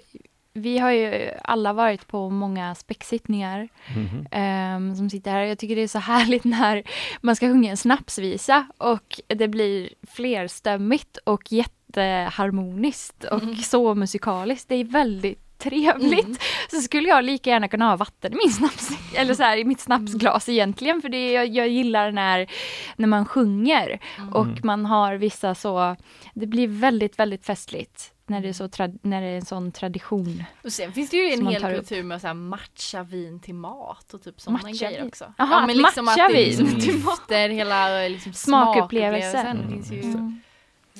vi 0.53 0.77
har 0.77 0.91
ju 0.91 1.31
alla 1.43 1.73
varit 1.73 2.07
på 2.07 2.29
många 2.29 2.75
späcksittningar 2.75 3.67
mm. 3.95 4.75
um, 4.75 4.95
som 4.95 5.09
sitter 5.09 5.31
här. 5.31 5.41
Jag 5.41 5.57
tycker 5.57 5.75
det 5.75 5.81
är 5.81 5.87
så 5.87 5.99
härligt 6.13 6.43
när 6.43 6.83
man 7.21 7.35
ska 7.35 7.47
sjunga 7.47 7.71
en 7.71 7.77
snapsvisa 7.77 8.67
och 8.77 9.21
det 9.27 9.47
blir 9.47 9.89
flerstämmigt 10.07 11.17
och 11.23 11.51
jätteharmoniskt 11.51 13.23
och 13.23 13.43
mm. 13.43 13.55
så 13.55 13.95
musikaliskt. 13.95 14.69
Det 14.69 14.75
är 14.75 14.83
väldigt 14.83 15.44
trevligt. 15.69 16.25
Mm. 16.25 16.37
Så 16.71 16.81
skulle 16.81 17.09
jag 17.09 17.23
lika 17.23 17.49
gärna 17.49 17.67
kunna 17.67 17.89
ha 17.89 17.95
vatten 17.95 18.33
i 18.33 18.35
min 18.35 18.53
snaps, 18.53 18.89
eller 19.15 19.33
så 19.33 19.43
här, 19.43 19.57
i 19.57 19.65
mitt 19.65 19.79
snapsglas 19.79 20.49
egentligen. 20.49 21.01
För 21.01 21.09
det 21.09 21.31
jag, 21.31 21.47
jag 21.47 21.67
gillar 21.67 22.11
när, 22.11 22.51
när 22.95 23.07
man 23.07 23.25
sjunger 23.25 23.99
mm. 24.17 24.33
och 24.33 24.65
man 24.65 24.85
har 24.85 25.15
vissa 25.15 25.55
så, 25.55 25.95
det 26.33 26.47
blir 26.47 26.67
väldigt, 26.67 27.19
väldigt 27.19 27.45
festligt 27.45 28.11
när 28.27 28.41
det 28.41 28.49
är, 28.49 28.53
så 28.53 28.69
när 29.01 29.21
det 29.21 29.27
är 29.27 29.35
en 29.35 29.45
sån 29.45 29.71
tradition. 29.71 30.43
Och 30.63 30.73
sen 30.73 30.93
finns 30.93 31.09
det 31.09 31.17
ju 31.17 31.33
en 31.33 31.47
hel 31.47 31.61
kultur 31.61 32.03
med 32.03 32.25
att 32.25 32.35
matcha 32.35 33.03
vin 33.03 33.39
till 33.39 33.55
mat 33.55 34.13
och 34.13 34.23
typ 34.23 34.41
sådana 34.41 34.71
grejer 34.71 35.07
också. 35.07 35.33
Jaha, 35.37 35.47
ja, 35.51 35.67
men 35.67 35.77
liksom 35.77 36.05
matcha 36.05 36.25
att 36.25 36.31
det 36.31 36.37
vin 36.37 36.65
liksom 36.65 36.79
till 36.79 37.03
mat. 37.03 37.31
hela 37.31 38.07
liksom, 38.07 38.33
smakupplevelsen. 38.33 39.59
Mm. 39.59 39.83
Ju 39.91 40.01
mm. 40.01 40.41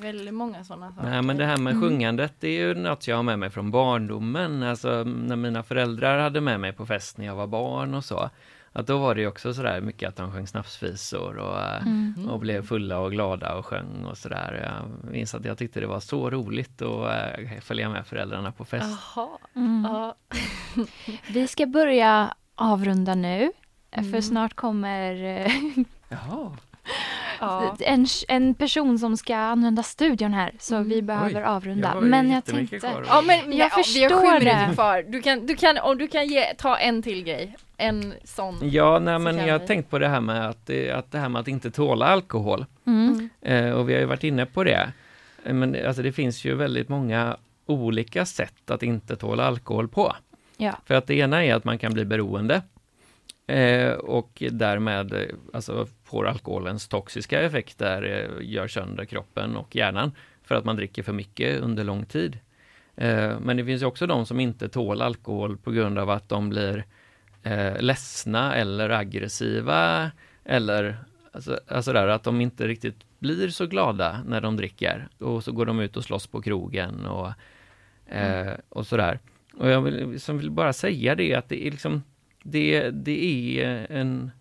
Väldigt 0.01 0.33
många 0.33 0.63
sådana 0.63 0.91
saker. 0.91 1.09
Nej 1.09 1.21
men 1.21 1.37
det 1.37 1.45
här 1.45 1.57
med 1.57 1.71
mm. 1.71 1.83
sjungandet 1.83 2.33
det 2.39 2.47
är 2.47 2.67
ju 2.67 2.73
något 2.73 3.07
jag 3.07 3.15
har 3.15 3.23
med 3.23 3.39
mig 3.39 3.49
från 3.49 3.71
barndomen. 3.71 4.63
Alltså 4.63 5.03
när 5.03 5.35
mina 5.35 5.63
föräldrar 5.63 6.19
hade 6.19 6.41
med 6.41 6.59
mig 6.59 6.73
på 6.73 6.85
fest 6.85 7.17
när 7.17 7.25
jag 7.25 7.35
var 7.35 7.47
barn 7.47 7.93
och 7.93 8.05
så. 8.05 8.29
Att 8.71 8.87
då 8.87 8.97
var 8.97 9.15
det 9.15 9.27
också 9.27 9.53
sådär 9.53 9.81
mycket 9.81 10.09
att 10.09 10.15
de 10.15 10.31
sjöng 10.31 10.47
snapsvisor 10.47 11.37
och, 11.37 11.81
mm. 11.81 12.29
och 12.29 12.39
blev 12.39 12.65
fulla 12.65 12.99
och 12.99 13.11
glada 13.11 13.55
och 13.55 13.65
sjöng 13.65 14.05
och 14.05 14.17
sådär. 14.17 14.71
Jag 14.73 15.11
minns 15.11 15.35
att 15.35 15.45
jag 15.45 15.57
tyckte 15.57 15.79
det 15.79 15.87
var 15.87 15.99
så 15.99 16.29
roligt 16.29 16.81
att 16.81 17.39
äh, 17.39 17.59
följa 17.61 17.89
med 17.89 18.07
föräldrarna 18.07 18.51
på 18.51 18.65
fest. 18.65 18.99
Mm. 19.55 19.87
Ja. 19.91 20.15
Vi 21.33 21.47
ska 21.47 21.65
börja 21.65 22.35
avrunda 22.55 23.15
nu. 23.15 23.51
För 23.91 24.01
mm. 24.01 24.21
snart 24.21 24.53
kommer 24.53 25.13
Jaha. 26.09 26.51
Ja. 27.39 27.75
En, 27.79 28.07
en 28.27 28.53
person 28.53 28.99
som 28.99 29.17
ska 29.17 29.36
använda 29.36 29.83
studion 29.83 30.33
här 30.33 30.51
så 30.59 30.75
mm. 30.75 30.89
vi 30.89 31.01
behöver 31.01 31.41
Oj, 31.41 31.45
avrunda. 31.45 31.91
Jag 31.93 32.03
men 32.03 32.31
jag 32.31 32.45
tänkte, 32.45 32.79
ja 33.07 33.21
men 33.21 33.57
jag 33.57 33.71
ja, 33.71 33.83
förstår 33.83 34.39
det. 34.39 34.73
Kvar. 34.73 35.05
Du 35.07 35.21
kan, 35.21 35.45
du 35.45 35.55
kan, 35.55 35.77
om 35.77 35.97
du 35.97 36.07
kan 36.07 36.27
ge, 36.27 36.53
ta 36.53 36.77
en 36.77 37.03
till 37.03 37.23
grej. 37.23 37.55
En 37.77 38.13
sån. 38.23 38.59
Ja, 38.61 38.99
nej 38.99 39.19
men 39.19 39.38
jag 39.38 39.59
har 39.59 39.67
tänkt 39.67 39.89
på 39.89 39.99
det 39.99 40.07
här 40.07 40.21
med 40.21 40.49
att, 40.49 40.69
att 40.93 41.11
det 41.11 41.17
här 41.17 41.29
med 41.29 41.39
att 41.39 41.47
inte 41.47 41.71
tåla 41.71 42.05
alkohol. 42.05 42.65
Mm. 42.86 43.29
Eh, 43.41 43.71
och 43.71 43.89
vi 43.89 43.93
har 43.93 43.99
ju 43.99 44.05
varit 44.05 44.23
inne 44.23 44.45
på 44.45 44.63
det. 44.63 44.91
Men 45.43 45.86
alltså 45.88 46.01
det 46.01 46.11
finns 46.11 46.45
ju 46.45 46.55
väldigt 46.55 46.89
många 46.89 47.38
olika 47.65 48.25
sätt 48.25 48.71
att 48.71 48.83
inte 48.83 49.15
tåla 49.15 49.45
alkohol 49.45 49.88
på. 49.88 50.15
Ja. 50.57 50.73
För 50.86 50.95
att 50.95 51.07
det 51.07 51.15
ena 51.15 51.45
är 51.45 51.55
att 51.55 51.63
man 51.63 51.77
kan 51.77 51.93
bli 51.93 52.05
beroende. 52.05 52.61
Eh, 53.47 53.91
och 53.91 54.43
därmed 54.51 55.31
alltså, 55.53 55.88
får 56.06 56.28
alkoholens 56.28 56.88
toxiska 56.88 57.41
effekter, 57.41 58.03
eh, 58.03 58.47
gör 58.49 58.68
sönder 58.68 59.06
kroppen 59.06 59.56
och 59.56 59.76
hjärnan. 59.76 60.12
för 60.43 60.56
att 60.56 60.66
man 60.66 60.76
dricker 60.76 61.03
för 61.03 61.14
mycket 61.14 61.62
under 61.62 61.84
lång 61.84 62.06
tid. 62.06 62.39
Eh, 62.95 63.39
men 63.39 63.58
det 63.58 63.66
finns 63.66 63.82
ju 63.82 63.86
också 63.86 64.08
de 64.08 64.26
som 64.26 64.39
inte 64.39 64.70
tål 64.70 65.01
alkohol 65.01 65.58
på 65.58 65.72
grund 65.72 65.99
av 65.99 66.10
att 66.10 66.30
de 66.30 66.49
blir 66.49 66.86
eh, 67.43 67.82
ledsna 67.82 68.56
eller 68.56 68.89
aggressiva 68.89 70.12
eller 70.43 70.97
alltså, 71.32 71.60
alltså 71.68 71.93
där, 71.93 72.08
att 72.08 72.24
de 72.24 72.41
inte 72.41 72.68
riktigt 72.68 73.06
blir 73.20 73.49
så 73.49 73.66
glada 73.66 74.24
när 74.26 74.41
de 74.41 74.58
dricker 74.58 75.08
och 75.20 75.43
så 75.43 75.51
går 75.51 75.66
de 75.66 75.80
ut 75.80 75.97
och 75.97 76.03
slåss 76.03 76.28
på 76.28 76.41
krogen 76.41 77.06
och, 77.06 77.32
mm. 78.08 78.58
och 78.70 78.88
sådär. 78.88 79.20
Och 79.58 79.70
jag 79.70 79.82
vill, 79.82 80.12
liksom 80.12 80.38
vill 80.38 80.51
bara 80.51 80.74
säga 80.74 81.16
det 81.16 81.36
att 81.36 81.49
det 81.49 81.68
är 81.68 81.72
liksom 81.72 82.03
det, 82.43 82.89
det 82.89 83.60
är 83.60 83.88
en, 83.89 84.32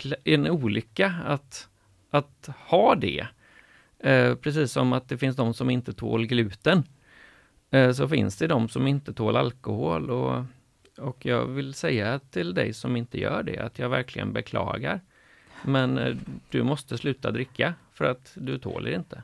olyckla, 0.00 0.16
en 0.24 0.46
olycka 0.46 1.14
att, 1.26 1.68
att 2.10 2.48
ha 2.66 2.94
det. 2.94 3.26
Eh, 3.98 4.34
precis 4.34 4.72
som 4.72 4.92
att 4.92 5.08
det 5.08 5.18
finns 5.18 5.36
de 5.36 5.54
som 5.54 5.70
inte 5.70 5.92
tål 5.92 6.26
gluten. 6.26 6.82
Eh, 7.70 7.92
så 7.92 8.08
finns 8.08 8.36
det 8.36 8.46
de 8.46 8.68
som 8.68 8.86
inte 8.86 9.12
tål 9.12 9.36
alkohol 9.36 10.10
och, 10.10 10.44
och 10.98 11.26
jag 11.26 11.46
vill 11.46 11.74
säga 11.74 12.18
till 12.18 12.54
dig 12.54 12.72
som 12.72 12.96
inte 12.96 13.20
gör 13.20 13.42
det 13.42 13.58
att 13.58 13.78
jag 13.78 13.88
verkligen 13.88 14.32
beklagar. 14.32 15.00
Men 15.64 15.98
eh, 15.98 16.16
du 16.50 16.62
måste 16.62 16.98
sluta 16.98 17.30
dricka 17.30 17.74
för 17.92 18.04
att 18.04 18.32
du 18.34 18.58
tål 18.58 18.84
det 18.84 18.94
inte. 18.94 19.22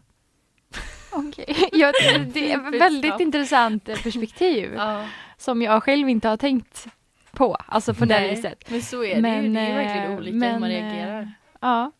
Okej, 1.13 1.57
okay. 1.73 2.25
det 2.25 2.53
är 2.53 2.75
ett 2.75 2.81
väldigt 2.81 3.21
intressant 3.21 3.85
perspektiv 3.85 4.73
ja. 4.77 5.09
som 5.39 5.63
jag 5.63 5.83
själv 5.83 6.09
inte 6.09 6.29
har 6.29 6.37
tänkt 6.37 6.89
på, 7.37 7.57
alltså 7.67 7.95
på 7.95 8.05
det 8.05 8.29
viset. 8.31 8.71
Men 8.71 8.83
så 8.83 9.05
är 9.05 9.23
det 9.23 9.43
ju, 9.43 9.53
det 9.53 9.61
är 9.61 9.77
verkligen 9.77 10.13
eh, 10.13 10.19
olika 10.19 10.37
men, 10.37 10.53
hur 10.53 10.61
man 10.61 10.69
reagerar. 10.69 11.33
Ja, 11.61 11.93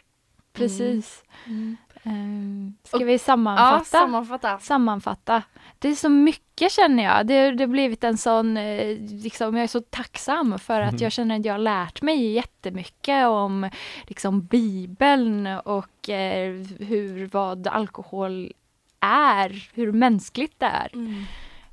precis. 0.53 1.25
Mm. 1.47 1.77
Mm. 2.03 2.75
Ska 2.85 2.97
Och, 2.97 3.09
vi 3.09 3.19
sammanfatta? 3.19 3.79
Ja, 3.79 3.85
sammanfatta. 3.85 4.59
Sammanfatta. 4.59 5.43
Det 5.79 5.89
är 5.89 5.95
så 5.95 6.09
mycket 6.09 6.73
känner 6.73 7.05
jag. 7.05 7.27
Det 7.27 7.35
har 7.35 7.67
blivit 7.67 8.05
en 8.05 8.19
sån, 8.19 8.57
eh, 8.57 8.99
liksom, 8.99 9.57
jag 9.57 9.63
är 9.63 9.69
så 9.69 9.81
tacksam 9.81 10.59
för 10.59 10.81
att 10.81 10.91
mm. 10.91 11.03
jag 11.03 11.13
känner 11.13 11.39
att 11.39 11.45
jag 11.45 11.55
har 11.55 11.59
lärt 11.59 12.03
mig 12.03 12.33
jättemycket 12.33 13.27
om 13.27 13.71
liksom 14.03 14.43
Bibeln 14.43 15.47
och 15.47 16.09
eh, 16.09 16.55
hur, 16.79 17.29
vad 17.33 17.67
alkohol 17.67 18.53
är, 19.01 19.71
hur 19.75 19.93
mänskligt 19.93 20.61
det 20.61 20.67
är 20.67 20.91
mm. 20.95 21.25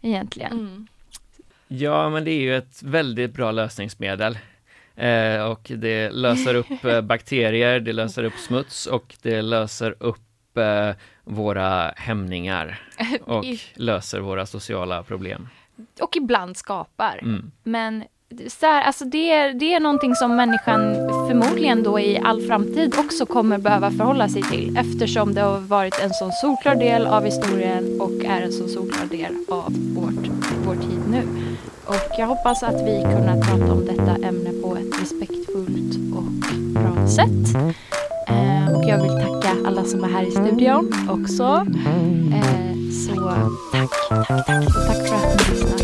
egentligen. 0.02 0.88
Ja, 1.76 2.10
men 2.10 2.24
det 2.24 2.32
är 2.32 2.42
ju 2.42 2.56
ett 2.56 2.84
väldigt 2.84 3.34
bra 3.34 3.52
lösningsmedel. 3.52 4.38
Eh, 4.96 5.44
och 5.44 5.72
det 5.76 6.10
löser 6.10 6.56
upp 6.56 6.86
eh, 6.86 7.02
bakterier, 7.12 7.80
det 7.80 7.94
löser 7.94 8.24
upp 8.24 8.38
smuts 8.48 8.86
och 8.86 9.16
det 9.22 9.42
löser 9.42 9.96
upp 10.00 10.58
eh, 10.58 10.90
våra 11.24 11.94
hämningar 11.96 12.82
och 13.24 13.46
löser 13.76 14.20
våra 14.20 14.46
sociala 14.46 15.04
problem. 15.04 15.50
Och 16.02 16.16
ibland 16.16 16.58
skapar. 16.58 17.20
Mm. 17.22 17.52
Men 17.64 18.04
så 18.48 18.66
här, 18.66 18.84
alltså 18.84 19.06
det, 19.06 19.32
är, 19.32 19.54
det 19.54 19.74
är 19.74 19.80
någonting 19.80 20.16
som 20.16 20.36
människan 20.36 20.94
förmodligen 21.28 21.84
då 21.84 22.00
i 22.00 22.18
all 22.18 22.42
framtid 22.42 22.96
också 22.98 23.26
kommer 23.26 23.58
behöva 23.58 23.92
förhålla 23.92 24.30
sig 24.30 24.42
till 24.42 24.78
eftersom 24.78 25.34
det 25.34 25.42
har 25.42 25.60
varit 25.60 26.00
en 26.04 26.10
sån 26.10 26.32
solklar 26.32 26.76
del 26.76 27.06
av 27.06 27.26
historien 27.26 28.02
och 28.02 28.26
är 28.26 28.42
en 28.42 28.52
sån 28.52 28.70
solklar 28.70 29.06
del 29.06 29.36
av 29.50 29.74
vårt, 29.96 30.28
vår 30.66 30.76
tid 30.76 31.02
nu. 31.10 31.43
Och 31.86 32.12
jag 32.18 32.28
hoppas 32.28 32.64
att 32.64 32.82
vi 32.82 33.02
kunnat 33.02 33.42
prata 33.42 33.72
om 33.72 33.86
detta 33.86 34.28
ämne 34.28 34.52
på 34.62 34.76
ett 34.76 35.02
respektfullt 35.02 36.16
och 36.16 36.24
bra 36.74 37.08
sätt. 37.08 37.56
Eh, 38.28 38.76
och 38.76 38.84
jag 38.86 39.02
vill 39.02 39.12
tacka 39.12 39.56
alla 39.66 39.84
som 39.84 40.04
är 40.04 40.08
här 40.08 40.24
i 40.24 40.32
studion 40.32 40.94
också. 41.10 41.66
Eh, 42.34 42.74
så 42.92 43.32
tack, 43.72 43.90
tack, 44.10 44.28
tack 44.46 44.68
och 44.68 44.74
tack 44.88 45.08
för 45.08 45.16
att 45.16 45.50
ni 45.50 45.56
lyssnade. 45.56 45.84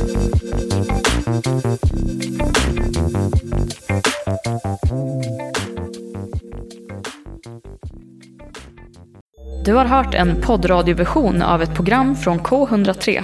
Du 9.65 9.73
har 9.73 9.85
hört 9.85 10.13
en 10.13 10.41
poddradioversion 10.41 11.41
av 11.41 11.61
ett 11.61 11.75
program 11.75 12.15
från 12.15 12.39
K103. 12.39 13.23